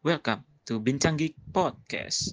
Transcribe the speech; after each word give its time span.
Welcome 0.00 0.48
to 0.64 0.80
Bincang 0.80 1.20
Geek 1.20 1.36
Podcast. 1.52 2.32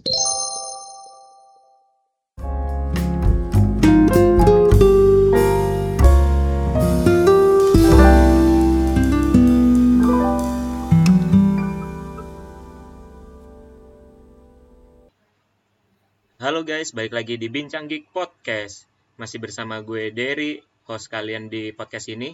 Halo 16.40 16.64
guys, 16.64 16.96
balik 16.96 17.12
lagi 17.12 17.36
di 17.36 17.52
Bincang 17.52 17.92
Geek 17.92 18.16
Podcast. 18.16 18.88
Masih 19.20 19.44
bersama 19.44 19.84
gue 19.84 20.16
Derry, 20.16 20.64
host 20.88 21.12
kalian 21.12 21.52
di 21.52 21.76
podcast 21.76 22.08
ini 22.08 22.32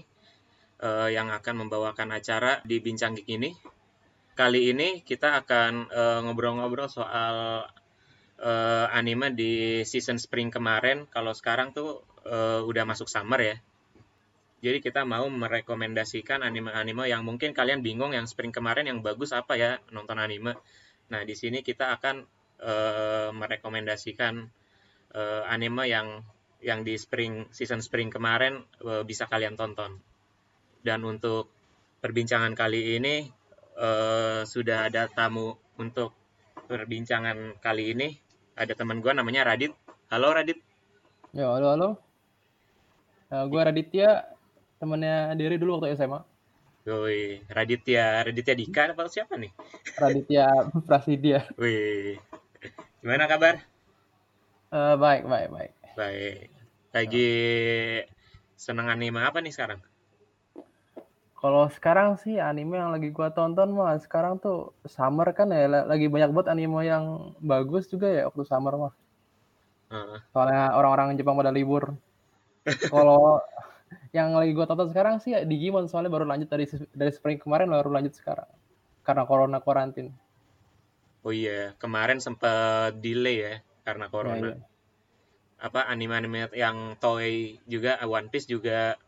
eh, 0.78 1.10
yang 1.10 1.34
akan 1.34 1.66
membawakan 1.66 2.14
acara 2.14 2.62
di 2.62 2.78
Bincang 2.78 3.18
Geek 3.18 3.34
ini. 3.34 3.74
Kali 4.34 4.74
ini 4.74 5.06
kita 5.06 5.38
akan 5.46 5.94
eh, 5.94 6.20
ngobrol-ngobrol 6.26 6.90
soal 6.90 7.70
eh, 8.42 8.88
anime 8.90 9.30
di 9.38 9.86
season 9.86 10.18
spring 10.18 10.50
kemarin. 10.50 11.06
Kalau 11.06 11.38
sekarang 11.38 11.70
tuh 11.70 12.02
eh, 12.26 12.62
udah 12.66 12.84
masuk 12.90 13.06
summer 13.06 13.38
ya. 13.38 13.58
Jadi 14.64 14.80
kita 14.80 15.04
mau 15.04 15.28
merekomendasikan 15.28 16.40
anime-anime 16.42 17.06
yang 17.12 17.22
mungkin 17.22 17.52
kalian 17.52 17.84
bingung 17.84 18.16
yang 18.16 18.26
spring 18.26 18.50
kemarin 18.50 18.88
yang 18.88 19.04
bagus 19.04 19.36
apa 19.36 19.54
ya 19.54 19.78
nonton 19.92 20.18
anime. 20.18 20.58
Nah, 21.12 21.22
di 21.28 21.36
sini 21.38 21.62
kita 21.62 21.94
akan 22.00 22.26
eh, 22.58 23.30
merekomendasikan 23.36 24.34
eh, 25.14 25.44
anime 25.46 25.84
yang 25.86 26.26
yang 26.64 26.82
di 26.82 26.96
spring 26.96 27.52
season 27.54 27.84
spring 27.86 28.10
kemarin 28.10 28.66
eh, 28.82 29.04
bisa 29.06 29.30
kalian 29.30 29.54
tonton. 29.54 30.00
Dan 30.82 31.06
untuk 31.06 31.52
perbincangan 32.02 32.56
kali 32.58 32.98
ini 32.98 33.43
eh, 33.78 34.42
sudah 34.46 34.90
ada 34.90 35.10
tamu 35.10 35.58
untuk 35.80 36.14
perbincangan 36.68 37.60
kali 37.60 37.94
ini. 37.94 38.10
Ada 38.54 38.78
teman 38.78 39.02
gue 39.02 39.12
namanya 39.14 39.46
Radit. 39.50 39.74
Halo 40.14 40.34
Radit. 40.34 40.62
Yo, 41.34 41.50
halo, 41.58 41.68
halo. 41.74 41.90
Eh, 43.34 43.46
gue 43.50 43.62
Raditya, 43.66 44.30
temennya 44.78 45.34
Diri 45.34 45.58
dulu 45.58 45.82
waktu 45.82 45.98
SMA. 45.98 46.22
Woi, 46.84 47.40
Raditya, 47.48 48.28
Raditya 48.28 48.54
Dika 48.60 48.92
apa 48.92 49.08
siapa 49.08 49.40
nih? 49.40 49.50
Raditya 49.98 50.52
Prasidya. 50.88 51.48
Wih, 51.56 52.20
gimana 53.00 53.26
kabar? 53.26 53.64
Eh, 54.70 54.96
baik, 55.00 55.24
baik, 55.26 55.50
baik. 55.50 55.72
Baik. 55.96 56.52
Lagi 56.94 57.32
seneng 58.54 58.92
anime 58.92 59.24
apa 59.24 59.42
nih 59.42 59.56
sekarang? 59.56 59.82
Kalau 61.44 61.64
sekarang 61.78 62.10
sih 62.24 62.36
anime 62.50 62.76
yang 62.82 62.92
lagi 62.96 63.10
gua 63.18 63.30
tonton 63.38 63.70
mah 63.78 63.94
sekarang 64.06 64.34
tuh 64.46 64.58
summer 64.96 65.28
kan 65.38 65.48
ya, 65.58 65.68
la- 65.74 65.88
lagi 65.92 66.06
banyak 66.14 66.30
banget 66.36 66.50
anime 66.54 66.80
yang 66.92 67.06
bagus 67.52 67.84
juga 67.94 68.08
ya 68.18 68.22
waktu 68.32 68.44
summer 68.52 68.74
mah. 68.84 68.94
Heeh. 69.92 70.22
Soalnya 70.34 70.64
orang-orang 70.80 71.08
Jepang 71.20 71.36
pada 71.40 71.52
libur. 71.58 71.84
Kalau 72.92 73.42
yang 74.18 74.30
lagi 74.40 74.52
gua 74.58 74.66
tonton 74.70 74.90
sekarang 74.94 75.16
sih 75.24 75.32
ya 75.36 75.40
Digimon 75.50 75.86
soalnya 75.92 76.12
baru 76.16 76.26
lanjut 76.32 76.50
dari 76.54 76.66
dari 77.00 77.12
spring 77.18 77.40
kemarin 77.44 77.68
baru 77.76 77.90
lanjut 77.92 78.14
sekarang. 78.16 78.50
Karena 79.06 79.24
corona 79.30 79.60
karantin. 79.60 80.08
Oh 81.26 81.34
iya, 81.42 81.60
kemarin 81.82 82.20
sempat 82.26 83.00
delay 83.04 83.38
ya 83.48 83.54
karena 83.88 84.06
Ya, 84.08 84.12
corona. 84.14 84.48
iya. 84.48 84.56
Apa 85.68 85.88
anime-anime 85.88 86.52
yang 86.64 86.78
toy 87.00 87.56
juga 87.74 87.96
One 88.04 88.28
Piece 88.32 88.48
juga 88.52 89.00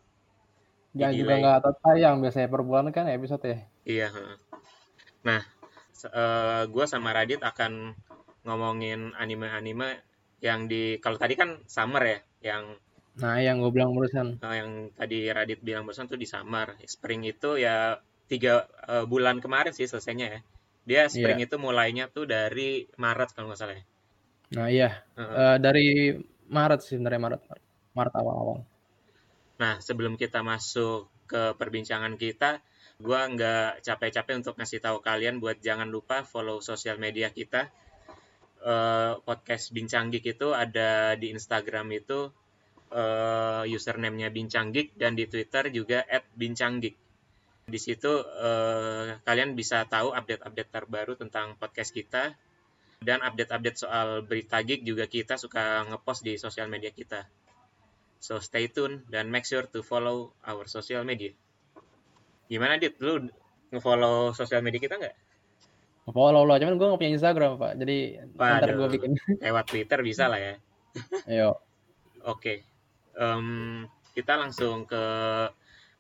Yang 0.96 1.12
juga 1.22 1.34
nggak 1.44 1.60
tayang 1.84 2.16
biasanya 2.24 2.48
per 2.48 2.62
bulan 2.64 2.88
kan 2.96 3.06
episode 3.12 3.44
ya. 3.44 3.58
Iya. 3.86 4.08
Nah, 5.28 5.42
se- 5.92 6.12
eh, 6.12 6.64
gua 6.72 6.86
sama 6.88 7.12
Radit 7.12 7.42
akan 7.44 7.96
ngomongin 8.46 9.12
anime-anime 9.18 9.90
yang 10.40 10.70
di 10.72 11.02
kalau 11.04 11.18
tadi 11.18 11.34
kan 11.36 11.60
summer 11.66 12.04
ya, 12.06 12.20
yang 12.54 12.64
Nah, 13.16 13.40
yang 13.40 13.64
gue 13.64 13.72
bilang 13.72 13.96
barusan. 13.96 14.44
eh, 14.44 14.56
yang 14.60 14.92
tadi 14.92 15.32
Radit 15.32 15.64
bilang 15.64 15.88
barusan 15.88 16.08
tuh 16.12 16.20
di 16.20 16.28
summer. 16.28 16.76
Spring 16.84 17.24
itu 17.24 17.56
ya 17.56 17.96
tiga 18.28 18.68
eh, 18.92 19.06
bulan 19.08 19.40
kemarin 19.40 19.72
sih 19.72 19.88
selesainya 19.88 20.28
ya. 20.36 20.40
Dia 20.86 21.02
spring 21.08 21.40
itu 21.48 21.56
mulainya 21.58 22.12
tuh 22.12 22.28
dari 22.28 22.86
Maret 23.00 23.32
kalau 23.34 23.50
nggak 23.50 23.60
salah 23.60 23.76
ya. 23.80 23.84
Nah, 24.60 24.68
iya. 24.70 24.90
Heeh. 25.16 25.32
Eh, 25.32 25.58
dari 25.64 25.88
Maret 26.52 26.80
sih, 26.84 27.00
dari 27.00 27.18
Maret. 27.18 27.42
Maret 27.96 28.14
awal-awal. 28.20 28.60
Nah, 29.56 29.80
sebelum 29.80 30.20
kita 30.20 30.44
masuk 30.44 31.08
ke 31.26 31.56
perbincangan 31.56 32.20
kita, 32.20 32.60
gua 33.00 33.28
nggak 33.28 33.84
capek-capek 33.84 34.36
untuk 34.40 34.56
ngasih 34.60 34.80
tahu 34.84 35.00
kalian 35.04 35.40
buat 35.40 35.60
jangan 35.60 35.88
lupa 35.88 36.24
follow 36.28 36.60
sosial 36.60 37.00
media 37.00 37.32
kita. 37.32 37.72
Eh, 38.66 39.14
podcast 39.22 39.70
Bincang 39.70 40.10
Geek 40.10 40.26
itu 40.38 40.50
ada 40.50 41.14
di 41.14 41.30
Instagram 41.30 41.86
itu 41.94 42.34
eh, 42.90 43.64
username-nya 43.70 44.34
Bincang 44.34 44.74
Geek 44.74 44.98
dan 44.98 45.14
di 45.14 45.30
Twitter 45.30 45.70
juga 45.70 46.02
@bincanggeek. 46.34 46.96
Di 47.66 47.80
situ 47.82 48.12
eh, 48.26 49.22
kalian 49.22 49.54
bisa 49.54 49.86
tahu 49.86 50.14
update-update 50.18 50.72
terbaru 50.74 51.14
tentang 51.14 51.58
podcast 51.62 51.94
kita 51.94 52.34
dan 53.06 53.22
update-update 53.22 53.78
soal 53.78 54.26
berita 54.26 54.66
geek 54.66 54.82
juga 54.82 55.06
kita 55.06 55.38
suka 55.38 55.86
ngepost 55.86 56.26
di 56.26 56.42
sosial 56.42 56.66
media 56.66 56.90
kita. 56.90 57.30
So 58.26 58.42
stay 58.42 58.74
tune 58.74 59.06
dan 59.14 59.30
make 59.30 59.46
sure 59.46 59.70
to 59.70 59.86
follow 59.86 60.34
our 60.42 60.66
social 60.66 61.06
media. 61.06 61.30
Gimana 62.50 62.82
Dit, 62.82 62.98
lu 62.98 63.30
nge-follow 63.70 64.34
sosial 64.34 64.66
media 64.66 64.82
kita 64.82 64.98
nggak? 64.98 65.16
Follow 66.10 66.42
lah, 66.42 66.58
cuman 66.58 66.78
gue 66.78 66.90
gak 66.90 67.02
punya 67.02 67.14
Instagram, 67.14 67.62
Pak. 67.62 67.78
Jadi 67.78 67.98
ntar 68.34 68.74
gue 68.74 68.90
bikin. 68.98 69.14
Lewat 69.46 69.66
Twitter 69.70 70.02
bisa 70.02 70.26
lah 70.26 70.42
ya. 70.42 70.54
Ayo. 71.30 71.62
Oke, 72.26 72.66
Em, 73.16 73.86
kita 74.12 74.36
langsung 74.36 74.84
ke 74.90 75.04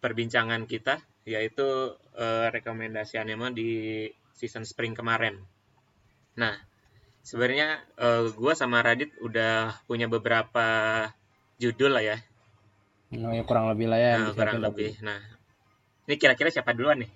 perbincangan 0.04 0.66
kita, 0.66 1.00
yaitu 1.30 1.96
eh, 2.18 2.48
rekomendasi 2.50 3.22
anime 3.22 3.54
di 3.54 3.70
season 4.36 4.68
spring 4.68 4.98
kemarin. 4.98 5.40
Nah, 6.42 6.58
sebenarnya 7.24 7.86
eh, 7.96 8.26
gua 8.36 8.54
sama 8.58 8.84
Radit 8.84 9.16
udah 9.24 9.80
punya 9.88 10.12
beberapa 10.12 10.68
judul 11.62 11.92
lah 11.96 12.04
ya, 12.04 12.18
Nah, 13.16 13.32
ya 13.38 13.44
kurang 13.48 13.66
lebih 13.72 13.88
lah 13.92 14.00
ya. 14.02 14.12
nah, 14.18 14.30
kurang 14.38 14.58
disiapin 14.58 14.62
lebih. 14.66 14.92
Nah, 15.08 15.20
ini 16.06 16.16
kira-kira 16.22 16.50
siapa 16.54 16.72
duluan 16.78 16.98
nih? 17.04 17.12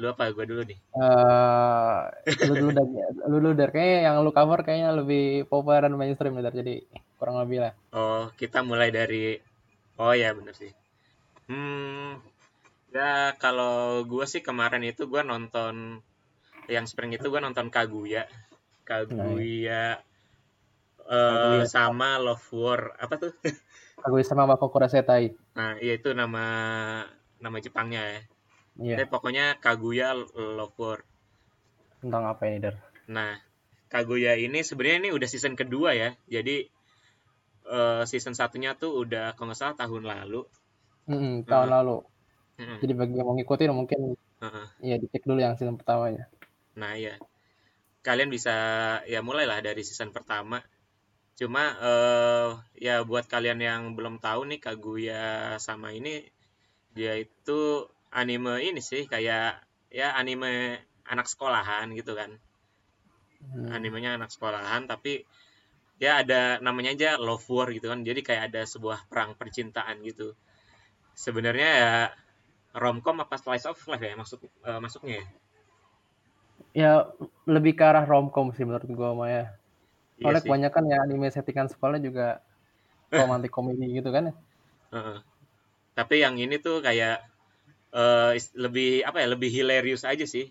Lu 0.00 0.06
apa 0.12 0.30
gua 0.34 0.44
dulu 0.50 0.62
nih? 0.70 0.78
Eh, 0.94 1.98
lu 2.46 2.54
dulu 2.60 2.70
dari, 2.78 2.92
lu 3.30 3.36
dulu 3.42 3.54
dari 3.58 3.72
kayaknya 3.74 3.98
yang 4.06 4.16
lu 4.22 4.30
cover 4.30 4.60
kayaknya 4.62 4.90
lebih 5.00 5.22
populer 5.50 5.80
dan 5.84 5.94
mainstream 5.98 6.38
dari 6.38 6.54
jadi 6.60 6.74
kurang 7.18 7.36
lebih 7.42 7.58
lah. 7.66 7.72
Oh, 7.98 8.24
kita 8.40 8.58
mulai 8.70 8.90
dari 8.98 9.24
Oh 10.02 10.14
ya, 10.22 10.34
bener 10.38 10.54
sih. 10.60 10.72
Hmm, 11.50 12.18
ya 12.96 13.34
kalau 13.42 14.02
gue 14.10 14.24
sih 14.32 14.42
kemarin 14.48 14.82
itu 14.90 15.02
gue 15.12 15.22
nonton 15.30 15.74
yang 16.74 16.84
spring 16.90 17.12
itu 17.16 17.26
gue 17.32 17.40
nonton 17.46 17.66
Kaguya. 17.74 18.24
Kaguya 18.88 19.84
eh, 21.16 21.28
Kaguya. 21.30 21.66
sama 21.74 22.08
Love 22.24 22.48
War. 22.60 22.80
Apa 23.04 23.14
tuh? 23.22 23.32
Aku 24.04 24.20
sama 24.20 24.44
Bako 24.44 24.68
Kurasetai. 24.68 25.32
Nah, 25.56 25.80
iya 25.80 25.96
itu 25.96 26.12
nama 26.12 26.44
nama 27.40 27.56
Jepangnya 27.56 28.04
ya. 28.04 28.20
Iya. 28.76 28.94
Tapi 29.00 29.08
pokoknya 29.08 29.56
Kaguya 29.64 30.12
Love 30.36 30.76
War. 30.76 31.00
Tentang 32.04 32.28
apa 32.28 32.44
ini, 32.44 32.60
Der? 32.60 32.76
Nah, 33.08 33.40
Kaguya 33.88 34.36
ini 34.36 34.60
sebenarnya 34.60 35.08
ini 35.08 35.10
udah 35.16 35.24
season 35.24 35.56
kedua 35.56 35.96
ya. 35.96 36.12
Jadi 36.28 36.68
eh, 37.64 38.02
season 38.04 38.36
satunya 38.36 38.76
tuh 38.76 38.92
udah 39.08 39.32
kalau 39.40 39.48
nggak 39.48 39.60
salah 39.60 39.76
tahun 39.80 40.04
lalu. 40.04 40.44
Mm-mm, 41.08 41.48
tahun 41.48 41.72
Heeh. 41.72 41.76
lalu. 41.80 41.96
Mm-mm. 42.60 42.78
Jadi 42.84 42.92
bagi 42.92 43.14
yang 43.16 43.26
mau 43.28 43.34
ngikutin 43.40 43.72
mungkin 43.72 44.00
Heeh. 44.44 44.66
ya 44.84 44.96
dicek 45.00 45.24
dulu 45.24 45.40
yang 45.40 45.56
season 45.56 45.80
pertamanya. 45.80 46.28
Nah, 46.76 46.92
ya. 47.00 47.16
Kalian 48.04 48.28
bisa 48.28 48.52
ya 49.08 49.24
mulailah 49.24 49.64
dari 49.64 49.80
season 49.80 50.12
pertama. 50.12 50.60
Cuma 51.34 51.74
eh 51.82 52.50
ya 52.78 53.02
buat 53.02 53.26
kalian 53.26 53.58
yang 53.58 53.82
belum 53.98 54.22
tahu 54.22 54.46
nih 54.46 54.60
Kaguya 54.62 55.58
sama 55.58 55.90
ini 55.90 56.22
dia 56.94 57.18
itu 57.18 57.90
anime 58.14 58.62
ini 58.62 58.78
sih 58.78 59.10
kayak 59.10 59.58
ya 59.90 60.14
anime 60.14 60.78
anak 61.10 61.26
sekolahan 61.26 61.90
gitu 61.98 62.14
kan. 62.14 62.38
Hmm. 63.42 63.66
Animenya 63.74 64.14
anak 64.14 64.30
sekolahan 64.30 64.86
tapi 64.86 65.26
ya 65.98 66.22
ada 66.22 66.58
namanya 66.62 66.94
aja 66.94 67.10
love 67.18 67.46
war 67.50 67.68
gitu 67.74 67.90
kan. 67.90 68.06
Jadi 68.06 68.22
kayak 68.22 68.54
ada 68.54 68.62
sebuah 68.62 69.10
perang 69.10 69.34
percintaan 69.34 70.06
gitu. 70.06 70.38
Sebenarnya 71.18 71.70
ya 71.82 71.94
romcom 72.78 73.22
apa 73.22 73.38
slice 73.38 73.66
of 73.66 73.78
life 73.90 74.02
ya 74.02 74.14
maksud 74.14 74.38
eh, 74.42 74.80
masuknya 74.82 75.18
ya? 75.18 75.26
Ya 76.74 76.92
lebih 77.46 77.78
ke 77.78 77.82
arah 77.86 78.06
romcom 78.06 78.50
sih 78.54 78.66
menurut 78.66 78.86
gua 78.94 79.10
mah 79.14 79.30
ya. 79.30 79.46
Iya 80.22 80.34
sih. 80.42 80.42
kebanyakan 80.44 80.84
ya 80.92 80.96
anime 81.04 81.28
settingan 81.34 81.68
sekolah 81.72 81.98
juga 82.06 82.26
romantic 83.18 83.50
comedy 83.56 83.86
gitu 83.98 84.10
kan 84.16 84.22
ya. 84.30 84.34
Heeh. 84.94 85.18
Tapi 85.98 86.16
yang 86.24 86.36
ini 86.44 86.56
tuh 86.66 86.78
kayak 86.86 87.16
eh, 88.00 88.30
is- 88.38 88.54
lebih 88.64 88.90
apa 89.08 89.18
ya 89.24 89.28
lebih 89.34 89.50
hilarious 89.56 90.04
aja 90.12 90.26
sih. 90.34 90.46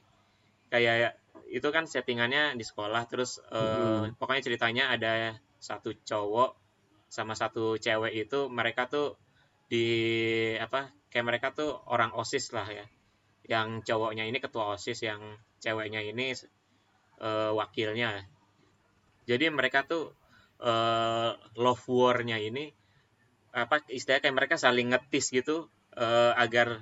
Kayak 0.73 1.17
itu 1.57 1.67
kan 1.75 1.85
settingannya 1.93 2.43
di 2.59 2.65
sekolah 2.69 3.03
terus 3.11 3.31
eh, 3.53 4.03
Hmm. 4.03 4.15
pokoknya 4.19 4.43
ceritanya 4.47 4.83
ada 4.95 5.13
satu 5.69 5.91
cowok 6.09 6.51
sama 7.15 7.33
satu 7.41 7.65
cewek 7.85 8.13
itu 8.27 8.39
mereka 8.59 8.83
tuh 8.93 9.07
di 9.71 9.85
apa 10.65 10.81
kayak 11.11 11.25
mereka 11.29 11.47
tuh 11.59 11.71
orang 11.93 12.11
osis 12.21 12.45
lah 12.57 12.67
ya 12.79 12.85
yang 13.53 13.67
cowoknya 13.87 14.23
ini 14.29 14.39
ketua 14.43 14.65
osis 14.77 14.99
yang 15.09 15.21
ceweknya 15.63 16.01
ini 16.11 16.25
eh, 17.27 17.51
wakilnya 17.59 18.09
jadi 19.29 19.45
mereka 19.53 19.79
tuh 19.87 20.11
eh, 20.61 21.31
love 21.63 21.85
war-nya 21.89 22.37
ini 22.39 22.71
apa 23.53 23.85
istilahnya 23.89 24.21
kayak 24.25 24.37
mereka 24.39 24.55
saling 24.57 24.87
ngetis 24.91 25.29
gitu 25.29 25.69
eh, 25.97 26.33
agar 26.43 26.81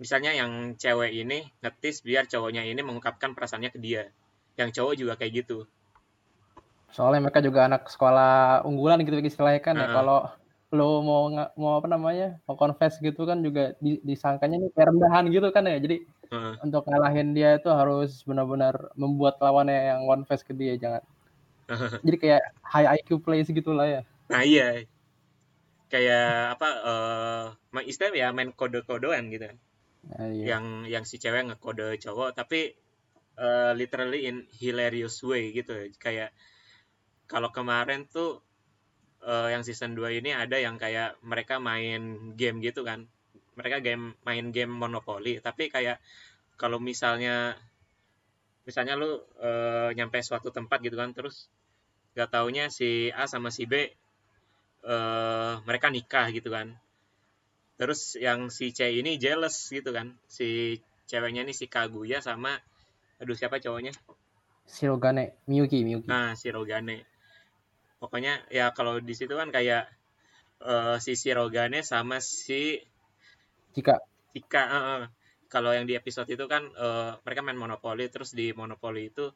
misalnya 0.00 0.32
yang 0.34 0.76
cewek 0.76 1.12
ini 1.12 1.38
ngetis 1.62 2.02
biar 2.06 2.24
cowoknya 2.28 2.62
ini 2.66 2.80
mengungkapkan 2.84 3.32
perasaannya 3.36 3.70
ke 3.74 3.80
dia 3.80 4.02
yang 4.60 4.70
cowok 4.76 4.94
juga 5.00 5.14
kayak 5.20 5.44
gitu 5.44 5.58
Soalnya 6.92 7.24
mereka 7.24 7.40
juga 7.40 7.64
anak 7.64 7.88
sekolah 7.88 8.62
unggulan 8.68 9.00
gitu 9.00 9.16
istilahnya 9.16 9.60
kan 9.64 9.74
ya. 9.80 9.88
Heeh. 9.88 9.94
Kalau 9.96 10.18
lo 10.72 11.04
mau 11.04 11.28
mau 11.56 11.72
apa 11.80 11.88
namanya 11.88 12.40
mau 12.48 12.56
confess 12.56 12.96
gitu 13.00 13.28
kan 13.28 13.44
juga 13.44 13.76
di- 13.80 14.00
disangkanya 14.04 14.56
nih 14.60 14.70
kayak 14.76 14.88
rendahan 14.92 15.24
gitu 15.32 15.48
kan 15.52 15.64
ya. 15.68 15.76
Jadi 15.80 15.96
Heeh. 16.32 16.54
untuk 16.60 16.84
ngalahin 16.88 17.32
dia 17.32 17.56
itu 17.56 17.68
harus 17.72 18.20
benar-benar 18.28 18.92
membuat 18.96 19.40
lawannya 19.40 19.96
yang 19.96 20.00
confess 20.04 20.44
ke 20.44 20.52
dia 20.52 20.76
jangan. 20.76 21.00
Jadi 22.06 22.16
kayak 22.20 22.42
high 22.62 22.88
IQ 23.00 23.22
plays 23.24 23.48
gitulah 23.48 23.86
ya. 23.88 24.00
nah 24.32 24.40
iya 24.44 24.84
kayak 25.92 26.56
apa 26.56 26.68
eh 26.88 27.44
ma- 27.74 27.84
istilahnya 27.84 28.18
ya 28.18 28.28
main 28.36 28.50
kode-kodean 28.52 29.28
gitu 29.28 29.48
Nah, 30.02 30.26
iya. 30.34 30.58
yang 30.58 30.82
yang 30.90 31.04
si 31.06 31.22
cewek 31.22 31.46
ngekode 31.46 31.94
cowok 32.02 32.34
tapi 32.34 32.74
eh, 33.38 33.72
literally 33.78 34.26
in 34.26 34.50
hilarious 34.58 35.22
way 35.22 35.54
gitu 35.54 35.78
kayak 36.02 36.34
kalau 37.30 37.54
kemarin 37.54 38.10
tuh 38.10 38.42
eh, 39.22 39.54
yang 39.54 39.62
season 39.62 39.94
2 39.94 40.10
ini 40.18 40.34
ada 40.34 40.58
yang 40.58 40.74
kayak 40.74 41.14
mereka 41.22 41.62
main 41.62 42.34
game 42.34 42.58
gitu 42.58 42.82
kan 42.82 43.06
mereka 43.54 43.78
game 43.78 44.18
main 44.26 44.50
game 44.50 44.74
monopoli 44.74 45.38
tapi 45.38 45.70
kayak 45.70 46.02
kalau 46.58 46.82
misalnya 46.82 47.54
misalnya 48.66 48.94
lu 48.98 49.22
eh, 49.38 49.90
nyampe 49.94 50.18
suatu 50.18 50.50
tempat 50.50 50.82
gitu 50.82 50.98
kan 50.98 51.14
terus 51.14 51.46
gak 52.12 52.30
taunya 52.32 52.68
si 52.68 53.08
A 53.12 53.24
sama 53.24 53.48
si 53.48 53.64
B 53.64 53.74
eh 54.82 55.54
mereka 55.62 55.88
nikah 55.88 56.28
gitu 56.34 56.50
kan. 56.50 56.74
Terus 57.78 58.18
yang 58.18 58.50
si 58.50 58.74
C 58.74 58.94
ini 58.98 59.16
jealous 59.16 59.70
gitu 59.70 59.90
kan. 59.94 60.18
Si 60.26 60.78
ceweknya 61.06 61.46
ini 61.46 61.54
si 61.54 61.66
Kaguya 61.70 62.18
sama 62.22 62.58
aduh 63.22 63.38
siapa 63.38 63.62
cowoknya? 63.62 63.94
Shirogane, 64.66 65.36
Miyuki, 65.46 65.82
Miyuki. 65.86 66.06
nah 66.06 66.34
si 66.34 66.50
Rogane. 66.50 67.06
Pokoknya 68.02 68.42
ya 68.50 68.74
kalau 68.74 68.98
di 68.98 69.14
situ 69.14 69.34
kan 69.38 69.54
kayak 69.54 69.86
eh, 70.62 70.96
si 70.98 71.14
Shirogane 71.14 71.86
sama 71.86 72.18
si 72.18 72.82
Jika. 73.72 74.02
Chika 74.32 74.62
eh, 74.64 74.84
eh. 74.96 75.02
kalau 75.52 75.76
yang 75.76 75.84
di 75.84 75.94
episode 75.94 76.28
itu 76.32 76.44
kan 76.48 76.64
eh, 76.72 77.12
mereka 77.22 77.40
main 77.44 77.58
monopoli 77.60 78.08
terus 78.08 78.32
di 78.32 78.50
monopoli 78.56 79.12
itu 79.12 79.30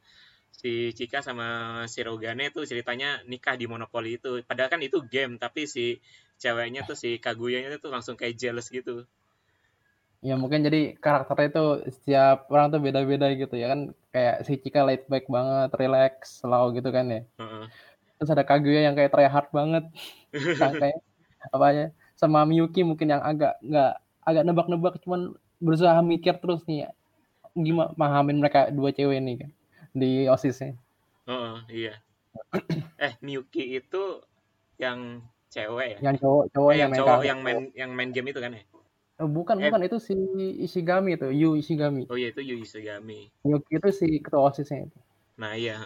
si 0.57 0.97
Chika 0.97 1.21
sama 1.21 1.47
si 1.85 2.01
Rogane 2.01 2.49
tuh 2.49 2.65
ceritanya 2.65 3.21
nikah 3.29 3.61
di 3.61 3.69
monopoli 3.69 4.17
itu. 4.17 4.41
Padahal 4.49 4.73
kan 4.73 4.81
itu 4.81 5.05
game 5.05 5.37
tapi 5.37 5.69
si 5.69 6.01
ceweknya 6.41 6.89
tuh 6.89 6.97
si 6.97 7.21
Kaguyanya 7.21 7.77
tuh 7.77 7.93
langsung 7.93 8.17
kayak 8.17 8.41
jealous 8.41 8.73
gitu. 8.73 9.05
Ya 10.25 10.35
mungkin 10.35 10.65
jadi 10.65 10.97
karakternya 10.97 11.49
itu 11.53 11.65
setiap 11.93 12.49
orang 12.49 12.73
tuh 12.73 12.81
beda-beda 12.81 13.29
gitu 13.37 13.55
ya 13.55 13.77
kan. 13.77 13.93
Kayak 14.11 14.37
si 14.49 14.57
Chika 14.57 14.81
laid 14.89 15.05
back 15.13 15.29
banget, 15.29 15.71
relax, 15.77 16.41
slow 16.41 16.73
gitu 16.73 16.89
kan 16.89 17.07
ya. 17.13 17.21
Heeh. 17.37 17.65
Terus 18.17 18.33
ada 18.33 18.49
Kaguya 18.49 18.89
yang 18.89 18.97
kayak 18.97 19.13
try 19.13 19.29
hard 19.29 19.53
banget, 19.53 19.85
kayak 20.81 21.05
apa 21.53 21.67
ya 21.77 21.87
sama 22.17 22.49
Miyuki 22.49 22.81
mungkin 22.81 23.13
yang 23.13 23.23
agak 23.23 23.61
nggak 23.61 23.93
agak 24.25 24.43
nebak-nebak 24.49 24.95
cuman 25.05 25.37
berusaha 25.61 26.01
mikir 26.01 26.41
terus 26.41 26.65
nih 26.65 26.89
gimana 27.57 27.93
pahamin 27.97 28.41
mereka 28.41 28.69
dua 28.73 28.93
cewek 28.93 29.21
ini 29.21 29.33
kan 29.41 29.51
di 29.97 30.29
osisnya. 30.29 30.77
Heeh, 31.27 31.57
iya 31.73 31.95
eh 33.07 33.17
Miyuki 33.25 33.81
itu 33.81 34.21
yang 34.77 35.25
cewek 35.49 35.97
ya 35.97 35.99
Yang 36.13 36.17
cowok 36.21 36.45
cowok 36.53 36.71
Eh, 36.71 36.77
yang 36.77 36.81
yang 36.85 36.93
main 36.93 37.01
cowok 37.01 37.23
yang 37.25 37.39
main 37.41 37.59
yang 37.73 37.91
main 37.97 38.11
game 38.13 38.29
itu 38.31 38.41
kan 38.45 38.53
ya 38.53 38.63
Eh, 39.17 39.25
bukan 39.25 39.57
eh. 39.57 39.73
bukan 39.73 39.81
itu 39.89 39.97
si 39.97 40.13
Ishigami 40.61 41.17
itu, 41.17 41.33
Yu 41.33 41.57
Ishigami. 41.57 42.05
oh 42.13 42.21
iya 42.21 42.29
itu 42.29 42.45
Yui 42.45 42.69
Sugami 42.69 43.33
Miyuki 43.43 43.81
itu 43.81 43.89
si 43.89 44.07
ketua 44.21 44.53
osisnya 44.53 44.85
itu. 44.85 44.99
Nah 45.41 45.57
iya. 45.57 45.81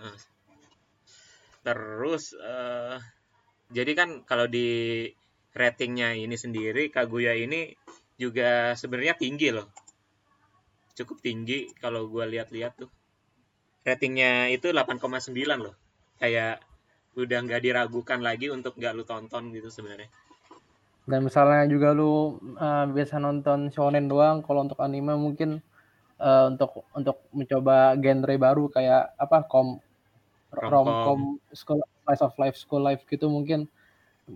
Terus 1.63 2.35
eh 2.35 2.99
jadi 3.71 3.93
kan 3.95 4.27
kalau 4.27 4.51
di 4.51 5.07
ratingnya 5.55 6.19
ini 6.19 6.35
sendiri 6.35 6.91
Kaguya 6.91 7.39
ini 7.39 7.71
juga 8.19 8.75
sebenarnya 8.75 9.15
tinggi 9.15 9.55
loh. 9.55 9.71
Cukup 10.99 11.23
tinggi 11.23 11.71
kalau 11.79 12.11
gua 12.11 12.27
lihat-lihat 12.27 12.83
tuh. 12.83 12.91
Ratingnya 13.87 14.53
itu 14.53 14.71
8,9 14.71 15.59
loh. 15.61 15.75
Kayak 16.21 16.61
udah 17.17 17.39
nggak 17.43 17.63
diragukan 17.65 18.21
lagi 18.23 18.53
untuk 18.53 18.77
nggak 18.79 18.93
lu 18.95 19.05
tonton 19.09 19.51
gitu 19.51 19.69
sebenarnya. 19.73 20.09
Dan 21.09 21.27
misalnya 21.27 21.67
juga 21.67 21.91
lu 21.91 22.39
uh, 22.61 22.87
biasa 22.87 23.19
nonton 23.19 23.73
shonen 23.75 24.07
doang, 24.07 24.45
kalau 24.47 24.63
untuk 24.63 24.79
anime 24.79 25.17
mungkin 25.17 25.59
uh, 26.21 26.53
untuk 26.53 26.87
untuk 26.95 27.17
mencoba 27.35 27.97
genre 27.99 28.35
baru 28.37 28.65
kayak 28.71 29.17
apa 29.19 29.43
kom 29.49 29.81
Romcom. 30.51 30.71
romcom 30.83 31.21
school 31.55 31.81
slice 32.03 32.23
of 32.27 32.35
life 32.43 32.57
school 32.59 32.83
life 32.83 33.03
gitu 33.07 33.31
mungkin 33.31 33.71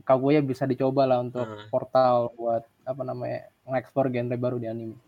Kaguya 0.02 0.43
bisa 0.43 0.67
dicoba 0.67 1.06
lah 1.06 1.23
untuk 1.23 1.46
Hmm. 1.46 1.70
portal 1.70 2.35
buat 2.35 2.67
apa 2.82 3.02
namanya 3.06 3.46
ngeksplor 3.62 4.11
genre 4.11 4.35
baru 4.35 4.58
di 4.58 4.67
anime. 4.67 4.99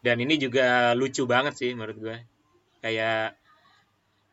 Dan 0.00 0.16
ini 0.24 0.40
juga 0.40 0.96
lucu 0.96 1.28
banget 1.28 1.52
sih 1.60 1.76
menurut 1.76 1.96
gue. 2.00 2.16
Kayak 2.80 3.36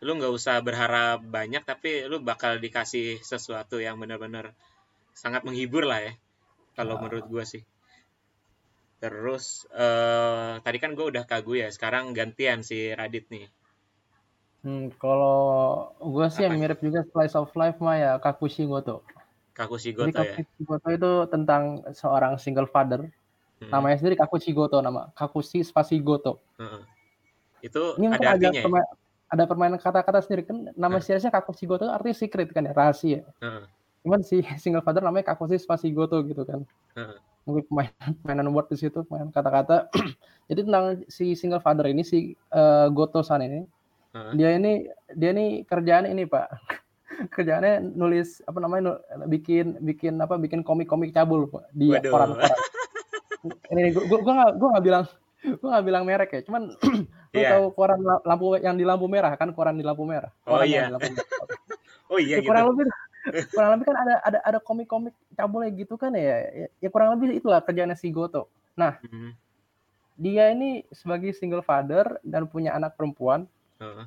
lu 0.06 0.20
nggak 0.20 0.34
usah 0.36 0.60
berharap 0.60 1.24
banyak 1.24 1.64
tapi 1.64 2.06
lu 2.12 2.20
bakal 2.20 2.60
dikasih 2.60 3.24
sesuatu 3.24 3.80
yang 3.80 3.96
benar-benar 3.98 4.52
sangat 5.16 5.42
menghibur 5.48 5.88
lah 5.88 6.00
ya. 6.04 6.14
Kalau 6.76 6.98
Ah. 6.98 7.02
menurut 7.02 7.26
gue 7.26 7.44
sih. 7.48 7.64
Terus 9.00 9.68
eh 9.76 10.54
tadi 10.64 10.78
kan 10.80 10.96
gue 10.96 11.06
udah 11.12 11.24
kagu 11.28 11.60
ya, 11.60 11.68
sekarang 11.72 12.16
gantian 12.16 12.64
si 12.64 12.92
Radit 12.92 13.28
nih. 13.28 13.48
Hmm, 14.64 14.96
kalau 14.96 15.92
gue 16.00 16.26
sih 16.32 16.48
yang 16.48 16.56
Apa? 16.56 16.62
mirip 16.64 16.80
juga 16.80 17.04
slice 17.04 17.36
of 17.36 17.52
life 17.52 17.84
mah 17.84 18.00
ya 18.00 18.12
Kakushi 18.16 18.64
Goto. 18.64 19.04
Kakushi 19.52 19.92
Jadi 19.92 20.16
Goto 20.16 20.22
ya. 20.24 20.34
Kakushi 20.40 20.62
Goto 20.64 20.88
itu 20.88 21.12
tentang 21.28 21.64
seorang 21.92 22.40
single 22.40 22.72
father. 22.72 23.12
Hmm, 23.60 23.70
Namanya 23.70 24.00
sendiri 24.00 24.16
Kakushi 24.16 24.56
Goto 24.56 24.80
nama. 24.80 25.12
Kakushi 25.14 25.68
spasi 25.68 26.00
Goto. 26.00 26.40
heeh. 26.56 26.82
Itu 27.60 28.00
Ini 28.00 28.08
ada 28.08 28.40
artinya 28.40 28.52
ya? 28.56 28.64
Ada 29.34 29.50
permainan 29.50 29.82
kata-kata 29.82 30.22
sendiri 30.22 30.46
kan 30.46 30.70
nama 30.78 31.02
Hmm. 31.02 31.04
seriesnya 31.04 31.34
Kakushi 31.34 31.66
Goto 31.66 31.90
artinya 31.90 32.14
secret 32.14 32.54
kan 32.54 32.70
ya 32.70 32.74
rahasia. 32.78 33.26
Heeh, 33.42 33.66
Cuman 34.06 34.22
si 34.22 34.40
single 34.62 34.86
father 34.86 35.02
namanya 35.02 35.34
Kakushi 35.34 35.58
spasi 35.58 35.90
Goto 35.90 36.22
gitu 36.22 36.46
kan. 36.46 36.62
heeh. 36.94 37.18
Mungkin 37.44 37.64
pemain 37.68 37.92
mainan 38.22 38.48
word 38.54 38.70
di 38.70 38.78
situ 38.78 39.02
pemain 39.04 39.28
kata-kata. 39.28 39.90
Jadi 40.54 40.60
tentang 40.64 40.86
si 41.10 41.34
single 41.34 41.60
father 41.60 41.90
ini 41.90 42.06
si 42.06 42.38
eh, 42.38 42.88
Goto 42.94 43.26
san 43.26 43.42
ini 43.42 43.66
dia 44.38 44.54
ini 44.54 44.86
dia 45.10 45.34
ini 45.34 45.66
kerjaan 45.66 46.06
ini 46.06 46.30
pak 46.30 46.46
kerjaannya 47.34 47.98
nulis 47.98 48.46
apa 48.46 48.62
namanya 48.62 48.82
nu- 48.94 49.02
bikin 49.26 49.82
bikin 49.82 50.22
apa 50.22 50.38
bikin 50.38 50.62
komik-komik 50.62 51.10
cabul 51.10 51.50
Pak, 51.50 51.74
di 51.74 51.90
koran-koran 51.90 52.54
ini 53.74 53.90
gue 53.90 54.06
gue 54.06 54.34
nggak 54.38 54.52
gue 54.54 54.68
nggak 54.70 54.86
bilang 54.86 55.06
gue 55.44 55.68
nggak 55.68 55.86
bilang 55.86 56.04
merek 56.08 56.30
ya 56.32 56.42
cuman 56.48 56.72
lu 57.34 57.40
Iya. 57.40 57.50
tahu 57.58 57.66
koran 57.74 58.00
la- 58.00 58.24
lampu 58.24 58.56
yang 58.58 58.76
di 58.76 58.86
lampu 58.86 59.06
merah 59.06 59.34
kan 59.36 59.52
koran 59.52 59.76
di 59.76 59.84
lampu 59.84 60.08
merah 60.08 60.32
Oh, 60.48 60.56
Koran 60.56 60.66
iya. 60.66 60.88
yang 60.88 60.88
di 60.90 60.94
lampu 60.96 61.10
merah. 61.12 61.30
Oh 62.12 62.20
iya 62.20 62.38
ya, 62.38 62.38
gitu. 62.40 62.48
kurang 62.48 62.66
lebih 62.70 62.84
kurang 63.50 63.70
lebih 63.74 63.86
kan 63.90 63.98
ada 63.98 64.16
ada 64.22 64.40
ada 64.44 64.60
komik-komik 64.60 65.16
cabulnya 65.34 65.72
gitu 65.74 65.96
kan 65.96 66.14
ya 66.14 66.38
ya, 66.46 66.68
ya 66.78 66.90
kurang 66.92 67.16
lebih 67.18 67.40
itulah 67.40 67.58
kerjaannya 67.60 67.96
si 67.96 68.08
Goto 68.10 68.52
Mhm, 68.76 69.34
dia 70.18 70.50
ini 70.50 70.82
sebagai 70.90 71.34
single 71.34 71.62
father 71.62 72.18
dan 72.22 72.46
punya 72.46 72.74
anak 72.74 72.94
perempuan 72.94 73.46
heeh. 73.78 74.06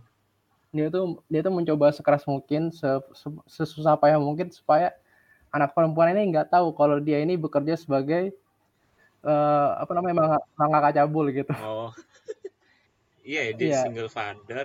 dia 0.71 0.87
tuh 0.87 1.19
dia 1.27 1.41
tuh 1.41 1.51
mencoba 1.51 1.91
sekeras 1.91 2.23
mungkin 2.27 2.71
se- 2.71 3.03
se- 3.15 3.43
sesusah 3.49 3.95
payah 3.95 4.19
mungkin 4.19 4.51
supaya 4.51 4.91
anak 5.51 5.73
perempuan 5.73 6.13
ini 6.13 6.31
nggak 6.31 6.51
tahu 6.51 6.75
kalau 6.75 6.99
dia 6.99 7.19
ini 7.19 7.35
bekerja 7.35 7.75
sebagai 7.75 8.35
eh, 9.31 9.69
apa 9.83 9.93
namanya 9.97 10.15
manga- 10.21 10.47
mangaka 10.61 10.91
cabul 11.03 11.27
gitu 11.39 11.53
Oh. 11.69 11.91
Iya, 13.27 13.43
di 13.59 13.67
Iya. 13.69 13.81
single 13.83 14.11
father. 14.17 14.65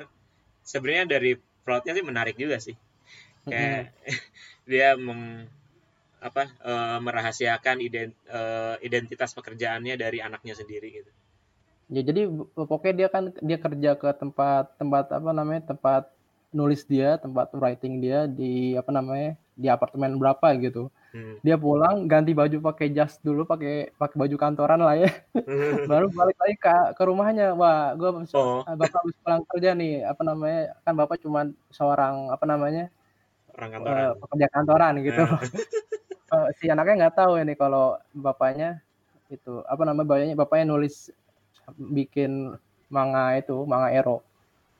Sebenarnya 0.71 1.05
dari 1.17 1.31
plotnya 1.65 1.93
sih 1.97 2.05
menarik 2.05 2.35
juga 2.43 2.57
sih. 2.65 2.75
Kayak 3.49 3.91
dia 4.71 4.89
mem, 5.05 5.21
apa 6.21 6.43
eh, 6.71 6.97
merahasiakan 7.05 7.77
ident, 7.87 8.13
eh, 8.29 8.75
identitas 8.87 9.31
pekerjaannya 9.37 9.95
dari 10.03 10.19
anaknya 10.27 10.53
sendiri 10.61 10.87
gitu. 11.01 11.11
Ya 11.91 12.01
jadi 12.07 12.21
pokoknya 12.55 12.93
dia 12.99 13.07
kan 13.15 13.23
dia 13.43 13.57
kerja 13.65 13.91
ke 13.99 14.09
tempat 14.21 14.63
tempat 14.79 15.05
apa 15.11 15.29
namanya 15.35 15.61
tempat 15.75 16.03
nulis 16.55 16.81
dia, 16.87 17.09
tempat 17.19 17.51
writing 17.55 17.99
dia 18.03 18.19
di 18.39 18.75
apa 18.81 18.91
namanya 18.97 19.35
di 19.61 19.67
apartemen 19.67 20.15
berapa 20.21 20.47
gitu. 20.65 20.87
Hmm. 21.11 21.35
Dia 21.43 21.59
pulang 21.59 22.07
ganti 22.07 22.31
baju 22.31 22.71
pakai 22.71 22.87
jas 22.95 23.19
dulu, 23.19 23.43
pakai 23.43 23.91
pakai 23.99 24.15
baju 24.15 24.35
kantoran 24.39 24.79
lah 24.79 24.95
ya. 24.95 25.11
Baru 25.91 26.07
balik 26.07 26.39
lagi 26.39 26.55
ke, 26.55 26.75
ke 26.95 27.03
rumahnya. 27.03 27.51
Wah, 27.51 27.91
gua 27.99 28.23
oh. 28.23 28.63
bapak 28.63 28.95
habis 28.95 29.15
pulang 29.19 29.43
kerja 29.51 29.75
nih, 29.75 30.07
apa 30.07 30.23
namanya? 30.23 30.71
Kan 30.87 30.95
bapak 30.95 31.19
cuma 31.19 31.51
seorang 31.67 32.31
apa 32.31 32.47
namanya? 32.47 32.87
Orang 33.51 33.69
kantoran. 33.75 33.99
Uh, 33.99 34.13
pekerja 34.23 34.47
kantoran 34.55 34.93
gitu. 35.03 35.23
uh, 36.31 36.47
si 36.57 36.71
anaknya 36.71 37.07
nggak 37.07 37.15
tahu 37.19 37.43
ini 37.43 37.53
kalau 37.59 37.99
bapaknya 38.15 38.79
itu 39.27 39.63
apa 39.67 39.83
namanya 39.83 40.07
bapaknya 40.07 40.35
bapaknya 40.39 40.65
nulis 40.71 41.11
bikin 41.75 42.55
manga 42.87 43.35
itu, 43.35 43.67
manga 43.67 43.91
Ero. 43.91 44.23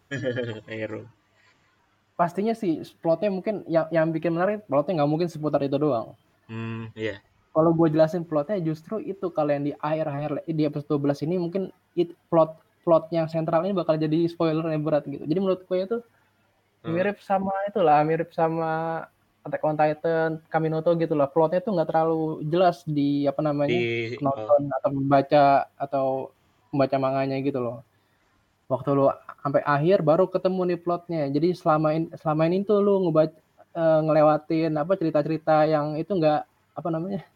Ero. 0.72 1.08
Pastinya 2.22 2.54
sih 2.54 2.86
plotnya 3.02 3.34
mungkin 3.34 3.66
yang 3.66 3.90
yang 3.90 4.14
bikin 4.14 4.38
menarik 4.38 4.62
plotnya 4.70 5.02
nggak 5.02 5.10
mungkin 5.10 5.26
seputar 5.26 5.58
itu 5.66 5.82
doang. 5.82 6.14
Hmm, 6.46 6.94
iya. 6.94 7.18
Yeah. 7.18 7.20
Kalau 7.50 7.74
gue 7.74 7.90
jelasin 7.90 8.30
plotnya 8.30 8.62
justru 8.62 9.02
itu 9.02 9.34
kalau 9.34 9.50
yang 9.50 9.66
di 9.66 9.74
akhir 9.82 10.06
akhir 10.06 10.32
di 10.46 10.70
episode 10.70 11.02
12 11.02 11.26
ini 11.26 11.36
mungkin 11.42 11.74
it, 11.98 12.14
plot 12.30 12.62
plot 12.86 13.10
yang 13.10 13.26
sentral 13.26 13.66
ini 13.66 13.74
bakal 13.74 13.98
jadi 13.98 14.30
spoiler 14.30 14.70
yang 14.70 14.86
berat 14.86 15.10
gitu. 15.10 15.26
Jadi 15.26 15.40
menurut 15.42 15.66
gue 15.66 15.78
itu 15.82 15.98
hmm. 16.86 16.94
mirip 16.94 17.18
sama 17.26 17.50
itulah, 17.66 18.06
mirip 18.06 18.30
sama 18.38 19.02
Attack 19.42 19.66
on 19.66 19.74
Titan, 19.74 20.30
Kaminoto 20.54 20.94
gitu 20.94 21.18
lah. 21.18 21.26
Plotnya 21.26 21.66
tuh 21.66 21.74
nggak 21.74 21.90
terlalu 21.90 22.46
jelas 22.46 22.86
di 22.86 23.26
apa 23.26 23.42
namanya 23.42 23.74
di, 23.74 24.22
nonton 24.22 24.70
oh. 24.70 24.78
atau 24.78 24.90
membaca 24.94 25.46
atau 25.74 26.06
membaca 26.70 26.98
manganya 27.02 27.42
gitu 27.42 27.58
loh. 27.58 27.82
Waktu 28.72 28.90
lu 28.96 29.12
sampai 29.44 29.60
akhir 29.68 30.00
baru 30.00 30.32
ketemu 30.32 30.62
nih 30.72 30.80
plotnya. 30.80 31.28
Jadi 31.28 31.52
selama 31.52 31.92
ini 31.92 32.08
selama 32.16 32.48
ini 32.48 32.64
tuh 32.64 32.80
lu 32.80 33.04
ngebaca 33.04 33.36
uh, 33.76 34.00
ngelewatin 34.08 34.72
apa 34.80 34.94
cerita-cerita 34.96 35.68
yang 35.68 36.00
itu 36.00 36.16
nggak 36.16 36.48
apa 36.72 36.88
namanya 36.88 37.28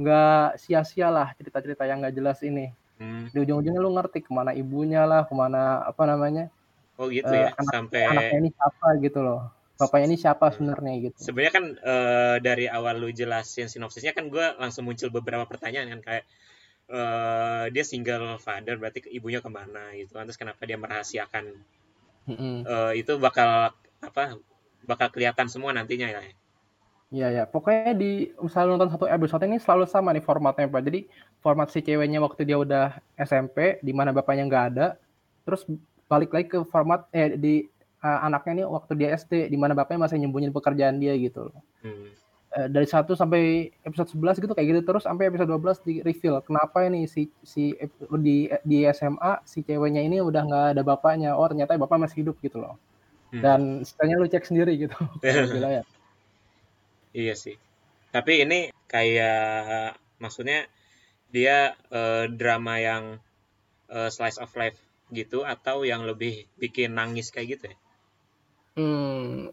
nggak 0.00 0.60
sia-sia 0.60 1.08
lah 1.12 1.32
cerita-cerita 1.36 1.84
yang 1.84 2.00
nggak 2.00 2.16
jelas 2.16 2.40
ini. 2.40 2.72
Hmm. 2.96 3.28
Di 3.28 3.44
ujung-ujungnya 3.44 3.80
lu 3.80 3.92
ngerti 3.92 4.24
ke 4.24 4.32
mana 4.32 4.56
ibunya 4.56 5.04
lah, 5.04 5.28
ke 5.28 5.34
mana 5.36 5.84
apa 5.84 6.02
namanya. 6.08 6.48
Oh 6.96 7.12
gitu 7.12 7.28
uh, 7.28 7.36
ya, 7.36 7.52
anak, 7.52 7.72
sampai 7.76 8.00
anaknya 8.08 8.38
ini 8.40 8.50
siapa 8.56 8.88
gitu 9.04 9.20
loh. 9.20 9.40
Bapaknya 9.76 10.06
ini 10.08 10.16
siapa 10.16 10.48
sebenarnya 10.56 10.92
gitu. 11.04 11.18
Sebenarnya 11.20 11.52
kan 11.52 11.64
uh, 11.84 12.36
dari 12.40 12.64
awal 12.64 12.96
lu 12.96 13.12
jelasin 13.12 13.68
sinopsisnya 13.68 14.16
kan 14.16 14.32
gue 14.32 14.56
langsung 14.56 14.88
muncul 14.88 15.12
beberapa 15.12 15.44
pertanyaan 15.44 15.92
kan 15.92 16.00
kayak 16.00 16.24
uh, 16.90 17.64
dia 17.70 17.84
single 17.86 18.38
father 18.38 18.78
berarti 18.78 19.04
ibunya 19.10 19.42
ke 19.42 19.50
mana 19.50 19.94
gitu 19.98 20.16
kan 20.16 20.26
terus 20.26 20.38
kenapa 20.38 20.62
dia 20.66 20.78
merahasiakan 20.78 21.44
mm-hmm. 22.30 22.56
uh, 22.66 22.92
itu 22.94 23.12
bakal 23.18 23.74
apa 24.02 24.38
bakal 24.86 25.08
kelihatan 25.10 25.50
semua 25.50 25.74
nantinya 25.74 26.10
ya 26.10 26.22
Iya 27.06 27.30
ya, 27.30 27.44
pokoknya 27.46 27.94
di 27.94 28.34
misalnya 28.42 28.74
nonton 28.74 28.90
satu 28.90 29.06
episode 29.06 29.46
ini 29.46 29.62
selalu 29.62 29.86
sama 29.86 30.10
nih 30.10 30.26
formatnya 30.26 30.66
Pak. 30.66 30.82
Jadi 30.90 31.06
format 31.38 31.70
si 31.70 31.78
ceweknya 31.78 32.18
waktu 32.18 32.42
dia 32.42 32.58
udah 32.58 32.98
SMP, 33.14 33.78
di 33.78 33.94
mana 33.94 34.10
bapaknya 34.10 34.42
nggak 34.50 34.64
ada, 34.74 34.98
terus 35.46 35.62
balik 36.10 36.34
lagi 36.34 36.50
ke 36.50 36.58
format 36.66 37.06
eh 37.14 37.38
di 37.38 37.62
uh, 38.02 38.26
anaknya 38.26 38.52
ini 38.58 38.62
waktu 38.66 38.92
dia 38.98 39.14
SD, 39.14 39.46
di 39.46 39.54
mana 39.54 39.78
bapaknya 39.78 40.10
masih 40.10 40.18
nyembunyiin 40.18 40.50
pekerjaan 40.50 40.98
dia 40.98 41.14
gitu 41.14 41.46
loh. 41.46 41.62
Hmm. 41.86 42.10
Eh, 42.56 42.72
dari 42.72 42.88
1 42.88 43.12
sampai 43.12 43.68
episode 43.84 44.16
11 44.16 44.40
gitu 44.40 44.56
kayak 44.56 44.68
gitu 44.72 44.80
terus 44.88 45.04
sampai 45.04 45.28
episode 45.28 45.52
12 45.52 45.76
di 45.84 45.94
reveal 46.00 46.40
kenapa 46.40 46.88
ini 46.88 47.04
si 47.04 47.28
si 47.44 47.76
di 48.16 48.48
di 48.64 48.78
SMA 48.96 49.44
si 49.44 49.60
ceweknya 49.60 50.00
ini 50.00 50.24
udah 50.24 50.40
nggak 50.48 50.66
ada 50.72 50.80
bapaknya 50.80 51.36
oh 51.36 51.44
ternyata 51.52 51.76
bapak 51.76 52.08
masih 52.08 52.24
hidup 52.24 52.40
gitu 52.40 52.56
loh 52.56 52.80
hmm. 53.36 53.44
dan 53.44 53.84
setelahnya 53.84 54.16
lu 54.16 54.28
cek 54.32 54.48
sendiri 54.48 54.72
gitu 54.72 54.96
ya. 55.76 55.84
iya 57.12 57.34
sih 57.36 57.60
tapi 58.08 58.40
ini 58.40 58.72
kayak 58.88 60.00
maksudnya 60.16 60.64
dia 61.28 61.76
uh, 61.92 62.24
drama 62.24 62.80
yang 62.80 63.04
uh, 63.92 64.08
slice 64.08 64.40
of 64.40 64.48
life 64.56 64.80
gitu 65.12 65.44
atau 65.44 65.84
yang 65.84 66.08
lebih 66.08 66.48
bikin 66.56 66.96
nangis 66.96 67.28
kayak 67.28 67.60
gitu 67.60 67.64
ya? 67.68 67.76
Hmm, 68.80 69.52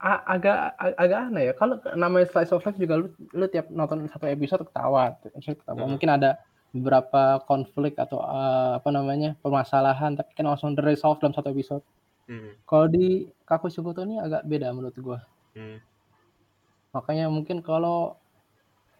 agak 0.00 0.76
agak 0.76 1.18
aneh 1.32 1.42
ya. 1.50 1.52
Kalau 1.56 1.80
namanya 1.96 2.28
slice 2.28 2.52
of 2.52 2.64
life 2.64 2.76
juga 2.76 3.00
lu, 3.00 3.08
lu 3.32 3.46
tiap 3.48 3.72
nonton 3.72 4.04
satu 4.12 4.28
episode 4.28 4.68
ketawa, 4.68 5.16
episode 5.24 5.58
ketawa. 5.60 5.84
Hmm. 5.84 5.90
Mungkin 5.96 6.10
ada 6.12 6.40
beberapa 6.76 7.40
konflik 7.48 7.96
atau 7.96 8.20
uh, 8.20 8.76
apa 8.76 8.88
namanya 8.92 9.32
permasalahan, 9.40 10.12
tapi 10.12 10.36
kan 10.36 10.44
langsung 10.44 10.76
resolve 10.76 11.20
dalam 11.24 11.32
satu 11.32 11.48
episode. 11.48 11.84
Hmm. 12.28 12.52
Kalau 12.68 12.86
di 12.92 13.30
Kaku 13.48 13.72
Shugoto 13.72 14.04
ini 14.04 14.20
agak 14.20 14.44
beda 14.44 14.74
menurut 14.76 14.96
gua. 15.00 15.18
Hmm. 15.56 15.80
Makanya 16.92 17.32
mungkin 17.32 17.64
kalau 17.64 18.20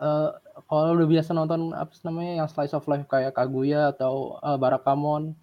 uh, 0.01 0.31
kalau 0.65 0.97
udah 0.97 1.09
biasa 1.09 1.37
nonton 1.37 1.77
apa 1.77 1.93
namanya 2.09 2.45
yang 2.45 2.49
slice 2.49 2.73
of 2.73 2.89
life 2.89 3.05
kayak 3.05 3.37
Kaguya 3.37 3.93
atau 3.93 4.41
uh, 4.41 4.57
Barakamon, 4.57 5.37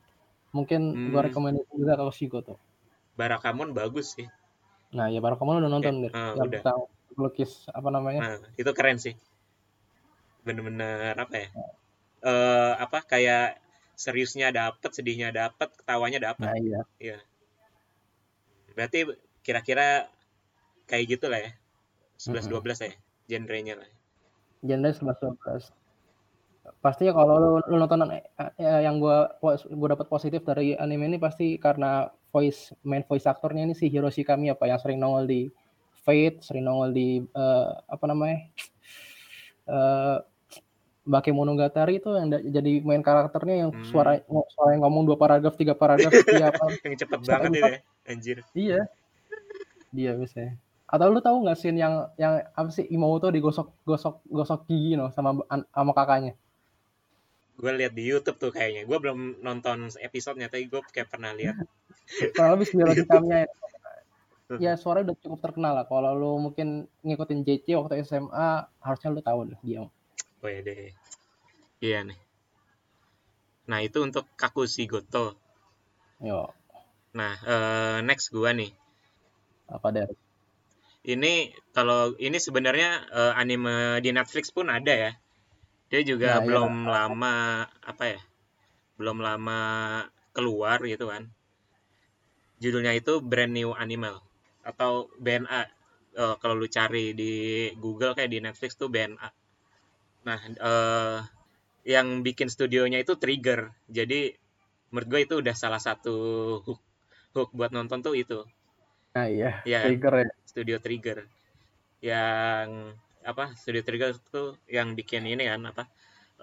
mungkin 0.50 0.82
hmm. 0.98 1.10
gua 1.14 1.30
rekomendasi 1.30 1.70
juga 1.78 1.94
Kaku 1.94 2.14
Shugoto. 2.18 2.56
Barakamon 3.14 3.78
bagus 3.78 4.18
sih 4.18 4.26
Nah, 4.94 5.10
ya 5.10 5.20
baru 5.20 5.36
kamu 5.42 5.66
udah 5.66 5.72
nonton 5.72 5.94
deh. 6.08 6.12
Uh, 6.14 6.38
yang 6.38 6.50
udah. 6.50 6.62
lukis 7.14 7.70
apa 7.70 7.90
namanya? 7.94 8.22
Nah, 8.26 8.38
itu 8.58 8.72
keren 8.74 8.98
sih. 8.98 9.14
Bener-bener 10.46 11.14
apa 11.14 11.36
ya? 11.38 11.48
Uh, 12.24 12.74
apa 12.80 13.06
kayak 13.06 13.62
seriusnya 13.94 14.50
dapet, 14.50 14.90
sedihnya 14.94 15.30
dapet, 15.30 15.70
ketawanya 15.78 16.34
dapet. 16.34 16.48
Nah, 16.50 16.58
iya. 16.58 16.82
Iya. 16.98 17.18
Berarti 18.74 19.06
kira-kira 19.46 20.10
kayak 20.90 21.06
gitu 21.18 21.30
lah 21.30 21.42
ya. 21.42 21.52
11 22.18 22.50
mm 22.50 22.54
-hmm. 22.54 22.62
12 22.66 22.88
ya 22.90 22.94
genrenya 23.30 23.76
lah. 23.82 23.90
Genre 24.64 24.90
11 24.90 25.38
12 25.42 25.83
pastinya 26.80 27.12
kalau 27.12 27.36
lu, 27.40 27.50
lu 27.68 27.76
nonton 27.76 28.08
eh, 28.12 28.24
eh, 28.56 28.82
yang 28.88 29.00
gua 29.00 29.36
gua 29.44 29.90
dapat 29.92 30.08
positif 30.08 30.48
dari 30.48 30.80
anime 30.80 31.12
ini 31.12 31.18
pasti 31.20 31.60
karena 31.60 32.08
voice 32.32 32.72
main 32.88 33.04
voice 33.04 33.28
aktornya 33.28 33.68
ini 33.68 33.76
si 33.76 33.92
Hiroshi 33.92 34.24
Kami 34.24 34.48
apa 34.48 34.66
yang 34.72 34.80
sering 34.80 35.00
nongol 35.00 35.28
di 35.28 35.52
Fate, 36.04 36.44
sering 36.44 36.68
nongol 36.68 36.92
di 36.92 37.24
uh, 37.32 37.80
apa 37.88 38.06
namanya? 38.12 38.44
Uh, 39.64 40.20
Bakemonogatari 41.04 42.00
itu 42.00 42.16
yang 42.16 42.32
jadi 42.32 42.80
main 42.80 43.04
karakternya 43.04 43.68
yang 43.68 43.72
hmm. 43.76 43.88
suara 43.92 44.24
suara 44.56 44.72
yang 44.72 44.88
ngomong 44.88 45.04
dua 45.04 45.20
paragraf, 45.20 45.60
tiga 45.60 45.76
paragraf 45.76 46.12
tiap 46.28 46.56
yang 46.84 46.96
cepet 46.96 47.20
banget 47.28 47.52
ya, 47.56 47.72
anjir. 48.08 48.38
Iya. 48.56 48.88
Dia 49.92 50.16
bisa. 50.16 50.56
Atau 50.88 51.12
lu 51.12 51.20
tahu 51.20 51.44
nggak 51.44 51.60
sih 51.60 51.76
yang 51.76 52.08
yang 52.16 52.40
apa 52.56 52.72
sih 52.72 52.88
Imoto 52.88 53.32
digosok 53.32 53.72
gosok 53.84 54.24
gosok 54.32 54.64
gigi 54.68 54.96
no 54.96 55.12
sama 55.12 55.44
sama 55.76 55.92
kakaknya? 55.92 56.40
Gue 57.64 57.72
lihat 57.80 57.96
di 57.96 58.04
YouTube 58.04 58.36
tuh 58.36 58.52
kayaknya. 58.52 58.84
Gue 58.84 59.00
belum 59.00 59.40
nonton 59.40 59.88
episodenya 60.04 60.52
tapi 60.52 60.68
gue 60.68 60.84
kayak 60.92 61.08
pernah 61.08 61.32
lihat 61.32 61.56
kurang 62.36 62.60
lebih 62.60 62.68
sembilan 62.68 62.96
hitamnya 63.00 63.38
ya. 63.48 63.50
ya 64.68 64.74
suara 64.76 65.08
udah 65.08 65.16
cukup 65.16 65.40
terkenal 65.40 65.80
lah. 65.80 65.88
Kalau 65.88 66.12
lu 66.12 66.32
mungkin 66.44 66.92
ngikutin 67.08 67.48
JC 67.48 67.80
waktu 67.80 68.04
SMA 68.04 68.68
harusnya 68.84 69.10
lu 69.16 69.24
tahu 69.24 69.40
deh 69.48 69.60
dia. 69.64 69.88
Oh 70.44 70.50
ya 70.52 70.60
deh. 70.60 70.92
Iya 71.80 72.04
nih. 72.04 72.20
Nah 73.72 73.80
itu 73.80 74.04
untuk 74.04 74.28
Kakushi 74.36 74.84
Goto. 74.92 75.40
Yo. 76.20 76.52
Nah 77.16 77.34
uh, 77.48 77.98
next 78.04 78.28
gue 78.36 78.52
nih. 78.52 78.76
Apa 79.72 79.96
deh? 79.96 80.12
Ini 81.08 81.56
kalau 81.72 82.12
ini 82.20 82.44
sebenarnya 82.44 83.08
uh, 83.08 83.34
anime 83.40 84.04
di 84.04 84.12
Netflix 84.12 84.52
pun 84.52 84.68
ada 84.68 84.92
ya 84.92 85.12
dia 85.94 86.02
juga 86.02 86.26
nah, 86.26 86.38
iya. 86.42 86.46
belum 86.50 86.74
iya. 86.74 86.90
lama 86.90 87.36
apa 87.86 88.04
ya 88.18 88.20
belum 88.98 89.22
lama 89.22 89.60
keluar 90.34 90.82
gitu 90.90 91.14
kan. 91.14 91.30
Judulnya 92.58 92.98
itu 92.98 93.22
brand 93.22 93.54
new 93.54 93.78
animal 93.78 94.26
atau 94.66 95.06
BNA 95.22 95.46
uh, 95.54 95.62
eh, 96.18 96.36
kalau 96.42 96.58
lu 96.58 96.66
cari 96.66 97.14
di 97.14 97.70
Google 97.78 98.18
kayak 98.18 98.32
di 98.34 98.42
Netflix 98.42 98.74
tuh 98.74 98.90
BNA 98.90 99.30
nah 100.24 100.40
uh, 100.40 101.20
yang 101.84 102.24
bikin 102.24 102.48
studionya 102.48 103.04
itu 103.04 103.20
Trigger. 103.20 103.76
Jadi 103.92 104.34
menurut 104.90 105.08
gue 105.12 105.22
itu 105.28 105.36
udah 105.44 105.52
salah 105.52 105.84
satu 105.84 106.16
hook 106.64 106.82
hook 107.36 107.50
buat 107.54 107.70
nonton 107.70 108.02
tuh 108.02 108.16
itu. 108.18 108.40
Nah 109.14 109.28
iya 109.30 109.62
ya, 109.68 109.86
Trigger 109.86 110.26
ya. 110.26 110.28
Studio 110.48 110.78
Trigger. 110.80 111.28
Yang 112.00 112.98
apa 113.24 113.56
Studio 113.56 113.82
Trigger 113.84 114.16
itu 114.16 114.56
yang 114.68 114.94
bikin 114.94 115.24
ini 115.28 115.48
kan 115.48 115.64
apa 115.68 115.84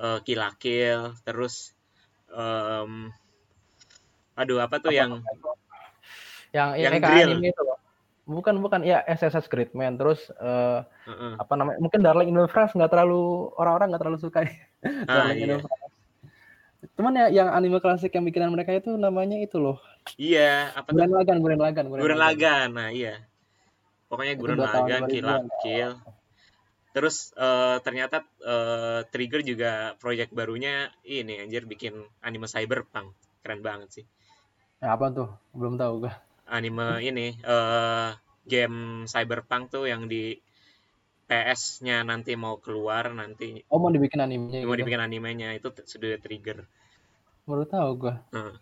uh, 0.01 0.19
Kill 0.25 0.41
la 0.41 0.51
Kill 0.57 1.15
terus 1.23 1.77
um, 2.33 3.13
aduh 4.35 4.59
apa 4.65 4.81
tuh 4.81 4.91
apa, 4.93 4.97
yang 4.97 5.11
yang 6.51 6.71
yang 6.75 6.93
grill. 6.99 7.29
anime 7.37 7.53
itu 7.53 7.63
loh. 7.63 7.79
Bukan 8.31 8.63
bukan 8.63 8.87
ya 8.87 9.03
SSS 9.11 9.51
Gridman 9.51 9.99
terus 9.99 10.31
uh, 10.39 10.87
uh 10.87 11.11
-uh. 11.11 11.35
apa 11.43 11.53
namanya 11.59 11.83
mungkin 11.83 12.01
Darling 12.01 12.31
in 12.31 12.39
the 12.39 12.47
Franxx 12.47 12.79
nggak 12.79 12.95
terlalu 12.95 13.51
orang-orang 13.59 13.91
nggak 13.91 14.03
terlalu 14.07 14.19
suka 14.23 14.47
ah, 14.47 14.51
Darling 15.11 15.39
iya. 15.39 15.47
in 15.47 15.51
the 15.59 15.89
Cuman 16.97 17.13
ya 17.13 17.27
yang 17.29 17.49
anime 17.53 17.77
klasik 17.77 18.13
yang 18.17 18.25
bikinan 18.25 18.57
mereka 18.57 18.73
itu 18.73 18.97
namanya 18.97 19.37
itu 19.37 19.61
loh. 19.61 19.77
Iya, 20.17 20.73
apa 20.73 20.89
tuh? 20.89 20.97
Guren 20.97 21.13
Lagan, 21.13 21.37
Guren 21.45 21.61
Lagan, 21.61 21.85
Guren 21.93 22.17
Lagan. 22.17 22.69
Nah, 22.73 22.89
iya. 22.89 23.21
Pokoknya 24.09 24.33
Itu 24.33 24.41
Guren 24.41 24.57
tahun 24.65 24.69
Lagan, 24.69 25.01
2000-an. 25.05 25.13
Kill 25.13 25.29
Kill. 25.61 25.93
Terus 26.95 27.17
eh, 27.39 27.79
ternyata 27.87 28.17
eh, 28.53 29.01
Trigger 29.13 29.43
juga 29.51 29.71
proyek 30.03 30.29
barunya 30.39 30.91
ini 31.07 31.35
anjir 31.43 31.63
bikin 31.73 31.95
anime 32.27 32.47
cyberpunk. 32.51 33.09
Keren 33.43 33.61
banget 33.69 33.89
sih. 33.97 34.05
Nah, 34.81 34.91
apa 34.97 35.07
tuh? 35.17 35.29
Belum 35.55 35.75
tahu 35.81 35.93
gua. 36.07 36.13
Anime 36.57 36.89
ini 37.09 37.27
eh 37.55 38.11
game 38.53 39.07
cyberpunk 39.13 39.65
tuh 39.75 39.85
yang 39.93 40.03
di 40.13 40.35
PS-nya 41.29 42.03
nanti 42.11 42.33
mau 42.35 42.59
keluar 42.65 43.05
nanti 43.15 43.63
Oh, 43.71 43.79
mau 43.79 43.91
dibikin 43.95 44.19
animenya 44.27 44.67
mau 44.67 44.75
gitu. 44.75 44.81
dibikin 44.83 45.03
animenya 45.07 45.49
itu 45.59 45.69
sudah 45.93 46.19
Trigger. 46.25 46.59
Baru 47.47 47.65
tahu 47.67 47.91
gua. 48.01 48.15
Nah, 48.35 48.55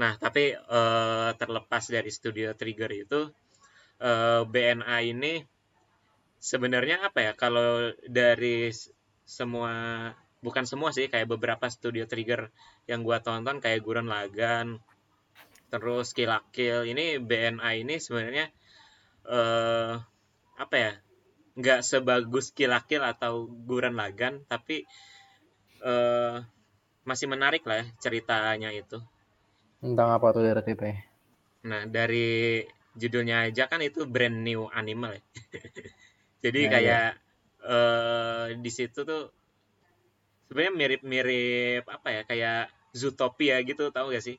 Nah, 0.00 0.12
tapi 0.24 0.44
eh, 0.56 1.30
terlepas 1.40 1.84
dari 1.94 2.10
studio 2.18 2.48
Trigger 2.60 2.90
itu, 3.04 3.20
eh, 4.08 4.42
BNA 4.52 4.96
ini 5.12 5.34
sebenarnya 6.42 7.06
apa 7.06 7.22
ya? 7.22 7.32
Kalau 7.38 7.94
dari 8.02 8.74
semua, 9.22 9.72
bukan 10.42 10.66
semua 10.66 10.90
sih, 10.90 11.06
kayak 11.06 11.30
beberapa 11.30 11.70
studio 11.70 12.10
Trigger 12.10 12.50
yang 12.90 13.06
gua 13.06 13.22
tonton 13.22 13.62
kayak 13.62 13.86
Gurren 13.86 14.10
Lagann, 14.10 14.82
terus 15.70 16.10
Kill 16.10 16.26
la 16.26 16.42
Kill, 16.50 16.90
ini 16.90 17.22
BNA 17.22 17.70
ini 17.78 18.02
sebenarnya 18.02 18.50
eh 19.30 19.94
apa 20.58 20.74
ya? 20.74 20.92
Nggak 21.54 21.80
sebagus 21.86 22.50
Kill 22.50 22.74
la 22.74 22.82
Kill 22.82 23.06
atau 23.06 23.46
Gurren 23.46 23.94
Lagann, 23.94 24.42
tapi 24.50 24.82
eh 25.86 26.36
masih 27.06 27.26
menarik 27.30 27.62
lah 27.66 27.82
ya 27.82 27.86
ceritanya 28.02 28.70
itu. 28.74 28.98
Tentang 29.82 30.14
apa 30.14 30.30
tuh 30.30 30.42
dari 30.46 30.62
itu? 30.62 30.86
Nah, 31.66 31.86
dari 31.86 32.62
judulnya 32.94 33.50
aja 33.50 33.66
kan 33.66 33.82
itu 33.82 34.06
brand 34.06 34.42
new 34.42 34.70
animal 34.70 35.18
ya. 35.18 35.22
Jadi 36.44 36.60
Nah, 36.60 36.70
kayak 36.74 37.04
eh 37.72 38.46
di 38.64 38.70
situ 38.76 39.00
tuh 39.10 39.22
sebenarnya 40.46 40.74
mirip-mirip 40.80 41.82
apa 41.88 42.08
ya 42.16 42.22
kayak 42.30 42.60
Zootopia 42.92 43.56
gitu 43.64 43.88
tahu 43.94 44.12
gak 44.14 44.24
sih? 44.28 44.36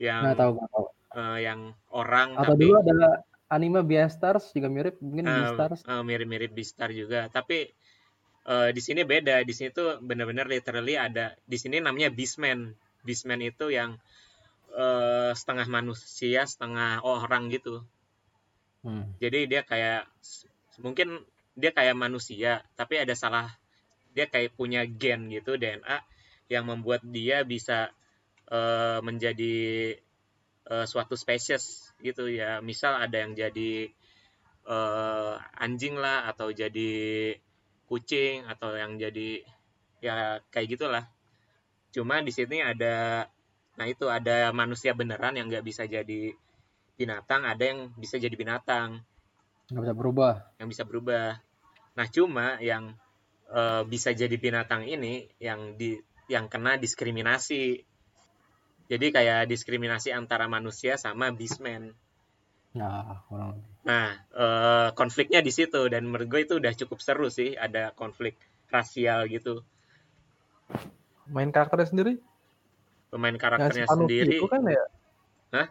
Yang 0.00 0.24
Nggak 0.24 0.36
tahu, 0.40 0.52
tahu. 0.72 0.84
eh, 1.18 1.38
yang 1.46 1.60
orang 2.00 2.28
Atau 2.40 2.54
tapi 2.54 2.66
dulu 2.66 2.72
ada 2.82 3.22
anime 3.56 3.80
Beastars 3.88 4.44
juga 4.56 4.68
mirip, 4.70 4.94
mungkin 5.02 5.26
eh, 5.32 5.32
Beastars. 5.36 5.80
eh, 5.92 6.02
mirip-mirip 6.08 6.50
Beastar 6.56 6.90
juga, 7.00 7.20
tapi 7.36 7.58
eh, 8.54 8.70
di 8.76 8.82
sini 8.86 9.02
beda. 9.12 9.36
Di 9.48 9.54
sini 9.58 9.70
tuh 9.78 9.88
bener-bener 10.08 10.46
literally 10.54 10.94
ada 11.06 11.26
di 11.52 11.56
sini 11.62 11.76
namanya 11.86 12.10
Beastman. 12.18 12.60
Beastman 13.06 13.40
itu 13.50 13.66
yang 13.78 13.90
eh, 14.84 15.32
setengah 15.40 15.68
manusia, 15.76 16.42
setengah 16.52 16.92
orang 17.14 17.44
gitu. 17.56 17.74
Hmm. 18.82 19.02
Jadi 19.22 19.40
dia 19.50 19.62
kayak 19.70 20.08
mungkin 20.84 21.08
dia 21.60 21.70
kayak 21.76 21.94
manusia, 21.94 22.64
tapi 22.74 22.98
ada 22.98 23.12
salah 23.12 23.52
dia 24.10 24.26
kayak 24.26 24.58
punya 24.58 24.82
gen 24.88 25.30
gitu 25.30 25.54
DNA 25.54 26.02
yang 26.50 26.66
membuat 26.66 27.06
dia 27.06 27.46
bisa 27.46 27.94
eh, 28.50 28.98
menjadi 29.04 29.56
eh, 30.66 30.86
suatu 30.88 31.14
spesies 31.14 31.94
gitu 32.02 32.26
ya. 32.26 32.58
Misal 32.64 32.98
ada 32.98 33.16
yang 33.22 33.36
jadi 33.36 33.92
eh, 34.66 35.34
anjing 35.60 35.94
lah 36.00 36.26
atau 36.32 36.50
jadi 36.50 36.90
kucing 37.86 38.46
atau 38.48 38.74
yang 38.74 38.98
jadi 38.98 39.44
ya 40.02 40.40
kayak 40.50 40.68
gitulah. 40.74 41.04
Cuma 41.94 42.24
di 42.24 42.32
sini 42.34 42.64
ada 42.64 43.26
nah 43.78 43.86
itu 43.88 44.10
ada 44.10 44.50
manusia 44.52 44.92
beneran 44.92 45.38
yang 45.38 45.46
nggak 45.48 45.64
bisa 45.64 45.86
jadi 45.86 46.34
binatang, 46.98 47.48
ada 47.48 47.64
yang 47.64 47.88
bisa 47.96 48.20
jadi 48.20 48.36
binatang 48.36 49.00
Nggak 49.70 49.82
bisa 49.86 49.94
berubah. 49.94 50.32
yang 50.58 50.68
bisa 50.68 50.82
berubah. 50.82 51.38
Nah, 51.98 52.06
cuma 52.10 52.58
yang 52.62 52.94
eh, 53.50 53.82
bisa 53.86 54.10
jadi 54.14 54.36
binatang 54.38 54.86
ini 54.86 55.26
yang 55.42 55.74
di 55.80 55.98
yang 56.30 56.46
kena 56.46 56.78
diskriminasi. 56.78 57.82
Jadi 58.90 59.06
kayak 59.14 59.46
diskriminasi 59.50 60.10
antara 60.10 60.50
manusia 60.50 60.98
sama 60.98 61.30
beastman. 61.30 61.94
Nah, 62.74 63.22
kurang 63.26 63.58
lebih. 63.58 63.70
Nah, 63.80 64.12
eh, 64.14 64.88
konfliknya 64.92 65.40
di 65.40 65.52
situ 65.54 65.88
dan 65.88 66.04
menurut 66.04 66.28
gue 66.28 66.40
itu 66.46 66.54
udah 66.60 66.72
cukup 66.76 66.98
seru 67.00 67.28
sih, 67.32 67.56
ada 67.56 67.90
konflik 67.96 68.36
rasial 68.68 69.26
gitu. 69.26 69.64
Main 71.30 71.54
karakternya 71.54 71.88
sendiri? 71.88 72.12
Pemain 73.10 73.34
Yang 73.34 73.38
si 73.38 73.42
karakternya 73.42 73.86
sendiri, 73.90 74.36
itu 74.38 74.46
kan 74.46 74.62
ya? 74.66 74.84
Hah? 75.54 75.66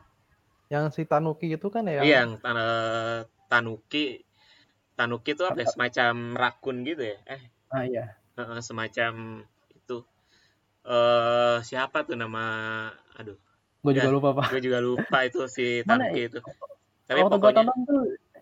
Yang 0.69 0.86
si 0.95 1.01
Tanuki 1.08 1.47
itu 1.55 1.67
kan 1.71 1.84
ya? 1.88 2.03
iya, 2.03 2.15
yang 2.23 2.32
tan- 2.43 3.27
Tanuki, 3.49 4.21
Tanuki 5.00 5.32
itu 5.36 5.44
apa 5.50 5.60
ya? 5.64 5.68
Semacam 5.74 6.14
rakun 6.42 6.78
gitu 6.90 7.04
ya? 7.12 7.18
Eh, 7.36 7.42
Ah 7.72 7.84
iya. 7.86 8.16
Semacam 8.68 9.14
itu 9.80 9.98
eh 10.88 11.58
siapa 11.70 11.98
tuh 12.08 12.16
nama 12.24 12.44
aduh 13.20 13.38
Gue 13.84 13.92
juga 13.96 14.10
Ya, 14.10 14.14
lupa, 14.16 14.30
Pak. 14.36 14.48
gue 14.52 14.60
juga 14.68 14.80
lupa 14.84 15.18
itu 15.28 15.40
si 15.56 15.66
Mana 15.90 16.06
Tanuki 16.12 16.22
itu 16.30 16.40
tapi 17.08 17.20
Waktu 17.24 17.36
pokoknya 17.36 17.64
tonton 17.66 17.80
tuh, 17.90 18.02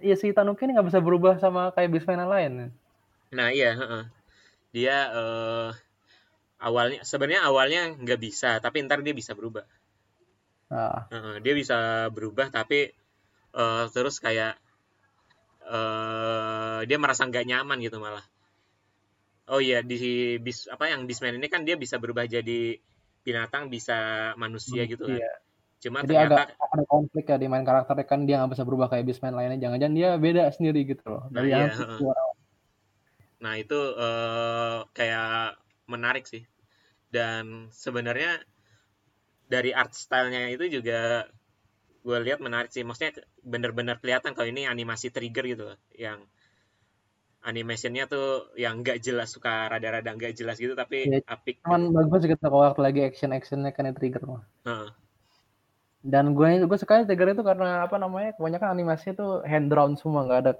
ya 0.09 0.15
si 0.21 0.27
Tanuki 0.37 0.61
ini 0.65 0.71
nggak 0.77 0.87
bisa 0.91 0.99
berubah 1.07 1.33
sama 1.43 1.61
kayak 1.75 1.89
Beastman 1.93 2.21
yang 2.23 2.31
lain. 2.35 2.53
nah 3.37 3.49
iya 3.55 3.71
dia 4.75 4.97
eh 5.19 5.69
awalnya 6.67 6.99
sebenarnya 7.09 7.41
awalnya 7.49 7.81
nggak 8.03 8.19
bisa 8.25 8.49
tapi 8.63 8.77
ntar 8.85 8.99
dia 9.05 9.15
bisa 9.21 9.33
berubah 9.39 9.65
Heeh, 11.11 11.35
dia 11.43 11.53
bisa 11.61 11.77
berubah 12.15 12.47
tapi 12.57 12.79
eh 13.61 13.85
terus 13.95 14.15
kayak 14.25 14.53
eh 15.67 16.79
dia 16.87 16.97
merasa 16.97 17.27
nggak 17.27 17.45
nyaman 17.45 17.77
gitu 17.83 17.99
malah 17.99 18.23
oh 19.51 19.59
iya 19.63 19.83
di 19.83 20.35
bis 20.39 20.67
apa 20.71 20.91
yang 20.91 21.07
Beastman 21.07 21.39
ini 21.39 21.47
kan 21.47 21.63
dia 21.63 21.75
bisa 21.75 21.99
berubah 21.99 22.27
jadi 22.27 22.79
binatang 23.27 23.67
bisa 23.67 24.31
manusia 24.39 24.87
gitu 24.87 25.03
kan 25.03 25.19
iya. 25.19 25.31
cuma 25.83 25.99
Jadi 26.03 26.15
ternyata 26.15 26.55
agak 26.55 26.71
ada 26.71 26.83
konflik 26.87 27.25
ya 27.27 27.35
di 27.35 27.47
main 27.51 27.67
karakternya 27.67 28.05
kan 28.07 28.23
dia 28.23 28.39
nggak 28.39 28.55
bisa 28.55 28.63
berubah 28.63 28.87
kayak 28.87 29.05
Beastman 29.05 29.35
lainnya. 29.35 29.61
Jangan-jangan 29.61 29.93
dia 29.93 30.09
beda 30.17 30.43
sendiri 30.49 30.87
gitu 30.89 31.05
loh. 31.05 31.29
Nah, 31.29 31.43
Dari 31.43 31.49
iya, 31.53 31.59
yang. 31.69 32.01
Nah, 33.37 33.53
itu 33.61 33.79
eh, 33.93 34.79
kayak 34.97 35.61
menarik 35.85 36.25
sih. 36.25 36.41
Dan 37.13 37.69
sebenarnya 37.69 38.41
dari 39.45 39.69
art 39.69 39.93
style-nya 39.93 40.49
itu 40.49 40.81
juga 40.81 41.29
gue 42.07 42.17
lihat 42.27 42.39
menarik 42.39 42.69
sih. 42.71 42.83
Maksudnya 42.87 43.11
bener-bener 43.43 43.95
kelihatan 44.01 44.31
kalau 44.35 44.47
ini 44.47 44.63
animasi 44.73 45.07
trigger 45.15 45.45
gitu 45.51 45.63
loh. 45.69 45.77
Yang 46.05 46.19
animationnya 47.47 48.03
tuh 48.13 48.25
yang 48.63 48.73
nggak 48.83 48.97
jelas, 49.05 49.27
suka 49.35 49.71
rada-rada 49.71 50.09
nggak 50.15 50.33
jelas 50.39 50.55
gitu, 50.63 50.73
tapi 50.81 51.07
Iya, 51.07 51.19
apik. 51.27 51.55
Cuman 51.63 51.91
bagus 51.95 52.21
gitu 52.31 52.39
kalau 52.43 52.63
waktu 52.67 52.81
lagi 52.87 52.99
action-actionnya 53.07 53.71
kan 53.75 53.91
trigger 53.97 54.23
mah. 54.31 54.43
Heeh. 54.67 54.89
Dan 56.13 56.25
gue 56.37 56.49
gue 56.69 56.77
suka 56.79 57.03
trigger 57.03 57.35
itu 57.35 57.43
karena 57.43 57.83
apa 57.85 57.95
namanya 57.99 58.31
kebanyakan 58.39 58.69
animasinya 58.75 59.13
tuh 59.21 59.31
hand 59.43 59.67
drawn 59.71 59.91
semua 59.99 60.23
nggak 60.27 60.39
ada 60.43 60.51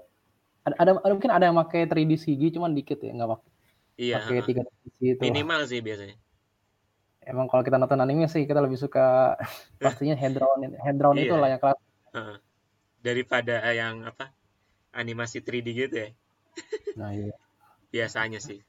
ada, 0.66 0.76
ada 0.82 0.90
ada- 1.00 1.14
mungkin 1.16 1.32
ada 1.32 1.44
yang 1.48 1.56
pakai 1.56 1.80
3D 1.88 2.12
CG 2.20 2.42
cuman 2.56 2.72
dikit 2.76 2.98
ya 3.00 3.12
nggak 3.16 3.30
pakai 3.32 3.50
Iya, 3.98 4.14
pakai 4.22 4.38
tiga 4.48 4.62
itu. 5.02 5.22
minimal 5.24 5.60
sih 5.70 5.80
biasanya. 5.82 6.16
Emang 7.28 7.44
kalau 7.44 7.60
kita 7.60 7.76
nonton 7.76 8.00
anime 8.00 8.24
sih 8.24 8.48
kita 8.48 8.64
lebih 8.64 8.80
suka 8.80 9.36
pastinya 9.84 10.16
hand 10.16 10.40
drawn 10.40 10.64
hand 10.64 10.96
drawn 10.96 11.16
Iya. 11.20 11.28
itu 11.28 11.34
lah 11.36 11.48
yang 11.52 11.60
kelas. 11.60 11.78
Heeh. 12.16 12.36
Daripada 13.04 13.56
yang 13.70 14.08
apa 14.08 14.32
animasi 14.96 15.44
3D 15.44 15.68
gitu 15.76 15.96
ya. 16.00 16.08
Nah 16.96 17.12
iya. 17.12 17.36
Biasanya 17.92 18.40
sih 18.40 18.64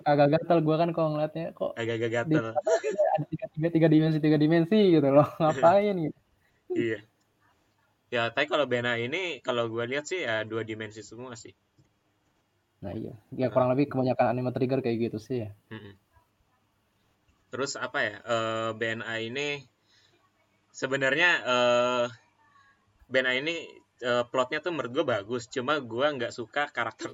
Agak 0.00 0.32
gatel 0.32 0.64
gue 0.64 0.76
kan 0.80 0.90
kalau 0.96 1.12
ngeliatnya 1.12 1.52
kok 1.52 1.76
agak-agak 1.76 2.24
di 2.24 2.34
gatel. 2.40 2.56
ada 2.56 3.24
tiga, 3.28 3.46
tiga, 3.52 3.68
tiga 3.68 3.88
dimensi 3.92 4.16
tiga 4.16 4.38
dimensi 4.40 4.80
gitu 4.96 5.08
loh 5.12 5.28
ngapain 5.44 5.92
gitu. 6.08 6.18
Iya. 6.72 6.98
Ya, 8.10 8.26
tapi 8.32 8.50
kalau 8.50 8.64
Bena 8.66 8.96
ini 8.98 9.38
kalau 9.44 9.68
gue 9.70 9.84
lihat 9.86 10.08
sih 10.08 10.24
ya 10.24 10.42
dua 10.42 10.64
dimensi 10.64 11.04
semua 11.04 11.36
sih. 11.36 11.52
Nah 12.80 12.96
iya. 12.96 13.12
Ya 13.36 13.52
kurang 13.52 13.76
lebih 13.76 13.92
kebanyakan 13.92 14.32
anime 14.32 14.50
trigger 14.56 14.80
kayak 14.80 14.98
gitu 15.12 15.18
sih 15.20 15.44
ya. 15.44 15.52
Mm-mm. 15.68 15.94
Terus 17.50 17.72
apa 17.86 17.98
ya? 18.08 18.14
eh, 18.34 18.70
BNA 18.78 19.14
ini 19.28 19.48
sebenarnya 20.80 21.30
eh 21.54 22.06
BNA 23.12 23.32
ini 23.40 23.56
eh, 24.10 24.24
plotnya 24.30 24.58
tuh 24.64 24.72
menurut 24.74 24.92
gue 24.96 25.06
bagus, 25.14 25.42
cuma 25.54 25.74
gue 25.92 26.06
nggak 26.16 26.32
suka 26.38 26.62
karakter 26.76 27.10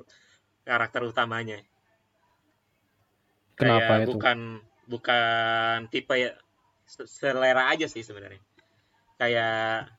karakter 0.68 1.02
utamanya. 1.12 1.58
Kenapa 3.58 3.92
Kayak 3.92 4.04
itu? 4.04 4.18
bukan 4.18 4.38
bukan 4.92 5.88
tipe 5.92 6.14
ya 6.24 6.30
se- 6.86 7.08
selera 7.08 7.62
aja 7.72 7.86
sih 7.88 8.02
sebenarnya. 8.04 8.40
Kayak 9.20 9.90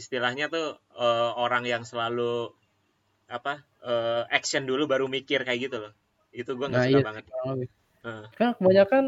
istilahnya 0.00 0.44
tuh 0.54 0.66
eh, 1.04 1.30
orang 1.44 1.64
yang 1.72 1.82
selalu 1.90 2.52
apa 3.36 3.52
eh, 3.88 4.22
action 4.36 4.62
dulu 4.70 4.82
baru 4.92 5.06
mikir 5.16 5.40
kayak 5.46 5.60
gitu 5.70 5.76
loh. 5.84 5.92
Itu 6.40 6.50
gue 6.58 6.66
nggak 6.70 6.84
Nah 6.84 6.86
suka 6.86 6.98
iya 6.98 7.04
banget. 7.06 7.24
Heeh. 8.02 8.24
Kan 8.34 8.54
kebanyakan 8.58 9.04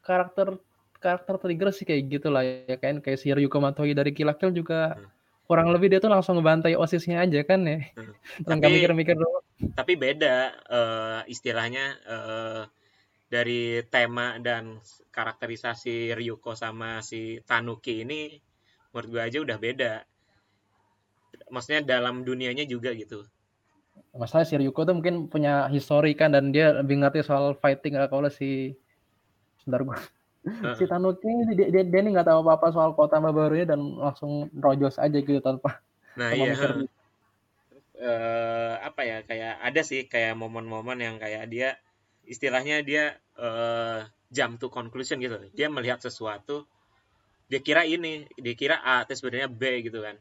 karakter 0.00 0.56
karakter 1.00 1.34
trigger 1.40 1.68
sih 1.72 1.84
kayak 1.84 2.02
gitu 2.08 2.28
lah 2.28 2.44
ya 2.44 2.76
kan. 2.76 3.00
Kayak 3.00 3.18
si 3.20 3.32
Ryuko 3.32 3.56
Matoi 3.56 3.92
dari 3.92 4.12
Kill 4.12 4.28
la 4.28 4.36
Kill 4.36 4.52
juga 4.52 4.96
Hmm. 4.96 5.08
kurang 5.44 5.68
lebih 5.72 5.90
dia 5.90 5.98
tuh 5.98 6.08
langsung 6.08 6.38
ngebantai 6.38 6.76
osisnya 6.76 7.24
aja 7.24 7.40
kan 7.42 7.60
ya. 7.64 7.80
Nggak 8.46 8.58
Tapi- 8.60 8.74
mikir-mikir 8.76 9.16
doang. 9.16 9.44
tapi 9.76 9.92
beda 9.92 10.36
eh, 10.72 11.20
istilahnya 11.28 11.84
eh, 12.00 12.62
dari 13.28 13.84
tema 13.86 14.40
dan 14.40 14.80
karakterisasi 15.12 16.16
Ryuko 16.16 16.56
sama 16.56 17.04
si 17.04 17.38
Tanuki 17.44 18.02
ini 18.02 18.40
menurut 18.90 19.08
gue 19.08 19.22
aja 19.22 19.38
udah 19.38 19.58
beda. 19.58 19.92
Maksudnya 21.48 21.82
dalam 21.82 22.22
dunianya 22.22 22.62
juga 22.64 22.90
gitu 22.92 23.22
masalah 24.14 24.42
si 24.42 24.58
Ryuko 24.58 24.82
tuh 24.82 24.94
mungkin 24.98 25.30
punya 25.30 25.70
histori 25.70 26.18
kan 26.18 26.34
dan 26.34 26.50
dia 26.50 26.74
lebih 26.82 26.98
ngerti 26.98 27.22
soal 27.22 27.54
fighting 27.54 27.94
kalau 28.10 28.26
si 28.26 28.74
sebentar 29.62 29.86
gua 29.86 29.98
si 30.78 30.88
Tanuki 30.88 31.28
ini 31.28 31.52
dia, 31.54 31.68
dia, 31.68 31.82
dia 31.86 32.00
ini 32.00 32.16
nggak 32.16 32.26
tahu 32.26 32.40
apa-apa 32.42 32.72
soal 32.72 32.90
kota 32.96 33.20
barunya 33.20 33.68
dan 33.68 33.80
langsung 34.00 34.48
rojos 34.56 34.96
aja 34.96 35.18
gitu 35.20 35.38
tanpa 35.38 35.78
nah 36.18 36.32
tanpa 36.34 36.42
iya. 36.42 36.52
mikir. 36.56 36.72
Eh, 38.00 38.74
apa 38.80 39.04
ya 39.04 39.20
kayak 39.28 39.60
ada 39.60 39.80
sih 39.84 40.08
kayak 40.08 40.32
momen-momen 40.32 41.04
yang 41.04 41.20
kayak 41.20 41.52
dia 41.52 41.76
istilahnya 42.24 42.80
dia 42.80 43.20
eh, 43.36 44.08
jump 44.32 44.56
to 44.56 44.72
conclusion 44.72 45.20
gitu. 45.20 45.36
Dia 45.52 45.68
melihat 45.68 46.00
sesuatu 46.00 46.64
dia 47.50 47.60
kira 47.60 47.82
ini 47.82 48.30
dia 48.38 48.54
kira 48.54 48.78
A 48.80 49.02
tapi 49.02 49.18
sebenarnya 49.18 49.50
B 49.50 49.84
gitu 49.84 50.00
kan 50.00 50.16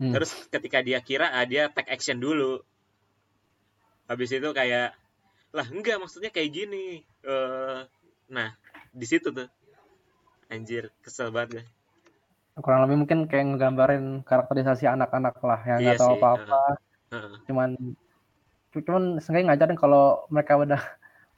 Hmm. 0.00 0.16
terus 0.16 0.32
ketika 0.48 0.80
dia 0.80 0.98
kira 1.04 1.28
A 1.28 1.44
dia 1.44 1.68
take 1.68 1.92
action 1.92 2.16
dulu. 2.16 2.64
Habis 4.08 4.32
itu 4.32 4.48
kayak 4.56 4.96
lah 5.52 5.66
enggak 5.68 6.00
maksudnya 6.00 6.32
kayak 6.32 6.50
gini. 6.50 7.04
Eh 7.20 7.80
nah 8.32 8.56
di 8.90 9.04
situ 9.04 9.28
tuh. 9.28 9.46
Anjir 10.50 10.88
kesel 11.04 11.30
banget 11.30 11.62
gue 11.62 11.64
kurang 12.60 12.84
lebih 12.84 12.96
mungkin 13.00 13.24
kayak 13.30 13.56
ngegambarin 13.56 14.20
karakterisasi 14.26 14.84
anak-anak 14.84 15.38
lah 15.40 15.60
yang 15.64 15.78
Iya 15.80 15.86
nggak 15.94 16.00
tahu 16.00 16.12
sih, 16.12 16.18
apa-apa. 16.20 16.62
Heeh. 17.10 17.34
cuman 17.48 17.70
cuman 18.70 19.04
sengaja 19.18 19.44
ngajarin 19.50 19.78
kalau 19.78 20.22
mereka 20.30 20.54
udah 20.54 20.82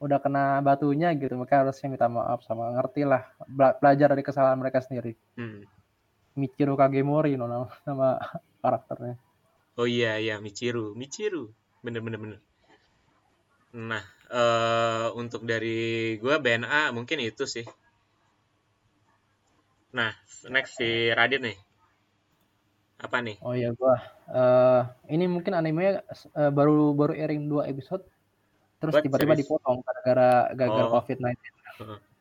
udah 0.03 0.17
kena 0.19 0.59
batunya 0.61 1.15
gitu 1.17 1.33
mereka 1.33 1.63
harusnya 1.65 1.89
minta 1.89 2.05
maaf 2.11 2.43
sama 2.45 2.69
ngerti 2.77 3.07
lah 3.07 3.25
bela- 3.47 3.73
belajar 3.79 4.11
dari 4.13 4.23
kesalahan 4.25 4.59
mereka 4.59 4.83
sendiri. 4.83 5.15
Hmm. 5.39 5.63
Michiru 6.33 6.73
Kagemori 6.73 7.37
no, 7.37 7.45
nama, 7.45 7.67
nama 7.85 8.07
karakternya 8.63 9.15
Oh 9.73 9.89
iya 9.89 10.21
iya 10.21 10.37
Michiru, 10.37 10.93
Michiru, 10.93 11.49
bener 11.81 12.05
bener 12.05 12.19
bener. 12.21 12.39
Nah 13.73 14.05
eh 14.29 15.07
untuk 15.17 15.41
dari 15.49 16.13
gua 16.21 16.37
BNA 16.37 16.93
mungkin 16.93 17.17
itu 17.25 17.49
sih. 17.49 17.65
Nah 19.97 20.13
next 20.53 20.77
si 20.77 21.09
Radit 21.09 21.41
nih, 21.41 21.57
apa 23.01 23.17
nih? 23.25 23.37
oh 23.41 23.53
iya 23.57 23.73
gua 23.73 23.97
eh 24.29 24.81
ini 25.09 25.25
mungkin 25.25 25.57
animenya 25.57 26.05
eh, 26.37 26.51
baru 26.53 26.93
baru 26.93 27.17
airing 27.17 27.49
dua 27.49 27.65
episode 27.65 28.05
terus 28.77 28.93
tiba-tiba 29.01 29.33
dipotong 29.33 29.81
gara-gara 29.81 30.53
gagal 30.53 30.85
Oh. 30.85 30.91
COVID-19 31.01 31.33
Heeh. 31.33 31.33
dilanjutinnya 31.81 32.12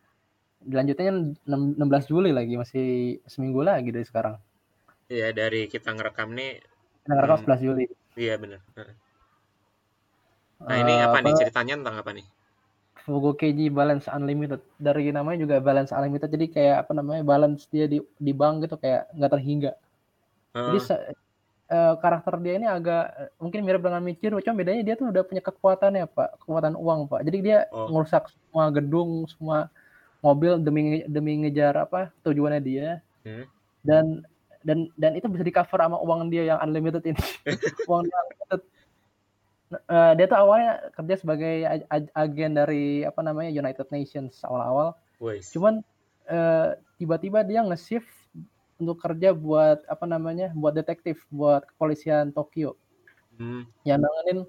6 0.64 1.77
16 1.77 2.07
Juli 2.07 2.31
lagi 2.31 2.55
masih 2.55 2.87
seminggu 3.25 3.61
lagi 3.61 3.90
dari 3.90 4.05
sekarang 4.05 4.37
Iya 5.07 5.29
dari 5.31 5.68
kita 5.68 5.92
ngerekam 5.92 6.33
nih, 6.33 6.62
kita 7.05 7.12
ngerekam 7.12 7.37
Hmm. 7.37 7.44
11 7.44 7.61
Juli 7.61 7.85
iya. 8.14 8.35
Heeh. 8.38 8.94
Nah 10.62 10.77
ini 10.79 10.94
Eh, 10.94 11.03
apa 11.03 11.18
nih 11.20 11.35
ceritanya 11.37 11.75
tentang 11.77 11.96
apa 11.98 12.11
nih? 12.12 12.27
Fugo 13.03 13.35
Keiji 13.35 13.66
Balance 13.66 14.07
Unlimited 14.07 14.62
dari 14.79 15.11
namanya 15.11 15.42
juga 15.42 15.59
Balance 15.59 15.90
Unlimited 15.90 16.31
jadi 16.31 16.46
kayak 16.46 16.77
apa 16.87 16.92
namanya 16.94 17.27
balance 17.27 17.66
dia 17.66 17.90
di 17.90 17.98
di 17.98 18.31
bank 18.31 18.62
gitu 18.62 18.79
kayak 18.79 19.11
nggak 19.11 19.31
terhingga 19.33 19.72
jadi 20.55 20.79
Heeh. 20.79 20.87
se- 20.87 21.05
eh, 21.66 21.94
karakter 21.98 22.38
dia 22.38 22.55
ini 22.55 22.70
agak 22.70 23.11
mungkin 23.37 23.66
mirip 23.66 23.83
dengan 23.83 23.98
Michiru 23.98 24.38
cuma 24.38 24.55
bedanya 24.55 24.87
dia 24.87 24.94
tuh 24.94 25.11
udah 25.11 25.27
punya 25.27 25.42
kekuatan 25.42 25.98
ya 25.98 26.07
pak 26.07 26.38
kekuatan 26.38 26.79
uang 26.79 27.11
pak 27.11 27.20
jadi 27.27 27.38
dia 27.42 27.59
Oh. 27.75 27.90
ngerusak 27.90 28.31
semua 28.31 28.70
gedung 28.70 29.27
semua 29.27 29.66
mobil 30.22 30.56
demi 30.62 31.02
demi 31.11 31.32
ngejar 31.42 31.74
apa 31.76 32.14
tujuannya 32.22 32.62
dia. 32.62 32.88
Hmm. 33.22 33.46
dan 33.82 34.22
dan 34.62 34.87
dan 34.94 35.18
itu 35.18 35.26
bisa 35.26 35.42
di 35.42 35.50
cover 35.50 35.78
sama 35.78 35.98
uang 35.98 36.30
dia 36.30 36.54
yang 36.54 36.58
unlimited 36.62 37.02
ini. 37.02 37.18
Uang 37.90 38.06
dia 38.06 38.14
unlimited. 38.14 38.61
Eh, 39.72 40.12
dia 40.20 40.26
tuh 40.30 40.38
awalnya 40.38 40.72
kerja 40.94 41.14
sebagai 41.18 41.54
ag- 41.66 41.88
ag- 41.90 42.12
agen 42.14 42.52
dari 42.54 43.02
apa 43.02 43.20
namanya 43.26 43.50
United 43.50 43.90
Nations 43.90 44.38
awal-awal. 44.46 44.94
Cuman 45.50 45.82
eh, 46.30 46.78
tiba-tiba 47.02 47.42
dia 47.42 47.66
nge-shift 47.66 48.06
untuk 48.78 49.02
kerja 49.02 49.35
buat 49.35 49.82
apa 49.90 50.06
namanya 50.06 50.54
buat 50.54 50.74
detektif 50.74 51.26
buat 51.30 51.66
kepolisian 51.74 52.30
Tokyo. 52.30 52.78
Hmm. 53.32 53.64
yang 53.88 53.96
nanganin 53.98 54.44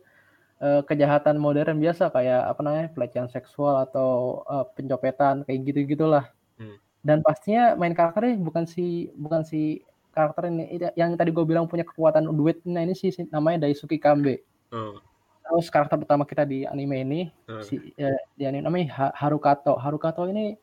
eh, 0.64 0.82
kejahatan 0.88 1.36
modern 1.36 1.76
biasa 1.78 2.08
kayak 2.10 2.48
apa 2.48 2.62
namanya 2.64 2.88
pelecehan 2.96 3.28
seksual 3.28 3.84
atau 3.84 4.10
eh, 4.48 4.66
pencopetan 4.74 5.44
kayak 5.44 5.60
gitu 5.68 5.80
gitulah 5.86 6.32
Hmm. 6.56 6.78
dan 7.02 7.20
pastinya 7.20 7.74
main 7.74 7.92
karakternya 7.92 8.38
bukan 8.40 8.64
si 8.64 9.10
bukan 9.18 9.42
si 9.44 9.82
karakter 10.14 10.48
ini 10.48 10.70
yang 10.94 11.18
tadi 11.18 11.34
gue 11.34 11.42
bilang 11.42 11.66
punya 11.66 11.82
kekuatan 11.82 12.30
duit 12.30 12.62
nah 12.64 12.80
ini 12.80 12.94
sih 12.94 13.10
si- 13.10 13.26
namanya 13.28 13.66
Daisuke 13.66 13.98
Kambe 13.98 14.46
Oh. 14.70 15.02
terus 15.44 15.68
karakter 15.68 15.98
pertama 15.98 16.24
kita 16.24 16.46
di 16.46 16.62
anime 16.64 16.98
ini 17.02 17.22
Hmm. 17.50 17.62
si 17.62 17.82
eh, 17.98 18.22
di 18.34 18.46
anime 18.46 18.62
namanya 18.64 18.88
Ha- 18.94 19.16
Harukato 19.18 19.74
Harukato 19.76 20.30
ini 20.30 20.54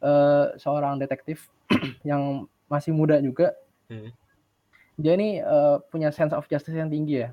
eh, 0.00 0.46
seorang 0.56 1.00
detektif 1.00 1.48
yang 2.08 2.44
masih 2.68 2.92
muda 2.92 3.16
juga 3.18 3.56
Hmm. 3.88 4.12
dia 4.94 5.16
ini 5.16 5.40
eh, 5.40 5.76
punya 5.88 6.12
sense 6.12 6.36
of 6.36 6.44
justice 6.46 6.76
yang 6.76 6.92
tinggi 6.92 7.24
ya 7.24 7.30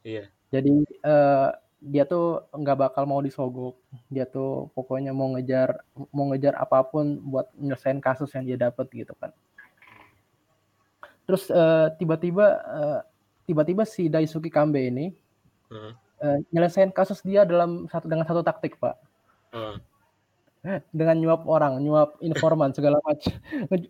Iya. 0.00 0.24
Jadi 0.52 0.72
eh, 0.84 1.48
dia 1.86 2.04
tuh 2.08 2.42
nggak 2.50 2.78
bakal 2.88 3.04
mau 3.04 3.20
disogok 3.20 3.76
dia 4.08 4.24
tuh 4.26 4.72
pokoknya 4.72 5.12
mau 5.12 5.30
ngejar 5.36 5.84
mau 6.10 6.26
ngejar 6.32 6.56
apa 6.56 6.82
pun 6.86 7.20
buat 7.20 7.46
nyelesain 7.54 8.00
kasus 8.00 8.32
yang 8.34 8.44
dia 8.48 8.58
dapat 8.58 8.88
gitu 8.90 9.12
kan 9.18 9.30
terus 11.26 11.50
eh, 11.50 11.86
tiba-tiba 11.98 12.46
eh, 12.64 13.00
tiba-tiba 13.46 13.82
si 13.86 14.06
Daisuke 14.10 14.50
Kambe 14.50 14.86
ini 14.88 15.06
Heeh. 15.70 15.92
eh, 16.22 16.38
nyelesain 16.50 16.90
kasus 16.90 17.20
dia 17.22 17.42
dalam 17.46 17.86
satu 17.90 18.06
dengan 18.06 18.26
satu 18.26 18.42
taktik 18.42 18.78
pak 18.78 18.96
Oh. 19.54 19.78
dengan 20.90 21.16
nyuap 21.16 21.46
orang, 21.46 21.78
nyuap 21.80 22.18
informan 22.20 22.74
segala 22.74 22.98
macam. 23.06 23.32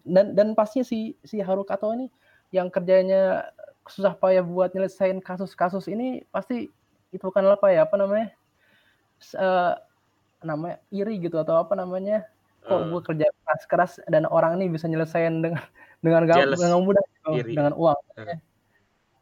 Dan 0.05 0.37
dan 0.37 0.53
pastinya 0.53 0.85
si 0.87 1.17
si 1.25 1.41
Harukato 1.41 1.91
ini 1.97 2.07
yang 2.53 2.69
kerjanya 2.71 3.51
susah 3.89 4.13
payah 4.13 4.43
buat 4.43 4.71
nyelesain 4.71 5.19
kasus-kasus 5.19 5.87
ini 5.87 6.23
pasti 6.29 6.69
itu 7.11 7.23
bukan 7.23 7.47
apa 7.49 7.67
ya 7.69 7.83
apa 7.83 7.95
namanya 7.95 8.35
eh, 9.33 9.73
namanya 10.43 10.77
iri 10.91 11.19
gitu 11.19 11.37
atau 11.37 11.57
apa 11.57 11.73
namanya 11.73 12.27
kok 12.61 12.77
Eh, 12.77 12.85
gue 12.85 13.01
kerja 13.01 13.27
keras 13.41 13.63
keras 13.65 13.93
dan 14.05 14.27
orang 14.27 14.59
ini 14.59 14.67
bisa 14.69 14.85
nyelesain 14.85 15.39
dengan 15.39 15.63
dengan 15.99 16.23
gam- 16.25 16.39
Jealous. 16.41 16.59
dengan 16.59 16.79
mudah 16.81 17.05
gitu, 17.25 17.31
Iri. 17.33 17.55
dengan 17.55 17.73
uang. 17.73 17.99
Eh. 18.21 18.39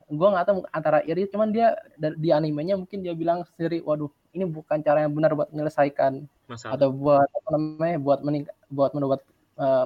Gue 0.07 0.29
nggak 0.29 0.44
tahu 0.44 0.57
antara 0.70 1.00
iri, 1.03 1.24
cuman 1.27 1.48
dia 1.48 1.77
di 1.96 2.29
animenya 2.29 2.74
mungkin 2.74 3.00
dia 3.00 3.12
bilang 3.12 3.44
sendiri, 3.46 3.81
waduh 3.81 4.09
ini 4.33 4.44
bukan 4.44 4.81
cara 4.81 5.00
yang 5.00 5.12
benar 5.12 5.33
buat 5.33 5.48
menyelesaikan 5.48 6.24
masalah. 6.46 6.72
atau 6.74 6.88
buat 6.90 7.24
apa 7.27 7.48
namanya 7.50 7.96
buat 7.98 8.20
mening, 8.20 8.44
buat 8.68 8.90
menegak, 8.92 9.22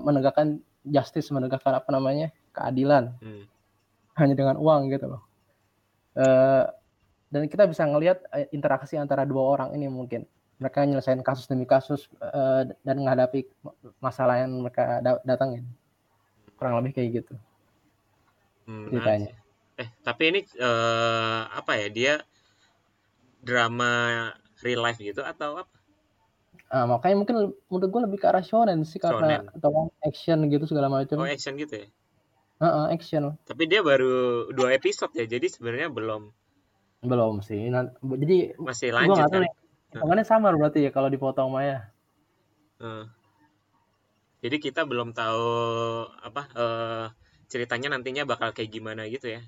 menegakkan 0.01 0.47
justice 0.85 1.29
menegakkan 1.29 1.71
apa 1.73 1.87
namanya 1.89 2.31
keadilan 2.53 3.11
Hmm. 3.19 3.43
Hanya 4.21 4.35
dengan 4.41 4.57
uang 4.65 4.83
gitu 4.95 5.07
loh 5.13 5.23
Eh, 6.19 6.65
dan 7.33 7.43
kita 7.53 7.65
bisa 7.73 7.85
ngelihat 7.87 8.19
eh, 8.37 8.49
interaksi 8.57 8.95
antara 8.99 9.23
dua 9.29 9.45
orang 9.55 9.71
ini 9.77 9.87
mungkin 9.87 10.27
mereka 10.59 10.83
nyelesain 10.89 11.23
kasus 11.23 11.47
demi 11.51 11.67
kasus 11.75 12.11
eh, 12.21 12.63
dan 12.87 12.97
menghadapi 13.01 13.41
masalah 14.03 14.43
yang 14.43 14.53
mereka 14.65 14.99
da- 15.07 15.23
datangin 15.23 15.65
kurang 16.59 16.75
lebih 16.83 16.93
kayak 16.97 17.11
gitu 17.25 17.35
Hmm, 18.67 18.89
ceritanya. 18.91 19.31
sih. 19.31 19.35
Eh, 19.83 19.89
tapi 20.07 20.23
ini 20.31 20.41
eh, 20.59 21.41
apa 21.59 21.73
ya? 21.81 21.87
Dia 21.97 22.15
drama 23.43 23.91
real 24.63 24.81
life 24.85 24.99
gitu 25.03 25.23
atau 25.23 25.63
apa? 25.63 25.75
Ah, 26.75 26.85
makanya 26.93 27.17
mungkin 27.21 27.37
menurut 27.71 27.89
gue 27.93 28.01
lebih 28.07 28.19
ke 28.23 28.27
arah 28.31 28.45
shonen 28.51 28.79
sih 28.91 29.01
karena 29.05 29.27
Shonen. 29.41 29.49
atau 29.57 29.71
action 30.09 30.39
gitu 30.53 30.65
segala 30.71 30.89
macam 30.97 31.19
Oh, 31.21 31.25
action 31.29 31.55
gitu 31.57 31.75
ya. 31.83 31.87
Heeh, 32.59 32.85
action 32.91 33.39
Tapi 33.43 33.63
dia 33.65 33.81
baru 33.81 34.11
dua 34.51 34.75
episode 34.75 35.15
ya. 35.15 35.25
Jadi 35.25 35.47
sebenarnya 35.47 35.89
belum 35.89 36.35
belum 36.99 37.39
sih 37.41 37.71
Nah, 37.71 37.87
jadi 38.03 38.59
masih 38.59 38.91
lanjut 38.91 39.23
tahu 39.23 39.31
kan. 39.31 39.43
nih 39.47 39.53
hitungannya 39.89 40.27
sama 40.27 40.51
berarti 40.51 40.83
ya 40.83 40.91
kalau 40.91 41.07
dipotong 41.07 41.49
Maya 41.49 41.87
Eh. 42.79 43.05
Jadi 44.39 44.57
kita 44.61 44.83
belum 44.83 45.11
tahu 45.11 45.47
apa 46.21 46.43
eh, 46.53 47.07
ceritanya 47.47 47.91
nantinya 47.91 48.23
bakal 48.23 48.51
kayak 48.51 48.71
gimana 48.71 49.07
gitu 49.07 49.31
ya. 49.31 49.43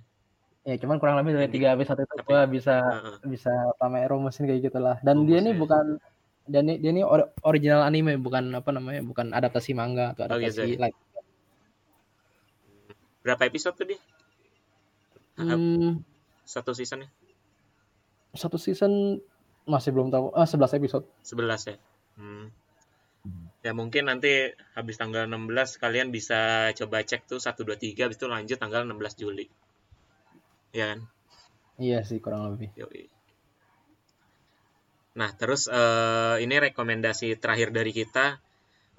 ya 0.61 0.77
cuman 0.77 0.99
kurang 0.99 1.17
lebih 1.17 1.35
dari 1.35 1.49
tiga 1.49 1.73
episode 1.73 2.01
itu 2.01 2.15
gue 2.21 2.41
bisa 2.53 2.79
Heeh. 2.79 3.17
bisa 3.25 3.49
pamer 3.77 4.07
rumusin 4.07 4.45
kayak 4.45 4.61
gitulah 4.63 4.97
dan 5.01 5.25
dia 5.25 5.41
ini 5.41 5.51
Rumusnya. 5.51 5.57
bukan 5.57 5.85
dan 6.45 6.63
ini, 6.67 6.75
dia 6.77 6.91
ini 6.91 7.01
or- 7.01 7.33
original 7.43 7.81
anime 7.81 8.15
bukan 8.17 8.53
apa 8.53 8.69
namanya 8.69 9.01
bukan 9.01 9.33
adaptasi 9.33 9.73
manga 9.73 10.13
atau 10.13 10.27
Oh, 10.27 10.37
gitu 10.37 10.61
adaptasi 10.61 10.77
ya. 10.77 10.81
lain. 10.85 10.95
Berapa 13.21 13.45
episode 13.47 13.77
tuh 13.77 13.87
dia? 13.95 14.01
Hmm, 15.37 16.05
Satu 16.45 16.73
seasonnya? 16.77 17.09
satu 18.31 18.63
season 18.63 19.19
masih 19.67 19.91
belum 19.91 20.15
tahu. 20.15 20.31
Ah 20.39 20.47
11 20.47 20.79
episode. 20.79 21.03
11 21.27 21.67
ya. 21.67 21.77
Hmm. 22.15 22.47
Ya 23.61 23.75
mungkin 23.75 24.07
nanti 24.07 24.55
habis 24.79 24.97
tanggal 25.03 25.27
16 25.27 25.83
kalian 25.83 26.15
bisa 26.15 26.71
coba 26.79 27.03
cek 27.03 27.27
tuh 27.27 27.43
1 27.43 27.59
2 27.67 27.75
3 27.75 28.07
habis 28.07 28.17
itu 28.23 28.31
lanjut 28.31 28.55
tanggal 28.57 28.87
16 28.87 29.19
Juli. 29.19 29.51
Ya 30.71 30.95
kan? 30.95 31.11
Iya 31.83 32.07
sih 32.07 32.23
kurang 32.23 32.55
lebih. 32.55 32.71
Yoi. 32.79 33.11
Nah, 35.19 35.35
terus 35.35 35.67
eh, 35.67 36.37
ini 36.47 36.55
rekomendasi 36.71 37.35
terakhir 37.43 37.75
dari 37.75 37.91
kita. 37.91 38.39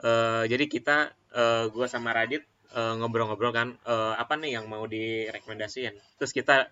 Eh, 0.03 0.43
jadi 0.51 0.65
kita, 0.67 0.97
eh, 1.31 1.65
gua 1.71 1.87
sama 1.87 2.11
Radit 2.11 2.43
eh, 2.71 2.93
ngobrol-ngobrol 2.97 3.51
kan, 3.51 3.75
eh, 3.83 4.13
apa 4.15 4.33
nih 4.35 4.59
yang 4.59 4.65
mau 4.67 4.83
direkomendasiin. 4.85 5.93
Terus 6.17 6.31
kita 6.31 6.71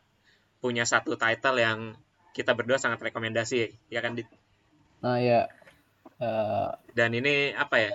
punya 0.60 0.84
satu 0.84 1.16
title 1.16 1.58
yang 1.60 1.80
kita 2.32 2.52
berdua 2.56 2.76
sangat 2.78 3.00
rekomendasi, 3.02 3.72
ya 3.88 4.00
kan? 4.00 4.16
Dit? 4.16 4.28
Nah 5.00 5.18
ya 5.20 5.48
eh, 6.20 6.70
Dan 6.92 7.16
ini 7.16 7.52
apa 7.54 7.76
ya? 7.80 7.94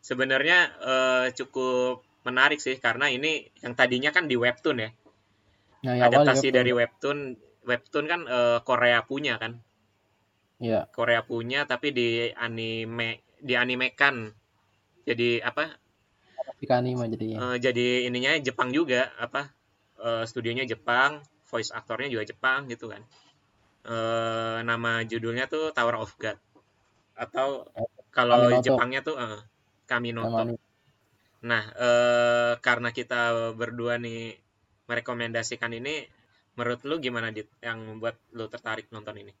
Sebenarnya 0.00 0.58
eh, 0.80 1.26
cukup 1.36 2.02
menarik 2.24 2.60
sih 2.60 2.76
karena 2.76 3.08
ini 3.08 3.48
yang 3.64 3.72
tadinya 3.72 4.10
kan 4.12 4.28
di 4.28 4.36
webtoon 4.36 4.78
ya. 4.84 4.90
nah, 5.80 5.96
awal 5.96 6.08
Adaptasi 6.28 6.52
juga- 6.52 6.56
dari 6.60 6.72
webtoon, 6.76 7.18
webtoon 7.64 8.04
kan 8.04 8.20
eh, 8.28 8.58
Korea 8.64 9.00
punya 9.04 9.40
kan. 9.40 9.60
Iya. 10.60 10.84
Korea 10.92 11.24
punya 11.24 11.64
tapi 11.64 11.88
di 11.88 12.28
anime 12.36 13.24
dianimekan 13.40 14.28
jadi 15.08 15.40
apa 15.40 15.79
Jika 16.58 16.74
anime 16.80 17.04
jadinya. 17.12 17.42
eh, 17.42 17.56
jadi 17.64 17.86
ininya 18.08 18.32
Jepang 18.46 18.70
juga 18.78 19.00
apa 19.24 19.42
eh, 20.06 20.24
studionya 20.30 20.64
Jepang 20.72 21.12
voice 21.50 21.70
aktornya 21.78 22.08
juga 22.14 22.24
Jepang 22.32 22.60
gitu 22.72 22.88
kan 22.94 23.04
Eh, 23.80 24.58
nama 24.70 24.92
judulnya 25.10 25.44
tuh 25.54 25.64
Tower 25.76 25.96
of 26.04 26.12
God 26.22 26.36
atau 27.24 27.48
kalau 28.16 28.42
Kaminoto. 28.48 28.60
Jepangnya 28.64 29.00
tuh 29.08 29.16
Nama 30.20 30.36
Kaminoto 30.36 30.44
anime. 30.44 30.58
nah 31.50 31.64
eh, 31.86 32.52
karena 32.66 32.90
kita 32.98 33.20
berdua 33.60 33.94
nih 34.04 34.20
merekomendasikan 34.88 35.72
ini 35.80 35.94
menurut 36.56 36.80
lu 36.88 36.96
gimana 37.06 37.28
dit 37.36 37.48
yang 37.66 37.78
membuat 37.88 38.16
lu 38.36 38.44
tertarik 38.52 38.86
nonton 38.94 39.16
ini 39.22 39.32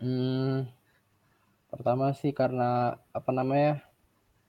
Hmm, 0.00 0.66
pertama 1.72 2.06
sih 2.20 2.32
karena 2.40 2.68
apa 3.18 3.30
namanya 3.38 3.70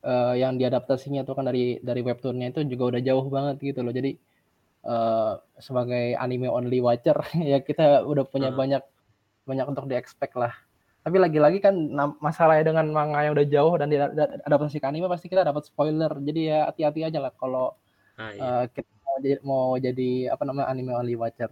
eh, 0.04 0.34
yang 0.42 0.60
diadaptasinya 0.60 1.24
itu 1.26 1.34
kan 1.34 1.46
dari 1.50 1.80
dari 1.80 2.02
webtoonnya 2.04 2.52
itu 2.54 2.62
juga 2.68 2.84
udah 2.96 3.02
jauh 3.04 3.26
banget 3.32 3.56
gitu 3.64 3.80
loh. 3.86 3.94
Jadi 3.96 4.12
eh, 4.84 5.34
sebagai 5.60 6.16
anime 6.20 6.48
only 6.52 6.80
watcher 6.84 7.18
ya 7.52 7.60
kita 7.64 8.04
udah 8.06 8.24
punya 8.28 8.52
Hmm. 8.52 8.60
banyak 8.60 8.84
banyak 9.48 9.66
untuk 9.68 9.86
di-expect 9.92 10.36
lah. 10.40 10.54
Tapi 11.04 11.20
lagi-lagi 11.20 11.60
kan 11.60 11.76
masalahnya 12.24 12.72
dengan 12.72 12.88
manga 12.96 13.20
yang 13.28 13.36
udah 13.36 13.48
jauh 13.48 13.76
dan 13.76 13.92
diadaptasi 13.92 14.80
ke 14.80 14.88
anime 14.88 15.12
pasti 15.12 15.28
kita 15.28 15.44
dapat 15.44 15.68
spoiler. 15.68 16.12
Jadi 16.24 16.42
ya 16.48 16.72
hati-hati 16.72 17.04
aja 17.04 17.20
lah 17.20 17.32
kalau 17.36 17.76
ah, 18.16 18.32
iya. 18.32 18.40
eh, 18.40 18.64
kita 18.72 18.88
mau 19.04 19.16
jadi, 19.20 19.38
mau 19.44 19.66
jadi 19.76 20.10
apa 20.32 20.44
namanya 20.48 20.68
anime 20.72 20.96
only 20.96 21.16
watcher. 21.20 21.52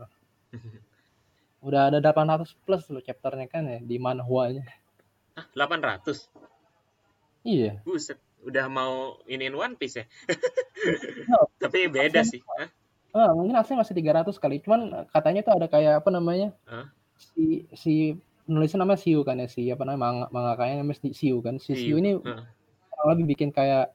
Udah 1.68 1.92
ada 1.94 2.00
800 2.02 2.58
plus 2.66 2.88
loh 2.90 3.04
chapternya 3.04 3.46
kan 3.52 3.64
ya 3.68 3.80
di 3.84 4.00
manhwa-nya. 4.00 4.64
Ah, 5.36 5.46
800 5.54 6.32
Iya. 7.44 7.82
Buset, 7.84 8.18
udah 8.46 8.66
mau 8.68 9.22
iniin 9.26 9.54
One 9.54 9.76
Piece 9.78 10.02
ya? 10.02 10.06
Oh, 11.38 11.46
Tapi 11.62 11.86
beda 11.88 12.26
sih. 12.26 12.42
Hah? 12.58 12.68
Ah, 13.12 13.30
mungkin 13.36 13.54
aslinya 13.54 13.84
masih 13.84 13.94
300 13.94 14.36
kali. 14.42 14.64
Cuman 14.64 15.06
katanya 15.12 15.46
tuh 15.46 15.54
ada 15.60 15.68
kayak 15.70 16.02
apa 16.02 16.10
namanya? 16.10 16.56
Hah? 16.66 16.90
Si 17.20 17.68
si 17.76 18.18
penulisnya 18.50 18.82
namanya 18.82 19.00
Siu 19.04 19.22
kan 19.22 19.38
ya, 19.38 19.46
si 19.46 19.70
apa 19.70 19.86
namanya 19.86 20.02
manga 20.02 20.26
mangakanya 20.34 20.82
namanya 20.82 20.98
si- 21.06 21.14
Siu 21.14 21.38
kan. 21.46 21.62
Si 21.62 21.76
Siu 21.78 21.78
Siu, 21.78 21.96
ini 22.02 22.18
kurang 22.90 23.08
lebih 23.14 23.26
bikin 23.38 23.50
kayak 23.54 23.94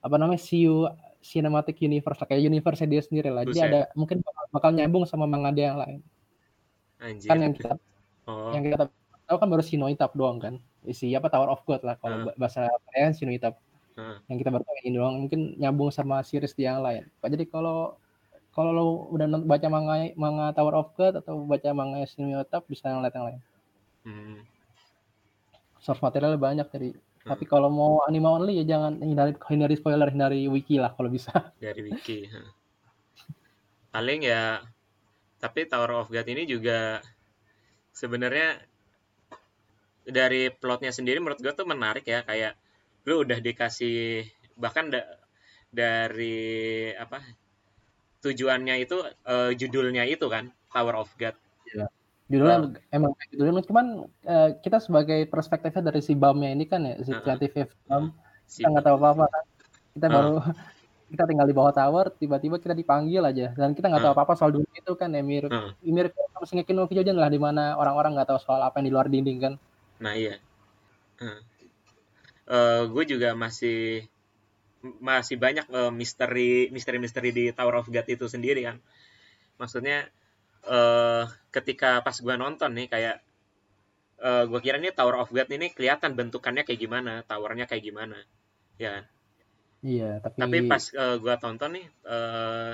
apa 0.00 0.14
namanya 0.16 0.40
Siu 0.40 0.88
Cinematic 1.22 1.78
Universe 1.78 2.18
lah, 2.18 2.26
kayak 2.26 2.42
universe 2.50 2.82
dia 2.82 3.02
sendiri 3.04 3.30
lah. 3.30 3.46
Jadi 3.46 3.60
ada 3.62 3.80
mungkin 3.94 4.18
bakal, 4.26 4.44
bakal 4.50 4.70
nyambung 4.74 5.04
sama 5.06 5.28
manga 5.28 5.54
dia 5.54 5.70
yang 5.70 5.78
lain. 5.78 6.00
Anjir. 6.98 7.28
Kan 7.30 7.38
yang 7.42 7.54
kita 7.54 7.76
Oh, 8.22 8.54
yang 8.54 8.62
kita 8.62 8.86
tahu 9.26 9.36
kan 9.42 9.50
baru 9.50 9.62
Shinoitap 9.66 10.14
doang 10.14 10.38
kan. 10.38 10.54
Si 10.94 11.10
apa 11.14 11.26
Tower 11.30 11.50
of 11.50 11.62
God 11.66 11.82
lah 11.82 11.98
kalau 11.98 12.26
ba- 12.30 12.38
bahasa 12.38 12.70
Korea 12.86 13.10
kan 13.10 13.14
Heeh. 13.98 14.16
Yang 14.30 14.38
kita 14.44 14.50
baru 14.50 14.64
ini 14.84 14.90
doang 14.96 15.16
mungkin 15.26 15.40
nyambung 15.60 15.90
sama 15.92 16.24
series 16.24 16.56
yang 16.56 16.80
lain. 16.80 17.08
Jadi 17.20 17.44
kalau 17.48 18.00
kalau 18.52 18.70
lo 18.72 18.86
udah 19.12 19.26
baca 19.48 19.66
manga 19.72 20.12
manga 20.16 20.52
Tower 20.52 20.76
of 20.76 20.92
God 20.96 21.24
atau 21.24 21.44
baca 21.48 21.72
manga 21.72 22.04
Shinoitap 22.04 22.68
bisa 22.68 22.92
ngeliat 22.92 23.14
yang 23.16 23.26
lain. 23.28 23.40
Hmm. 24.02 24.38
source 25.82 25.98
materialnya 25.98 26.38
banyak 26.38 26.66
jadi 26.70 26.90
Hmm. 27.22 27.38
tapi 27.38 27.46
kalau 27.46 27.70
mau 27.70 28.02
anime 28.02 28.26
only 28.26 28.58
ya 28.58 28.66
jangan 28.66 28.98
hindari 28.98 29.30
hindari 29.46 29.78
spoiler 29.78 30.10
hindari 30.10 30.50
wiki 30.50 30.82
lah 30.82 30.90
kalau 30.90 31.06
bisa 31.06 31.30
dari 31.62 31.78
wiki. 31.86 32.26
Paling 33.94 34.26
ya 34.26 34.58
tapi 35.38 35.70
Tower 35.70 36.02
of 36.02 36.10
God 36.10 36.26
ini 36.26 36.50
juga 36.50 36.98
sebenarnya 37.94 38.58
dari 40.02 40.50
plotnya 40.50 40.90
sendiri 40.90 41.22
menurut 41.22 41.38
gue 41.38 41.54
tuh 41.54 41.62
menarik 41.62 42.02
ya 42.10 42.26
kayak 42.26 42.58
lu 43.02 43.26
udah 43.26 43.38
dikasih 43.38 44.22
bahkan 44.54 44.92
da- 44.92 45.18
dari 45.72 46.92
apa 46.94 47.18
tujuannya 48.22 48.74
itu 48.78 49.02
eh, 49.02 49.50
judulnya 49.58 50.06
itu 50.06 50.28
kan 50.30 50.52
Tower 50.70 50.94
of 51.02 51.10
God. 51.18 51.34
Judulnya 52.30 52.80
emang 52.94 53.12
kayak 53.18 53.28
gitu. 53.34 53.42
Cuman 53.68 53.86
eh, 54.24 54.48
kita 54.62 54.78
sebagai 54.78 55.26
perspektifnya 55.26 55.90
dari 55.90 56.00
si 56.00 56.14
Bamnya 56.14 56.54
ini 56.54 56.64
kan 56.64 56.86
ya 56.86 56.96
si 57.02 57.10
kreatif 57.12 57.74
Bam 57.90 58.14
si 58.46 58.62
kita 58.62 58.72
nggak 58.72 58.84
tahu 58.86 58.96
apa 59.02 59.08
apa 59.12 59.24
kan. 59.28 59.44
Kita 59.92 60.06
Uh. 60.06 60.12
baru 60.12 60.32
kita 61.12 61.28
tinggal 61.28 61.44
di 61.44 61.52
bawah 61.52 61.74
tower 61.76 62.06
tiba-tiba 62.16 62.56
kita 62.56 62.72
dipanggil 62.72 63.20
aja. 63.26 63.52
Dan 63.52 63.74
kita 63.76 63.90
nggak 63.90 64.00
tahu 64.06 64.12
Uh. 64.12 64.16
apa 64.16 64.22
apa 64.28 64.34
soal 64.38 64.54
dunia 64.54 64.72
itu 64.78 64.92
kan 64.94 65.10
ya 65.12 65.20
mirip 65.20 65.50
Uh. 65.50 65.74
mirip 65.82 66.14
sama 66.32 66.46
Shingeki 66.46 66.72
no 66.72 66.86
Kyojin 66.88 67.18
lah 67.18 67.28
di 67.28 67.40
mana 67.42 67.74
orang-orang 67.76 68.16
nggak 68.16 68.28
tahu 68.32 68.38
soal 68.40 68.62
apa 68.62 68.78
yang 68.80 68.86
di 68.88 68.92
luar 68.94 69.06
dinding 69.10 69.38
kan. 69.42 69.54
Nah 70.00 70.14
iya. 70.14 70.38
Eh 72.46 72.82
gue 72.92 73.04
juga 73.12 73.28
masih 73.38 74.06
masih 74.82 75.36
banyak 75.38 75.66
eh, 75.70 75.92
misteri 75.94 76.68
misteri 76.74 76.98
misteri 76.98 77.30
di 77.30 77.44
Tower 77.54 77.76
of 77.80 77.86
God 77.94 78.06
itu 78.10 78.26
sendiri 78.26 78.60
kan. 78.68 78.76
Maksudnya 79.60 79.98
eh 80.66 81.24
ketika 81.54 82.00
pas 82.06 82.16
gue 82.24 82.34
nonton 82.38 82.70
nih 82.78 82.88
kayak 82.92 83.16
eh 84.28 84.44
gue 84.50 84.60
kira 84.64 84.76
nih 84.80 84.94
Tower 84.98 85.16
of 85.22 85.30
God 85.36 85.48
ini 85.56 85.66
kelihatan 85.76 86.12
bentukannya 86.18 86.62
kayak 86.66 86.80
gimana, 86.84 87.12
towernya 87.28 87.64
kayak 87.70 87.84
gimana, 87.88 88.18
ya 88.82 88.88
kan. 88.96 89.04
iya 89.82 90.04
tapi, 90.22 90.38
Tapi 90.42 90.58
pas 90.70 90.82
eh, 91.02 91.16
gue 91.22 91.34
tonton 91.42 91.70
nih 91.76 91.86
eh 92.14 92.72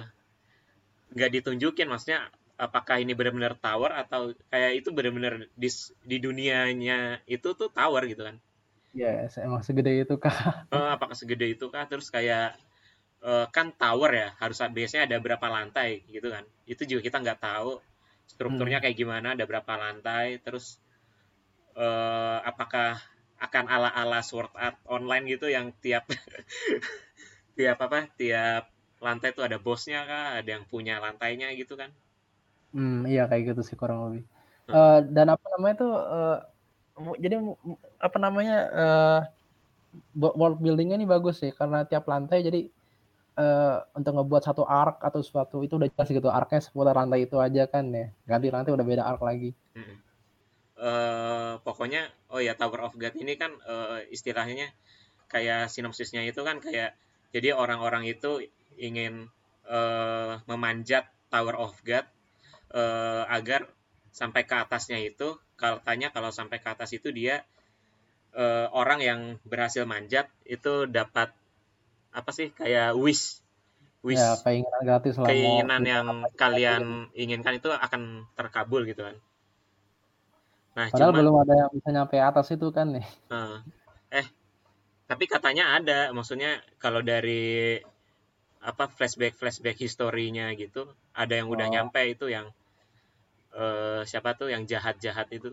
nggak 1.14 1.30
ditunjukin, 1.36 1.86
maksudnya 1.92 2.20
apakah 2.66 2.96
ini 3.04 3.12
benar-benar 3.18 3.54
tower 3.64 3.90
atau 4.02 4.22
kayak 4.52 4.72
itu 4.82 4.88
benar-benar 4.96 5.34
di 5.62 5.68
di 6.10 6.16
dunianya 6.24 7.22
itu 7.34 7.48
tuh 7.60 7.68
tower 7.78 8.02
gitu 8.10 8.22
kan. 8.28 8.36
Ya 9.00 9.08
emang 9.46 9.62
segede 9.66 9.90
itu 10.02 10.14
kah 10.24 10.36
Eh, 10.76 10.88
apakah 10.96 11.16
segede 11.16 11.46
itu 11.56 11.66
kah 11.74 11.84
terus 11.90 12.08
kayak 12.16 12.46
eh, 13.30 13.46
kan 13.56 13.66
tower 13.82 14.10
ya 14.22 14.28
harus 14.42 14.58
biasanya 14.78 15.04
ada 15.08 15.18
berapa 15.24 15.46
lantai 15.56 15.90
gitu 16.14 16.28
kan? 16.34 16.44
Itu 16.72 16.82
juga 16.90 17.02
kita 17.08 17.18
nggak 17.24 17.40
tahu 17.48 17.70
strukturnya 18.32 18.78
kayak 18.82 18.96
gimana 19.02 19.28
ada 19.36 19.44
berapa 19.50 19.72
lantai 19.84 20.26
terus 20.46 20.66
eh, 21.84 22.38
apakah 22.50 22.98
akan 23.38 23.64
ala 23.74 23.90
ala 24.00 24.20
sword 24.28 24.50
art 24.58 24.78
online 24.90 25.24
gitu 25.32 25.46
yang 25.56 25.70
tiap 25.84 26.04
tiap 27.56 27.78
apa 27.86 27.98
tiap 28.20 28.64
lantai 29.04 29.30
tuh 29.36 29.44
ada 29.46 29.58
bosnya 29.66 30.00
kah 30.10 30.24
ada 30.38 30.48
yang 30.58 30.64
punya 30.72 30.94
lantainya 31.04 31.48
gitu 31.60 31.74
kan? 31.80 31.90
Hmm, 32.74 32.94
iya 33.10 33.20
kayak 33.28 33.42
gitu 33.48 33.60
sih 33.68 33.76
kurang 33.80 33.98
lebih. 34.06 34.22
Hmm. 34.68 34.74
Eh, 34.76 34.98
dan 35.16 35.26
apa 35.34 35.44
namanya 35.52 35.74
tuh 35.82 35.90
jadi 37.18 37.36
apa 38.02 38.18
namanya 38.18 38.56
bo- 40.14 40.34
world 40.36 40.58
buildingnya 40.62 40.96
ini 41.00 41.06
bagus 41.08 41.40
sih 41.42 41.52
karena 41.54 41.84
tiap 41.88 42.04
lantai 42.12 42.44
jadi 42.44 42.60
eh, 43.38 43.76
untuk 43.98 44.12
ngebuat 44.16 44.42
satu 44.44 44.62
arc 44.66 44.96
atau 45.02 45.20
sesuatu 45.22 45.56
itu 45.66 45.78
udah 45.78 45.88
jelas 45.90 46.08
gitu 46.10 46.28
arcnya 46.28 46.60
seputar 46.62 46.94
lantai 46.98 47.24
itu 47.26 47.36
aja 47.38 47.62
kan 47.70 47.84
ya 47.94 48.06
ganti 48.30 48.48
lantai 48.50 48.72
udah 48.74 48.86
beda 48.86 49.04
arc 49.06 49.22
lagi. 49.22 49.50
Eh, 50.78 51.54
pokoknya 51.66 52.06
oh 52.30 52.38
ya 52.38 52.54
Tower 52.54 52.80
of 52.86 52.94
God 52.94 53.14
ini 53.18 53.34
kan 53.34 53.50
eh, 53.66 54.00
istilahnya 54.14 54.70
kayak 55.32 55.66
sinopsisnya 55.74 56.22
itu 56.30 56.40
kan 56.46 56.62
kayak 56.62 56.94
jadi 57.34 57.48
orang-orang 57.62 58.06
itu 58.06 58.46
ingin 58.78 59.26
eh, 59.66 60.34
memanjat 60.50 61.04
Tower 61.32 61.56
of 61.58 61.74
God 61.82 62.06
eh, 62.74 63.24
agar 63.36 63.66
sampai 64.14 64.42
ke 64.50 64.54
atasnya 64.54 64.98
itu 65.02 65.34
katanya 65.62 66.08
kalau 66.14 66.30
sampai 66.38 66.58
ke 66.62 66.68
atas 66.74 66.90
itu 66.98 67.08
dia 67.18 67.36
eh, 68.42 68.66
orang 68.80 69.00
yang 69.08 69.20
berhasil 69.52 69.84
manjat 69.92 70.26
itu 70.54 70.72
dapat 70.98 71.28
apa 72.18 72.30
sih 72.38 72.48
kayak 72.60 72.88
wish 73.04 73.24
wish 74.08 74.26
Ya, 74.26 74.40
keinginan 74.44 74.82
gratis 74.88 75.16
lah 75.24 75.36
keinginan 75.36 75.82
yang 75.94 76.06
kalian 76.42 76.84
gitu. 76.84 76.94
inginkan 77.22 77.54
itu 77.60 77.70
akan 77.86 78.02
terkabul 78.38 78.82
gitu 78.90 79.02
kan. 79.08 79.16
Nah, 80.76 80.88
Padahal 80.92 81.12
cuma 81.12 81.18
belum 81.18 81.34
ada 81.42 81.54
yang 81.64 81.70
bisa 81.76 81.88
nyampe 81.96 82.16
atas 82.28 82.46
itu 82.54 82.66
kan 82.76 82.86
nih. 82.96 83.06
eh, 83.36 83.56
eh 84.20 84.26
tapi 85.10 85.24
katanya 85.34 85.64
ada, 85.78 86.00
maksudnya 86.16 86.50
kalau 86.82 87.00
dari 87.12 87.42
apa 88.70 88.84
flashback 88.96 89.34
flashback 89.40 89.76
historinya 89.84 90.46
gitu, 90.62 90.82
ada 91.22 91.34
yang 91.40 91.48
udah 91.54 91.66
Oh, 91.66 91.72
nyampe 91.74 92.00
itu 92.14 92.26
yang 92.36 92.46
eh, 93.62 94.00
siapa 94.10 94.30
tuh 94.38 94.48
yang 94.54 94.64
jahat-jahat 94.72 95.28
itu. 95.36 95.50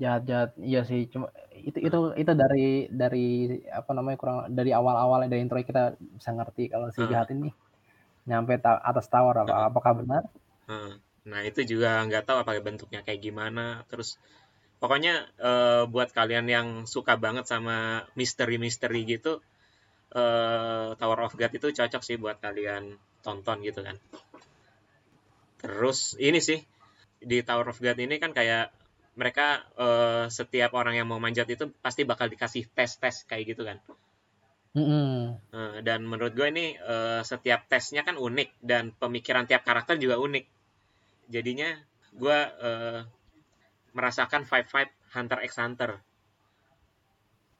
jahat-jahat. 0.00 0.50
Iya 0.68 0.80
sih, 0.90 1.00
cuma 1.12 1.26
itu 1.68 1.78
itu 1.86 1.96
Nah, 1.96 2.18
itu 2.22 2.32
dari 2.42 2.60
dari 3.02 3.18
apa 3.80 3.90
namanya 3.96 4.16
kurang 4.20 4.38
dari 4.58 4.70
awal-awal 4.78 5.18
dari 5.30 5.40
intro 5.44 5.58
kita 5.70 5.96
bisa 6.18 6.30
ngerti 6.36 6.62
kalau 6.72 6.88
si 6.96 7.00
eh, 7.00 7.08
jahat 7.10 7.28
ini 7.34 7.48
nyampe 8.30 8.54
ta- 8.64 8.82
atas 8.90 9.06
tower 9.12 9.36
apa 9.44 9.54
apakah 9.70 9.92
benar? 10.00 10.22
eh. 10.72 10.92
Nah, 11.30 11.40
itu 11.48 11.60
juga 11.72 11.90
nggak 12.08 12.22
tahu 12.26 12.38
apa 12.42 12.52
bentuknya 12.68 13.00
kayak 13.06 13.20
gimana. 13.26 13.64
Terus 13.90 14.08
pokoknya 14.82 15.14
eh, 15.50 15.82
buat 15.92 16.10
kalian 16.18 16.46
yang 16.56 16.68
suka 16.94 17.14
banget 17.24 17.44
sama 17.52 17.76
misteri-misteri 18.20 19.00
gitu, 19.14 19.32
eh, 20.20 20.88
Tower 21.00 21.20
of 21.26 21.34
God 21.40 21.52
itu 21.58 21.68
cocok 21.78 22.02
sih 22.08 22.16
buat 22.22 22.38
kalian 22.46 22.84
tonton 23.26 23.58
gitu 23.68 23.80
kan. 23.88 23.96
Terus 25.58 26.14
ini 26.22 26.38
sih 26.38 26.58
di 27.18 27.42
Tower 27.42 27.74
of 27.74 27.82
God 27.82 27.98
ini 27.98 28.16
kan 28.22 28.30
kayak 28.30 28.70
mereka 29.18 29.66
eh, 29.74 30.24
setiap 30.30 30.70
orang 30.78 30.94
yang 30.94 31.10
mau 31.10 31.18
manjat 31.18 31.50
itu 31.50 31.66
pasti 31.82 32.06
bakal 32.06 32.30
dikasih 32.30 32.70
tes-tes 32.70 33.26
kayak 33.26 33.44
gitu 33.54 33.66
kan. 33.66 33.82
Mm-mm. 34.78 35.34
Eh, 35.50 35.78
dan 35.82 36.06
menurut 36.06 36.38
gue 36.38 36.46
ini 36.46 36.78
eh, 36.78 37.22
setiap 37.26 37.66
tesnya 37.66 38.06
kan 38.06 38.14
unik 38.14 38.62
dan 38.62 38.94
pemikiran 38.94 39.50
tiap 39.50 39.66
karakter 39.66 39.98
juga 39.98 40.22
unik. 40.22 40.44
Jadinya 41.34 41.74
gue 42.14 42.38
eh, 42.62 43.00
merasakan 43.96 44.46
vibe-vibe 44.46 44.92
Hunter 45.18 45.38
x 45.42 45.52
Hunter. 45.58 45.90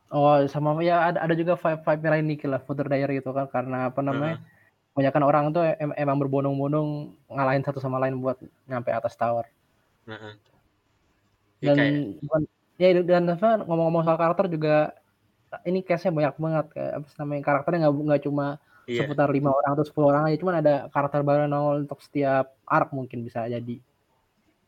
Oh, 0.09 0.41
sama 0.49 0.79
ya 0.81 1.13
ada 1.13 1.21
ada 1.21 1.35
juga 1.37 1.59
vibe 1.59 1.85
vibe 1.85 2.07
lain 2.09 2.25
nih 2.33 2.39
lah 2.49 2.61
Footer 2.65 2.89
Diary 2.89 3.21
itu 3.21 3.29
kan 3.29 3.45
karena 3.51 3.93
apa 3.93 4.01
namanya? 4.01 4.41
Heeh, 4.41 4.58
Kebanyakan 4.99 5.23
orang 5.31 5.45
tuh 5.55 5.63
em- 5.79 5.95
emang 5.95 6.19
berbondong-bondong 6.19 6.89
ngalahin 7.31 7.63
satu 7.63 7.79
sama 7.79 8.03
lain 8.03 8.19
buat 8.19 8.35
nyampe 8.67 8.91
atas 8.91 9.15
tower. 9.15 9.47
heeh. 10.07 10.35
Ya, 11.63 11.71
Dan 11.71 11.77
kayak 11.79 11.93
bukan 12.27 12.43
ya 12.83 12.89
dan 13.07 13.23
apa 13.31 13.49
ngomong-ngomong 13.67 14.03
soal 14.07 14.19
karakter 14.19 14.47
juga 14.51 14.75
ini 15.71 15.81
case-nya 15.87 16.13
banyak 16.19 16.35
banget 16.45 16.67
kayak 16.75 16.93
apa 16.99 17.07
namanya 17.23 17.43
karakternya 17.47 17.79
nggak 17.87 17.95
nggak 18.11 18.23
cuma 18.27 18.47
iya, 18.91 19.03
seputar 19.03 19.29
lima 19.31 19.51
orang 19.55 19.71
atau 19.79 19.87
10 19.87 20.09
orang 20.11 20.23
aja 20.27 20.37
cuman 20.43 20.57
ada 20.63 20.75
karakter 20.95 21.21
baru 21.27 21.47
nongol 21.47 21.77
untuk 21.87 22.01
setiap 22.03 22.55
arc 22.67 22.89
mungkin 22.99 23.23
bisa 23.27 23.47
jadi 23.55 23.77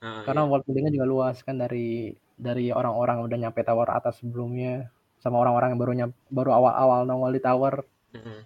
heeh, 0.03 0.23
karena 0.27 0.43
iya. 0.43 0.49
world 0.49 0.65
buildingnya 0.67 0.93
juga 0.97 1.07
luas 1.13 1.37
kan 1.47 1.57
dari 1.63 2.15
dari 2.47 2.65
orang-orang 2.73 3.15
yang 3.21 3.27
udah 3.29 3.39
nyampe 3.47 3.61
tower 3.69 3.89
atas 3.99 4.15
sebelumnya 4.21 4.89
sama 5.21 5.37
orang-orang 5.43 5.77
yang 5.77 5.81
baru 5.83 5.93
nyampe, 6.01 6.17
baru 6.33 6.51
awal-awal 6.57 7.01
nongol 7.05 7.33
di 7.37 7.43
tower 7.45 7.75
Heeh. 8.15 8.45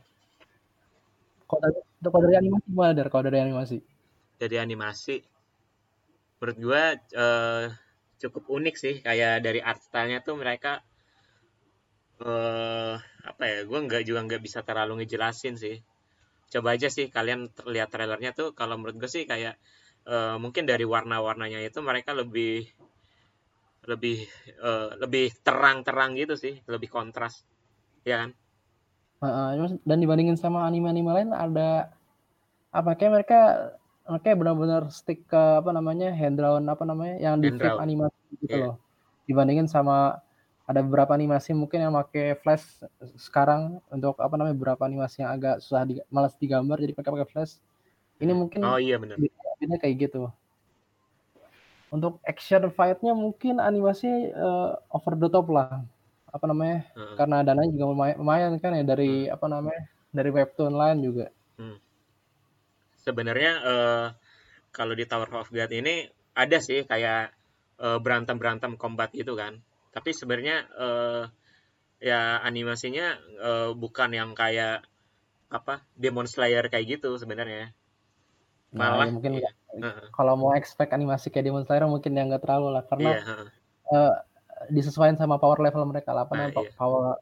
Kalau 1.55 1.71
dari, 1.71 1.79
kalau 2.11 2.23
dari 2.27 2.37
animasi 2.43 2.65
gimana 2.71 2.93
dari 2.99 3.09
kalau 3.13 3.25
dari 3.29 3.39
animasi. 3.47 3.77
Jadi 4.41 4.57
animasi 4.59 5.17
menurut 6.39 6.59
gue 6.67 6.83
eh, 7.25 7.65
cukup 8.23 8.45
unik 8.57 8.75
sih. 8.83 8.95
Kayak 9.07 9.35
dari 9.47 9.61
art 9.63 9.81
style-nya 9.87 10.19
tuh 10.27 10.37
mereka 10.43 10.83
eh 12.25 12.95
apa 13.31 13.43
ya 13.53 13.59
gue 13.69 13.79
nggak 13.87 14.03
juga 14.09 14.21
nggak 14.27 14.43
bisa 14.47 14.61
terlalu 14.69 14.93
ngejelasin 15.03 15.55
sih. 15.65 15.77
Coba 16.53 16.69
aja 16.77 16.89
sih 16.97 17.07
kalian 17.17 17.41
lihat 17.75 17.89
trailernya 17.95 18.33
tuh. 18.41 18.49
Kalau 18.59 18.75
menurut 18.79 18.97
gue 19.03 19.11
sih 19.17 19.25
kayak 19.33 19.55
eh, 20.13 20.37
mungkin 20.43 20.65
dari 20.71 20.85
warna-warnanya 20.95 21.61
itu 21.69 21.81
mereka 21.89 22.11
lebih 22.21 22.53
lebih 23.91 24.19
eh, 24.69 24.91
lebih 25.03 25.27
terang-terang 25.47 26.11
gitu 26.21 26.35
sih. 26.45 26.55
Lebih 26.73 26.89
kontras. 26.97 27.35
Ya 28.09 28.17
kan 28.25 28.31
Terus- 29.23 29.81
dan 29.87 29.99
dibandingin 30.03 30.37
sama 30.37 30.67
anime-anime 30.67 31.11
lain 31.15 31.31
ada 31.33 31.95
apa 32.75 32.91
kayak 32.99 33.13
mereka 33.23 33.39
kayak 34.21 34.37
benar-benar 34.37 34.91
stick 34.93 35.25
ke 35.31 35.39
apa 35.63 35.71
namanya 35.73 36.13
hand 36.13 36.37
drawn 36.37 36.67
apa 36.69 36.85
namanya 36.85 37.17
yang 37.23 37.41
di 37.41 37.49
flip 37.55 37.79
animasi 37.81 38.21
gitu 38.45 38.57
Iya. 38.59 38.63
loh. 38.69 38.75
Dibandingin 39.25 39.65
sama 39.71 40.21
ada 40.65 40.81
beberapa 40.81 41.13
animasi 41.17 41.53
mungkin 41.57 41.85
yang 41.89 41.93
pakai 41.97 42.37
flash 42.41 42.85
sekarang 43.17 43.81
untuk 43.93 44.17
apa 44.21 44.35
namanya 44.37 44.57
beberapa 44.57 44.83
animasi 44.85 45.21
yang 45.25 45.33
agak 45.37 45.61
susah 45.65 45.85
di, 45.89 46.01
malas 46.13 46.37
digambar 46.37 46.77
jadi 46.81 46.93
pakai 46.97 47.11
pakai 47.21 47.29
flash. 47.31 47.53
Ini 48.21 48.33
Hmm. 48.33 48.41
mungkin 48.45 48.61
oh 48.65 48.77
iya 48.81 48.97
bedanya 49.01 49.79
kayak 49.81 50.09
gitu. 50.11 50.29
Untuk 51.95 52.19
action 52.27 52.69
fight-nya 52.75 53.15
mungkin 53.15 53.63
animasi 53.63 54.09
eh, 54.35 54.71
over 54.91 55.15
the 55.17 55.29
top 55.31 55.47
lah 55.49 55.81
apa 56.35 56.45
namanya 56.51 56.77
Heeh. 56.95 57.19
karena 57.19 57.37
dananya 57.47 57.71
juga 57.75 57.87
lumayan, 57.93 58.17
lumayan 58.23 58.53
kan 58.63 58.73
ya 58.79 58.85
dari 58.93 59.05
Hmm. 59.07 59.27
apa 59.35 59.47
namanya 59.53 59.83
dari 60.17 60.31
webtoon 60.37 60.75
lain 60.81 60.99
juga 61.07 61.25
Hmm. 61.59 61.77
sebenarnya 63.05 63.53
eh, 63.73 64.05
kalau 64.77 64.95
di 65.01 65.05
Tower 65.11 65.31
of 65.43 65.49
God 65.57 65.73
ini 65.81 65.95
ada 66.43 66.59
sih 66.69 66.81
kayak 66.91 67.21
eh, 67.87 67.99
berantem-berantem 68.05 68.73
combat 68.83 69.11
gitu 69.21 69.35
kan. 69.43 69.55
Tapi 69.95 70.11
sebenarnya 70.21 70.57
eh, 70.87 71.23
ya 72.11 72.21
animasinya 72.49 73.07
eh, 73.49 73.71
bukan 73.83 74.11
yang 74.21 74.31
kayak 74.43 74.77
apa 75.59 75.75
Demon 76.03 76.29
Slayer 76.33 76.65
kayak 76.73 76.87
gitu 76.99 77.11
sebenarnya. 77.23 77.65
nah 78.79 78.91
Malah 78.91 79.07
ya 79.07 79.11
mungkin 79.15 79.33
iya, 79.39 79.41
nggak- 79.41 79.57
heeh, 79.83 80.09
kalau 80.17 80.35
mau 80.41 80.53
expect 80.61 80.91
animasi 80.97 81.27
kayak 81.33 81.47
Demon 81.47 81.65
Slayer 81.67 81.87
mungkin 81.95 82.13
yang 82.19 82.27
nggak 82.31 82.43
terlalu 82.45 82.69
lah 82.77 82.85
karena 82.91 83.11
iya, 83.11 83.21
heeh. 83.29 83.49
eh, 83.95 84.13
disesuaikan 84.77 85.19
sama 85.21 85.37
power 85.43 85.59
level 85.65 85.85
mereka 85.93 86.11
lah 86.17 86.23
apa 86.27 86.35
Nah, 86.35 86.39
namanya 86.39 86.55
iya, 86.59 86.71
power 86.81 87.17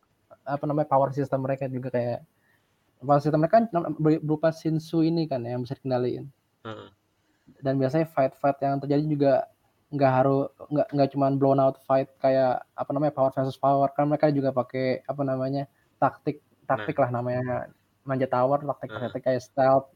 apa 0.55 0.65
namanya 0.69 0.89
power 0.93 1.11
system 1.17 1.41
mereka 1.47 1.65
juga 1.71 1.89
kayak 1.97 2.19
power 3.07 3.21
system 3.23 3.41
mereka 3.43 3.57
kan 3.63 3.67
ber- 4.05 4.23
berupa 4.27 4.49
Shinsu 4.55 4.99
ini 5.11 5.23
kan 5.31 5.41
yang 5.47 5.63
bisa 5.65 5.77
dikendaliin. 5.79 6.27
Heeh, 6.65 6.91
dan 7.65 7.75
biasanya 7.81 8.07
fight-fight 8.15 8.59
yang 8.63 8.79
terjadi 8.83 9.05
juga 9.15 9.33
nggak 9.93 10.13
harus 10.19 10.49
nggak 10.73 10.87
nggak 10.95 11.09
cuman 11.15 11.33
blown 11.41 11.61
out 11.61 11.77
fight 11.85 12.09
kayak 12.23 12.65
apa 12.81 12.91
namanya 12.95 13.13
power 13.17 13.31
versus 13.35 13.59
power. 13.59 13.89
Kan 13.97 14.09
mereka 14.11 14.33
juga 14.33 14.51
pakai 14.55 15.05
apa 15.05 15.23
namanya 15.27 15.63
taktik 16.01 16.37
nah, 16.73 16.87
taktik 16.87 16.97
lah 17.03 17.11
namanya 17.13 17.69
manjat 18.09 18.31
tower 18.33 18.59
taktik 18.69 18.91
heeh, 18.91 19.03
taktik 19.03 19.23
kayak 19.27 19.43
stealth 19.45 19.87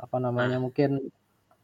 apa 0.00 0.16
nah, 0.36 0.48
namanya 0.48 0.56
mungkin 0.62 0.90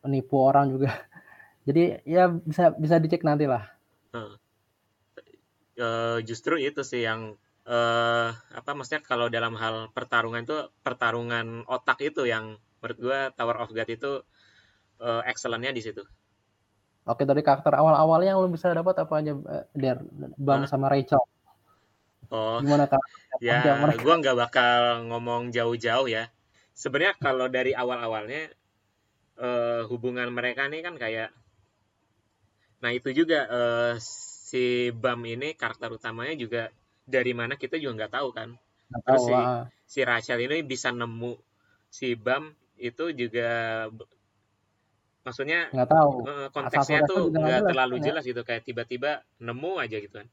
menipu 0.04 0.36
orang 0.40 0.66
juga. 0.74 0.90
Jadi 1.68 2.02
ya 2.08 2.30
bisa 2.32 2.72
bisa 2.76 2.96
dicek 3.02 3.22
nanti 3.26 3.46
lah. 3.50 3.64
Heeh. 4.12 4.38
Eh, 5.80 6.18
justru 6.28 6.54
itu 6.68 6.82
sih 6.90 7.02
yang 7.08 7.20
eh 7.70 8.28
apa 8.58 8.70
maksudnya 8.76 9.02
kalau 9.10 9.26
dalam 9.36 9.54
hal 9.62 9.74
pertarungan 9.96 10.42
itu 10.46 10.56
pertarungan 10.84 11.46
otak 11.76 11.98
itu 12.08 12.22
yang 12.32 12.44
menurut 12.80 12.98
gua 13.04 13.20
Tower 13.36 13.56
of 13.64 13.70
God 13.76 13.88
itu 13.96 14.12
eh, 15.06 15.22
excellent-nya 15.30 15.72
di 15.78 15.82
situ. 15.86 16.02
oke 17.10 17.22
dari 17.30 17.42
karakter 17.46 17.72
awal-awalnya 17.80 18.28
yang 18.36 18.40
lo 18.42 18.48
bisa 18.52 18.66
dapat 18.80 18.94
apa 19.02 19.14
aja 19.20 19.32
eh, 19.54 19.64
der 19.82 19.98
Bam 20.46 20.62
Hah? 20.64 20.68
sama 20.72 20.86
Rachel 20.92 21.22
Oh, 22.30 22.62
gimana 22.62 22.86
karakter 22.86 23.38
ya 23.42 23.60
gua 24.04 24.14
nggak 24.22 24.36
bakal 24.38 24.80
ngomong 25.10 25.42
jauh-jauh 25.56 26.06
ya. 26.06 26.30
Sebenarnya 26.80 27.14
kalau 27.18 27.46
dari 27.50 27.72
awal-awalnya 27.74 28.54
eh, 29.46 29.82
hubungan 29.90 30.28
mereka 30.38 30.62
nih 30.70 30.80
kan 30.86 30.94
kayak, 31.02 31.28
nah 32.82 32.90
itu 32.94 33.10
juga 33.18 33.38
eh, 33.50 33.94
si 34.50 34.90
Bam 34.90 35.22
ini 35.22 35.54
karakter 35.54 35.94
utamanya 35.94 36.34
juga 36.34 36.62
dari 37.06 37.30
mana 37.30 37.54
kita 37.54 37.78
juga 37.78 38.02
nggak 38.02 38.14
tahu 38.18 38.28
kan. 38.34 38.48
nggak 38.90 39.02
Terus 39.06 39.22
tahu 39.22 39.28
si 39.30 39.34
ah. 39.38 39.64
si 39.86 40.00
Rachel 40.02 40.40
ini 40.42 40.66
bisa 40.66 40.90
nemu 40.90 41.38
si 41.86 42.18
Bam 42.18 42.50
itu 42.74 43.14
juga 43.14 43.50
maksudnya 45.20 45.70
nggak 45.70 45.90
tahu 45.92 46.10
eh, 46.26 46.48
asal 46.48 46.50
konteksnya 46.50 46.98
Rachel 47.04 47.10
tuh 47.14 47.22
nggak 47.30 47.46
jelas 47.46 47.70
terlalu 47.70 47.94
kan 47.94 48.00
ya 48.02 48.06
jelas 48.10 48.22
gitu 48.26 48.42
kayak 48.42 48.62
tiba-tiba 48.66 49.22
nemu 49.38 49.72
aja 49.78 49.96
gitu 50.02 50.14
kan. 50.18 50.28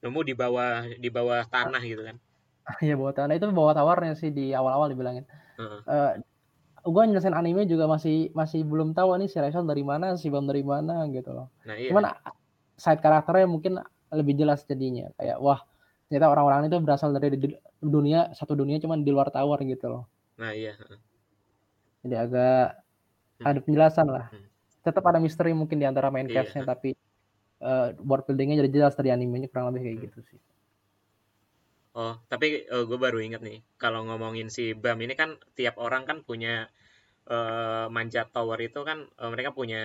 Nemu 0.00 0.20
di 0.24 0.32
bawah 0.32 0.88
di 0.96 1.08
bawah 1.12 1.44
tanah 1.44 1.82
gitu 1.84 2.02
kan. 2.08 2.16
Iya 2.86 2.94
bawa 2.94 3.12
tanah 3.12 3.34
itu 3.34 3.44
bawa 3.50 3.72
tawarnya 3.76 4.14
sih 4.16 4.30
di 4.32 4.56
awal-awal 4.56 4.88
dibilangin. 4.88 5.28
Heeh. 5.60 5.80
Eh 5.84 6.12
gue 6.80 7.02
nyelesain 7.04 7.36
anime 7.36 7.68
juga 7.68 7.84
masih 7.84 8.32
masih 8.32 8.64
belum 8.64 8.96
tahu 8.96 9.20
nih 9.20 9.28
si 9.28 9.36
Rachel 9.36 9.68
dari 9.68 9.84
mana, 9.84 10.16
si 10.16 10.32
Bam 10.32 10.48
dari 10.48 10.64
mana 10.64 11.04
gitu 11.12 11.34
loh. 11.34 11.52
Nah, 11.68 11.76
iya. 11.76 11.92
Cuman 11.92 12.08
side 12.82 13.00
karakternya 13.04 13.46
mungkin 13.54 13.72
lebih 14.18 14.34
jelas 14.40 14.60
jadinya. 14.70 15.06
Kayak 15.18 15.38
wah 15.44 15.60
ternyata 16.08 16.26
orang-orang 16.32 16.60
itu 16.68 16.76
berasal 16.86 17.08
dari 17.16 17.28
dunia 17.94 18.20
satu 18.38 18.52
dunia 18.60 18.76
cuman 18.82 18.98
di 19.06 19.10
luar 19.14 19.28
tower 19.36 19.58
gitu 19.72 19.86
loh. 19.92 20.04
Nah, 20.38 20.52
iya, 20.56 20.72
heeh. 20.80 20.98
Jadi 22.04 22.14
agak 22.16 22.64
Hmm. 23.40 23.46
ada 23.48 23.60
penjelasan 23.64 24.06
lah. 24.08 24.26
Hmm. 24.32 24.46
Tetap 24.84 25.04
ada 25.04 25.18
misteri 25.20 25.52
mungkin 25.56 25.76
di 25.80 25.86
antara 25.88 26.08
main 26.14 26.28
Iya, 26.28 26.40
cast-nya 26.44 26.62
tapi 26.72 26.90
eh, 27.60 27.88
world 28.08 28.24
buildingnya 28.28 28.56
jadi 28.64 28.70
jelas 28.76 28.94
dari 28.98 29.10
animenya 29.16 29.48
kurang 29.52 29.72
lebih 29.72 29.82
kayak 29.86 29.96
Hmm. 29.98 30.06
gitu 30.08 30.20
sih 30.28 30.38
Oh, 32.02 32.14
tapi 32.30 32.46
gue 32.70 32.98
baru 33.04 33.18
inget 33.26 33.42
nih, 33.48 33.58
kalau 33.82 34.00
ngomongin 34.06 34.46
si 34.56 34.64
Bam 34.82 34.98
ini 35.06 35.14
kan 35.20 35.30
tiap 35.58 35.74
orang 35.86 36.02
kan 36.08 36.18
punya 36.28 36.54
eh, 37.34 37.86
manjat 37.96 38.26
tower 38.36 38.58
itu 38.68 38.80
kan 38.88 38.98
eh, 39.22 39.30
mereka 39.34 39.50
punya 39.58 39.80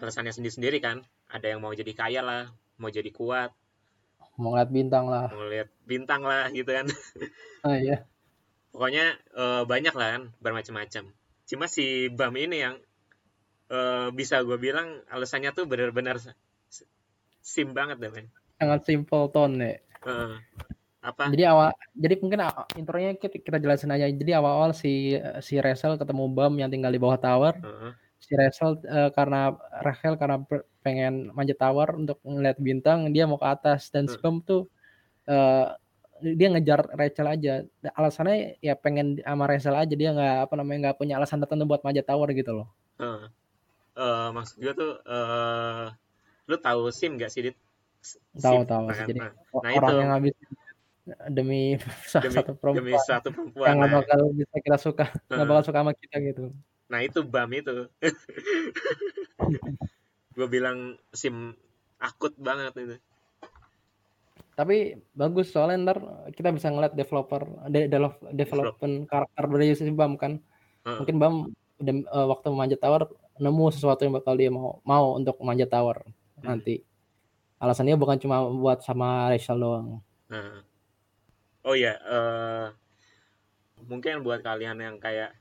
alasannya 0.00 0.32
sendiri-sendiri 0.36 0.78
kan. 0.86 0.98
Ada 1.30 1.46
yang 1.56 1.60
mau 1.62 1.72
jadi 1.72 1.92
kaya 1.94 2.20
lah, 2.20 2.42
mau 2.76 2.90
jadi 2.90 3.10
kuat, 3.14 3.54
mau 4.40 4.56
ngeliat 4.56 4.70
bintang 4.72 5.04
lah 5.12 5.28
mau 5.28 5.44
lihat 5.52 5.68
bintang 5.84 6.22
lah 6.24 6.48
gitu 6.48 6.70
kan. 6.72 6.86
ah 7.66 7.76
iya 7.76 8.08
Pokoknya 8.70 9.18
eh, 9.34 9.62
banyak 9.66 9.94
lah 9.98 10.08
kan, 10.16 10.22
bermacam-macam. 10.38 11.04
Cuma 11.44 11.66
si 11.66 12.06
Bam 12.08 12.34
ini 12.38 12.62
yang 12.62 12.78
eh, 13.68 14.08
bisa 14.14 14.40
gue 14.46 14.56
bilang 14.56 15.02
alasannya 15.10 15.50
tuh 15.52 15.66
benar-benar 15.66 16.16
sim 17.40 17.72
banget 17.72 17.96
deh 17.98 18.12
men. 18.12 18.26
sangat 18.60 18.80
simple 18.84 19.32
tone 19.32 19.56
ya 19.58 19.74
Eh, 20.00 20.32
apa? 21.04 21.28
Jadi 21.28 21.44
awal, 21.44 21.76
jadi 21.92 22.14
mungkin 22.24 22.40
intronya 22.80 23.12
kita, 23.20 23.36
kita 23.36 23.58
jelasin 23.60 23.92
aja. 23.92 24.08
Jadi 24.08 24.32
awal-awal 24.32 24.72
si 24.72 25.12
si 25.44 25.60
Rachel 25.60 26.00
ketemu 26.00 26.24
Bam 26.32 26.56
yang 26.56 26.72
tinggal 26.72 26.88
di 26.88 26.96
bawah 26.96 27.20
tower. 27.20 27.52
Heeh. 27.60 27.92
Si 28.16 28.32
Rachel 28.32 28.80
eh, 28.88 29.12
karena 29.12 29.52
Rachel 29.84 30.16
karena 30.16 30.40
pengen 30.80 31.32
manjat 31.36 31.58
tower 31.60 31.88
untuk 31.96 32.18
ngeliat 32.24 32.58
bintang, 32.60 33.12
dia 33.14 33.24
mau 33.28 33.36
ke 33.40 33.48
atas 33.48 33.88
dan 33.92 34.08
si 34.08 34.16
Hmm. 34.16 34.24
Bam 34.24 34.36
tuh 34.42 34.62
eh, 35.28 35.66
dia 36.20 36.48
ngejar 36.52 36.80
Rachel 36.96 37.28
aja. 37.32 37.52
Alasannya 37.96 38.60
ya 38.60 38.76
pengen 38.76 39.20
sama 39.24 39.44
Rachel 39.48 39.76
aja 39.76 39.94
dia 39.96 40.10
nggak 40.12 40.36
apa 40.48 40.54
namanya 40.60 40.78
nggak 40.88 40.96
punya 41.00 41.16
alasan 41.16 41.40
tertentu 41.40 41.64
buat 41.64 41.80
manjat 41.80 42.04
tower 42.04 42.28
gitu 42.36 42.52
loh. 42.52 42.68
Heeh. 43.00 43.28
Eh, 44.00 44.28
maksud 44.32 44.56
gue 44.60 44.72
tuh 44.72 44.92
eh 45.04 45.86
lu 46.50 46.56
tahu 46.58 46.90
sim 46.90 47.14
gak 47.20 47.30
sih 47.30 47.40
dit? 47.46 47.56
Tahu 48.36 48.64
tahu 48.66 48.84
nah 48.90 48.96
kan? 48.96 49.06
Jadi 49.06 49.20
Nah, 49.20 49.32
o- 49.54 49.62
nah 49.62 49.70
orang 49.76 49.90
itu. 49.92 50.00
yang 50.02 50.10
habis 50.16 50.34
demi 51.30 51.60
demi 52.24 52.36
satu 52.36 52.52
perempuan 52.56 52.76
demi 52.84 52.94
satu 53.00 53.28
perempuan. 53.34 53.66
yang 53.68 53.76
nggak 53.80 53.90
Nah, 53.90 53.98
bakal 54.02 54.20
bisa 54.36 54.56
kita 54.60 54.78
suka, 54.78 55.04
nggak 55.08 55.36
Heeh. 55.36 55.48
bakal 55.48 55.62
suka 55.64 55.78
sama 55.84 55.92
kita 55.96 56.16
gitu. 56.20 56.42
nah 56.90 57.00
itu 57.06 57.20
Bam 57.22 57.50
itu. 57.54 57.86
gue 60.34 60.46
bilang 60.46 60.96
sim 61.10 61.54
akut 61.98 62.34
banget 62.38 62.74
itu. 62.78 62.96
Tapi 64.54 65.00
bagus 65.16 65.50
soalnya 65.50 65.90
ntar 65.90 65.98
kita 66.36 66.52
bisa 66.52 66.68
ngeliat 66.68 66.92
developer 66.92 67.48
de- 67.72 67.88
develop- 67.88 68.28
development 68.32 69.08
karakter 69.08 69.44
dari 69.48 69.72
si 69.72 69.88
Bam 69.88 70.20
kan. 70.20 70.36
Heeh. 70.84 70.98
Mungkin 71.00 71.16
Bam 71.16 71.34
udah 71.80 71.94
eh, 71.96 72.26
waktu 72.28 72.46
memanjat 72.52 72.80
tower 72.80 73.08
nemu 73.40 73.66
sesuatu 73.72 74.04
yang 74.04 74.12
bakal 74.20 74.36
dia 74.36 74.52
mau 74.52 74.84
mau 74.84 75.16
untuk 75.16 75.40
memanjat 75.40 75.72
tower 75.72 76.04
Hmm. 76.40 76.56
nanti. 76.56 76.84
Alasannya 77.60 77.96
bukan 77.96 78.16
cuma 78.20 78.44
buat 78.48 78.80
sama 78.80 79.28
Rachel 79.28 79.60
doang. 79.60 80.00
Nah. 80.28 80.64
Oh 81.60 81.76
ya, 81.76 81.92
eh 82.00 82.66
mungkin 83.84 84.24
buat 84.24 84.40
kalian 84.40 84.80
yang 84.80 84.96
kayak 84.96 85.36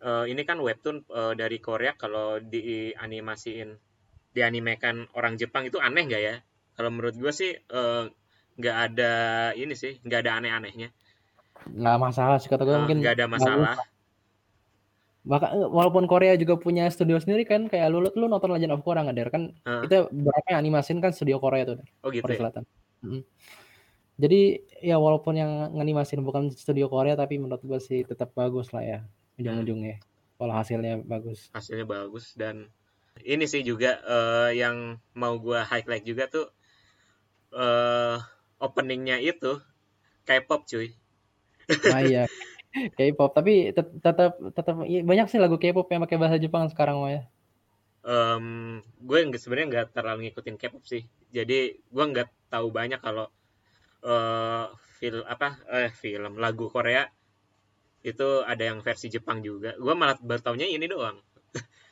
eh, 0.00 0.24
ini 0.28 0.44
kan 0.44 0.60
webtoon 0.60 1.04
eh, 1.04 1.32
dari 1.36 1.60
Korea 1.60 1.96
kalau 1.96 2.40
dianimasiin 2.40 3.76
dianimekan 4.34 5.06
orang 5.14 5.38
Jepang 5.38 5.70
itu 5.70 5.78
aneh 5.78 6.04
nggak 6.04 6.22
ya? 6.22 6.36
Kalau 6.74 6.90
menurut 6.90 7.14
gue 7.14 7.32
sih 7.32 7.54
eh, 7.54 8.04
nggak 8.58 8.76
ada 8.90 9.12
ini 9.54 9.74
sih, 9.78 10.02
nggak 10.02 10.20
ada 10.26 10.30
aneh-anehnya. 10.42 10.90
Nggak 11.70 11.96
masalah 12.02 12.36
sih 12.42 12.50
kata 12.50 12.66
gue 12.66 12.74
Eh, 12.74 12.80
mungkin 12.82 12.98
nggak 13.00 13.14
ada 13.14 13.26
masalah. 13.30 13.74
Bahkan 15.24 15.50
eh, 15.54 15.68
walaupun 15.70 16.04
Korea 16.10 16.34
juga 16.34 16.58
punya 16.58 16.90
studio 16.90 17.16
sendiri 17.16 17.46
kan 17.46 17.70
kayak 17.70 17.88
lu 17.88 18.04
lu 18.12 18.26
nonton 18.26 18.52
Legend 18.52 18.74
of 18.74 18.82
Korra 18.82 19.06
nggak 19.06 19.16
Der 19.16 19.30
kan 19.30 19.54
Heeh. 19.64 19.82
itu 19.86 19.96
berapa 20.10 20.46
yang 20.50 20.60
animasin 20.66 20.98
kan 20.98 21.14
studio 21.14 21.38
Korea 21.38 21.64
tuh 21.64 21.80
Der. 21.80 21.88
Oh 22.02 22.10
gitu 22.10 22.26
Korea 22.26 22.36
ya. 22.36 22.40
Selatan. 22.42 22.62
Mm. 23.06 23.22
Jadi 24.14 24.40
ya 24.78 24.96
walaupun 24.98 25.34
yang 25.34 25.74
nganimasin 25.74 26.22
bukan 26.22 26.50
studio 26.54 26.86
Korea 26.86 27.18
tapi 27.18 27.38
menurut 27.38 27.62
gue 27.62 27.78
sih 27.82 28.06
tetap 28.06 28.30
bagus 28.34 28.70
lah 28.70 28.82
ya 28.82 28.98
ujung-ujungnya. 29.38 29.98
Kalau 30.34 30.54
hasilnya 30.54 31.02
bagus. 31.02 31.50
hasilnya 31.54 31.86
bagus 31.86 32.34
dan 32.34 32.70
ini 33.22 33.44
sih 33.52 33.62
juga 33.70 33.90
eh, 34.14 34.50
yang 34.60 34.76
mau 35.20 35.34
gua 35.44 35.60
highlight 35.70 36.04
juga 36.10 36.24
tuh 36.34 36.46
eh 37.64 38.16
openingnya 38.66 39.16
itu 39.30 39.52
K-pop 40.28 40.62
cuy. 40.70 40.88
Nah 41.88 42.00
iya. 42.08 42.20
K-pop 42.96 43.30
tapi 43.38 43.52
tet- 43.76 43.94
tetap 44.04 44.32
tetap 44.56 44.74
iya, 44.90 45.00
banyak 45.10 45.26
sih 45.30 45.40
lagu 45.44 45.56
K-pop 45.62 45.86
yang 45.92 46.02
pakai 46.04 46.18
bahasa 46.22 46.38
Jepang 46.44 46.64
sekarang 46.72 46.96
mah 47.02 47.10
ya. 47.16 47.22
Em, 48.14 48.46
gue 49.08 49.18
nggak 49.28 49.40
sebenarnya 49.42 49.68
nggak 49.72 49.86
terlalu 49.96 50.18
ngikutin 50.28 50.56
K-pop 50.60 50.84
sih. 50.92 51.02
Jadi 51.36 51.58
gua 51.94 52.04
nggak 52.12 52.28
tahu 52.52 52.66
banyak 52.78 53.00
kalau 53.06 53.26
eh 54.12 54.66
film 55.00 55.24
apa 55.34 55.48
eh 55.80 55.90
film 56.02 56.32
lagu 56.44 56.66
Korea 56.74 57.02
itu 58.10 58.28
ada 58.52 58.62
yang 58.70 58.78
versi 58.86 59.06
Jepang 59.14 59.38
juga. 59.48 59.70
Gua 59.84 59.94
malah 60.00 60.16
baru 60.28 60.40
taunya 60.46 60.66
ini 60.68 60.86
doang 60.94 61.16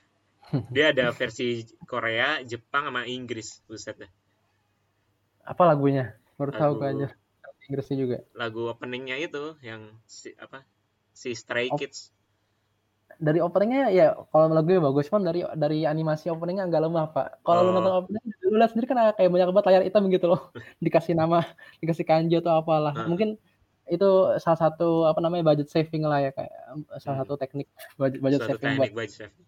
dia 0.75 0.93
ada 0.93 1.11
versi 1.11 1.65
Korea 1.85 2.41
Jepang 2.43 2.89
sama 2.89 3.03
Inggris 3.05 3.61
buset 3.65 3.97
deh 3.99 4.11
Apa 5.43 5.67
lagunya? 5.67 6.15
Baru 6.39 6.51
tahu 6.51 6.73
gue 6.77 6.89
aja. 6.89 7.09
Inggrisnya 7.67 7.97
juga. 7.97 8.17
lagu 8.35 8.67
openingnya 8.67 9.17
itu 9.17 9.55
yang 9.61 9.87
si 10.05 10.35
apa 10.35 10.67
si 11.11 11.31
Stray 11.33 11.67
Op- 11.67 11.79
Kids 11.79 12.11
Dari 13.17 13.39
openingnya 13.39 13.93
ya 13.93 14.19
kalau 14.29 14.51
lagunya 14.51 14.81
bagus 14.81 15.07
cuman 15.07 15.23
dari 15.23 15.41
dari 15.55 15.85
animasi 15.85 16.27
openingnya 16.27 16.67
agak 16.67 16.83
lemah 16.83 17.07
pak. 17.09 17.27
Kalau 17.41 17.61
lu 17.63 17.71
Oh. 17.71 17.75
nonton 17.77 17.95
opening 18.03 18.25
lu 18.43 18.57
lihat 18.57 18.71
sendiri 18.73 18.87
kan 18.89 19.15
kayak 19.15 19.31
banyak 19.31 19.47
banget 19.51 19.67
layar 19.69 19.83
hitam 19.85 20.05
gitu 20.09 20.27
loh. 20.27 20.41
Dikasih 20.85 21.15
nama, 21.15 21.45
dikasih 21.79 22.03
kanji 22.03 22.41
atau 22.41 22.57
apalah. 22.57 22.91
Heeh. 22.93 23.07
Mungkin 23.07 23.29
itu 23.87 24.09
salah 24.39 24.59
satu 24.59 25.05
apa 25.05 25.21
namanya 25.21 25.53
budget 25.53 25.69
saving 25.69 26.03
lah 26.03 26.19
ya 26.19 26.31
kayak 26.33 26.51
salah 26.99 27.19
Hmm. 27.19 27.23
satu 27.27 27.35
teknik 27.37 27.67
budget, 27.95 28.19
budget 28.19 28.39
suatu 28.41 28.51
saving 28.59 28.75
buat 28.75 28.89
teknik 28.91 28.95
budget 28.97 29.15
saving. 29.29 29.47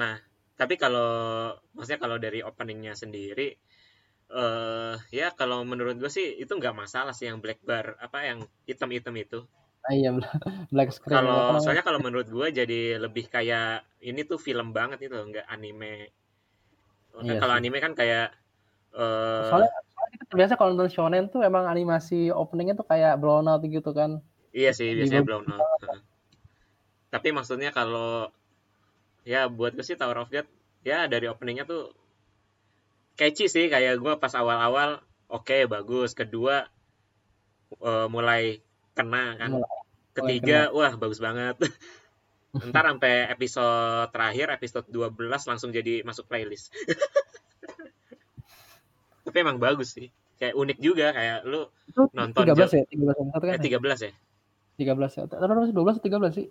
Nah, 0.00 0.14
tapi 0.60 0.74
kalau 0.82 1.10
maksudnya 1.74 2.00
kalau 2.04 2.18
dari 2.24 2.40
openingnya 2.42 2.94
sendiri 3.02 3.48
eh 4.28 4.94
ya 5.18 5.26
kalau 5.40 5.58
menurut 5.70 5.96
gue 6.02 6.10
sih 6.12 6.26
itu 6.42 6.52
nggak 6.60 6.76
masalah 6.82 7.12
sih 7.16 7.26
yang 7.30 7.38
black 7.44 7.60
bar 7.68 7.86
apa 8.06 8.18
yang 8.28 8.38
hitam-hitam 8.68 9.14
itu. 9.24 9.40
ah, 9.88 9.94
iya 9.94 10.10
black 10.72 10.90
screen 10.92 11.16
Kalau 11.16 11.56
soalnya 11.62 11.84
kalau 11.88 12.00
menurut 12.04 12.28
gue 12.36 12.46
jadi 12.60 12.80
lebih 13.04 13.24
kayak 13.34 13.84
ini 14.04 14.20
tuh 14.30 14.38
film 14.46 14.68
banget 14.76 14.98
itu 15.08 15.16
nggak 15.16 15.46
anime. 15.54 16.12
Iya 17.24 17.34
kalau 17.40 17.54
anime 17.58 17.78
kan 17.84 17.92
kayak 17.98 18.26
eh 18.96 19.44
Soalnya, 19.48 19.70
soalnya 19.94 20.10
kita 20.14 20.24
terbiasa 20.30 20.54
kalau 20.58 20.70
nonton 20.74 20.90
shonen 20.94 21.24
tuh 21.32 21.40
emang 21.48 21.64
animasi 21.72 22.14
openingnya 22.42 22.74
tuh 22.80 22.86
kayak 22.90 23.12
blown 23.22 23.46
out 23.50 23.62
gitu 23.76 23.90
kan. 23.98 24.10
iya 24.58 24.70
sih 24.78 24.88
biasanya 24.98 25.22
belum 25.26 25.42
out. 25.52 25.80
Tapi 27.12 27.28
maksudnya 27.36 27.70
kalau 27.72 28.28
ya 29.28 29.44
buat 29.52 29.76
gue 29.76 29.84
sih 29.84 29.94
Tower 29.94 30.24
of 30.24 30.32
God 30.32 30.48
ya 30.80 31.04
dari 31.04 31.28
openingnya 31.28 31.68
tuh 31.68 31.92
catchy 33.12 33.44
sih 33.44 33.68
kayak 33.68 34.00
gue 34.00 34.12
pas 34.16 34.32
awal-awal 34.32 35.04
oke 35.28 35.68
bagus 35.68 36.16
kedua 36.16 36.64
eh, 37.76 38.06
mulai 38.08 38.64
kena 38.96 39.36
kan 39.36 39.60
Mulai- 39.60 39.84
ketiga 40.16 40.72
wah 40.72 40.96
bagus 40.96 41.20
banget 41.20 41.60
ntar 42.72 42.88
sampai 42.88 43.28
episode 43.28 44.08
terakhir 44.08 44.48
episode 44.50 44.88
12 44.88 45.12
langsung 45.44 45.68
jadi 45.68 46.00
masuk 46.00 46.24
playlist 46.24 46.72
tapi 49.28 49.36
emang 49.44 49.60
bagus 49.60 49.92
sih 49.92 50.08
kayak 50.40 50.56
unik 50.56 50.78
juga 50.80 51.12
kayak 51.12 51.44
lu 51.44 51.68
Itu 51.84 52.08
Nonton 52.16 52.48
13 52.48 52.56
Jel- 52.56 52.72
ya, 52.72 52.84
13 52.88 53.20
yang 53.20 53.28
satu 53.28 53.44
kan. 53.44 53.52
eh 53.52 53.60
ya? 53.60 53.76
13 53.76 54.08
ya 54.08 54.12
13 54.78 55.18
ya. 55.18 55.24
Sih? 55.68 55.74
12 55.74 55.98
atau 55.98 56.06
13 56.06 56.30
sih? 56.32 56.46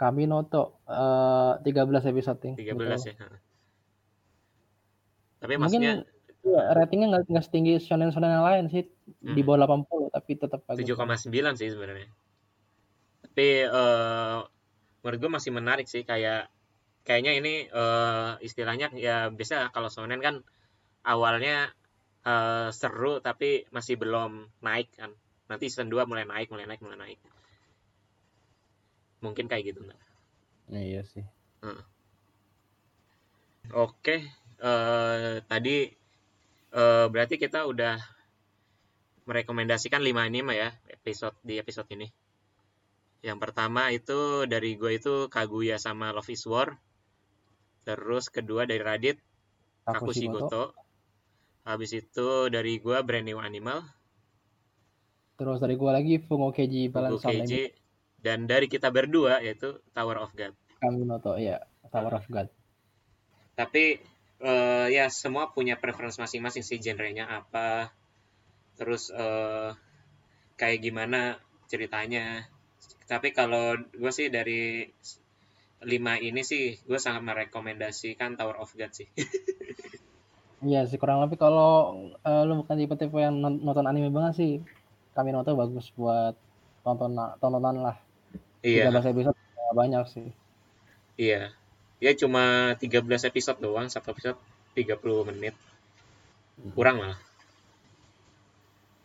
Kami 0.00 0.22
noto 0.26 0.82
eh 0.88 1.52
13 1.62 2.10
episode 2.10 2.40
yang 2.42 2.56
13 2.58 2.74
betul. 2.74 3.12
ya 3.12 3.14
tapi 5.42 5.58
Mungkin 5.58 5.80
maksudnya 5.82 5.94
ya, 6.46 6.60
ratingnya 6.78 7.06
nggak 7.10 7.22
nggak 7.26 7.44
setinggi 7.50 7.72
shonen-shonen 7.82 8.30
yang 8.30 8.46
lain 8.46 8.64
sih 8.70 8.82
di 9.18 9.42
Hmm. 9.42 9.46
bawah 9.46 9.58
80 9.66 10.06
tapi 10.14 10.32
tetap 10.38 10.60
bagus. 10.66 10.86
7,9 10.86 11.58
sih 11.58 11.68
sebenarnya. 11.74 12.08
Tapi 13.26 13.48
eh 13.66 14.38
menurut 15.02 15.18
gue 15.18 15.30
masih 15.34 15.50
menarik 15.50 15.86
sih 15.90 16.06
kayak 16.06 16.46
kayaknya 17.02 17.32
ini 17.42 17.54
eh 17.66 18.32
istilahnya 18.38 18.94
ya 18.94 19.34
biasa 19.34 19.74
kalau 19.74 19.90
shonen 19.90 20.22
kan 20.22 20.46
awalnya 21.02 21.74
eh, 22.22 22.68
seru 22.70 23.18
tapi 23.18 23.66
masih 23.74 23.98
belum 23.98 24.46
naik 24.62 24.94
kan. 24.94 25.10
Nanti 25.50 25.66
season 25.66 25.90
2 25.90 26.06
mulai 26.06 26.22
naik, 26.22 26.54
mulai 26.54 26.70
naik, 26.70 26.80
mulai 26.86 26.98
naik. 27.02 27.18
Mungkin 29.22 29.46
kayak 29.46 29.72
gitu. 29.72 29.80
nggak? 29.86 30.00
Iya 30.74 31.02
sih. 31.06 31.24
Oke, 33.72 34.26
eh 34.58 35.34
tadi 35.46 35.76
eh 36.72 37.06
berarti 37.06 37.38
kita 37.38 37.64
udah 37.64 37.96
merekomendasikan 39.22 40.02
5 40.02 40.18
anime 40.18 40.58
ya 40.58 40.74
episode 40.90 41.38
di 41.46 41.56
episode 41.62 41.86
ini. 41.94 42.10
Yang 43.22 43.38
pertama 43.38 43.94
itu 43.94 44.50
dari 44.50 44.74
gue 44.74 44.98
itu 44.98 45.30
Kaguya 45.30 45.78
sama 45.78 46.10
Love 46.10 46.34
is 46.34 46.42
War. 46.50 46.74
Terus 47.86 48.26
kedua 48.26 48.66
dari 48.66 48.82
Radit 48.82 49.22
Takushi 49.86 50.26
Goto. 50.26 50.74
Habis 51.62 51.94
itu 51.94 52.50
dari 52.50 52.82
gua 52.82 53.06
Brand 53.06 53.22
New 53.22 53.38
Animal, 53.38 53.86
Terus 55.38 55.58
dari 55.62 55.74
gua 55.78 55.94
lagi 55.94 56.18
Fungo 56.18 56.50
Keiji 56.50 56.90
Balance 56.90 57.22
Keiji, 57.22 57.70
dan 58.22 58.46
dari 58.46 58.70
kita 58.70 58.88
berdua 58.88 59.42
yaitu 59.42 59.82
Tower 59.90 60.22
of 60.22 60.30
God. 60.32 60.54
Kaminoto 60.78 61.34
ya 61.36 61.58
Tower 61.90 62.14
of 62.22 62.26
God. 62.30 62.48
Tapi 63.58 63.98
eh, 64.40 64.86
ya 64.88 65.10
semua 65.10 65.50
punya 65.50 65.76
preference 65.76 66.16
masing-masing 66.16 66.62
sih 66.62 66.78
genrenya 66.78 67.26
apa, 67.28 67.90
terus 68.78 69.10
eh, 69.10 69.74
kayak 70.56 70.78
gimana 70.80 71.36
ceritanya. 71.66 72.46
Tapi 73.10 73.34
kalau 73.34 73.76
gue 73.92 74.12
sih 74.14 74.30
dari 74.30 74.86
lima 75.82 76.14
ini 76.14 76.46
sih 76.46 76.78
gue 76.86 76.98
sangat 77.02 77.26
merekomendasikan 77.26 78.38
Tower 78.38 78.62
of 78.62 78.70
God 78.78 78.94
sih. 78.94 79.10
Iya 80.62 80.86
sih 80.86 80.94
kurang 80.94 81.18
lebih 81.26 81.42
kalau 81.42 81.90
eh, 82.22 82.42
lu 82.46 82.62
bukan 82.62 82.78
tipe-tipe 82.78 83.18
yang 83.18 83.34
non- 83.34 83.58
nonton 83.66 83.82
anime 83.82 84.14
banget 84.14 84.32
sih 84.38 84.52
Kaminoto 85.10 85.58
bagus 85.58 85.90
buat 85.98 86.38
tonton 86.86 87.18
tontonan 87.42 87.82
lah. 87.82 87.96
Iya, 88.62 88.88
13 88.88 89.12
episode 89.12 89.36
nggak 89.36 89.74
banyak 89.76 90.04
sih. 90.08 90.28
iya. 91.18 91.52
Ya 92.02 92.10
cuma 92.18 92.74
13 92.82 93.30
episode 93.30 93.62
doang, 93.62 93.86
satu 93.86 94.10
episode 94.10 94.38
30 94.74 95.28
menit. 95.30 95.54
Kurang 96.74 96.98
malah. 96.98 97.20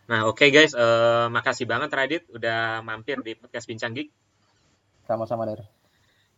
Nah, 0.08 0.26
oke 0.26 0.50
guys, 0.50 0.74
eh, 0.74 1.28
makasih 1.30 1.70
banget 1.70 1.92
Radit 1.94 2.24
udah 2.32 2.82
mampir 2.82 3.22
di 3.22 3.36
podcast 3.36 3.68
Bincang 3.70 3.94
Geek. 3.94 4.10
Sama-sama 5.06 5.46
dari. 5.46 5.62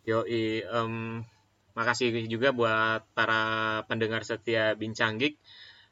Yoi, 0.09 0.65
em, 0.65 1.22
makasih 1.78 2.11
juga 2.28 2.49
buat 2.49 3.05
para 3.13 3.86
pendengar 3.86 4.26
setia 4.26 4.74
Bincang 4.74 5.22
Geek. 5.22 5.38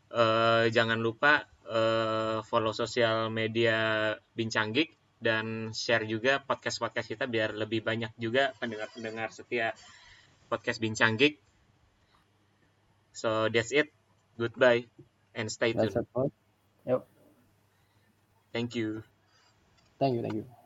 Eh, 0.10 0.66
jangan 0.74 1.00
lupa 1.00 1.46
eh, 1.68 2.40
follow 2.44 2.74
sosial 2.76 3.30
media 3.30 4.12
Bincang 4.34 4.74
Geek 4.74 4.97
dan 5.18 5.74
share 5.74 6.06
juga 6.06 6.42
podcast-podcast 6.46 7.08
kita 7.10 7.26
biar 7.26 7.58
lebih 7.58 7.82
banyak 7.82 8.14
juga 8.22 8.54
pendengar-pendengar 8.62 9.34
setia 9.34 9.74
podcast 10.48 10.78
Bincang 10.78 11.18
Geek. 11.18 11.42
So 13.18 13.50
that's 13.50 13.74
it. 13.74 13.90
Goodbye 14.38 14.86
and 15.34 15.50
stay 15.50 15.74
tuned. 15.74 15.98
boy. 16.14 16.30
Thank 18.54 18.74
you. 18.78 19.04
Thank 20.00 20.16
you, 20.16 20.22
thank 20.22 20.34
you. 20.34 20.57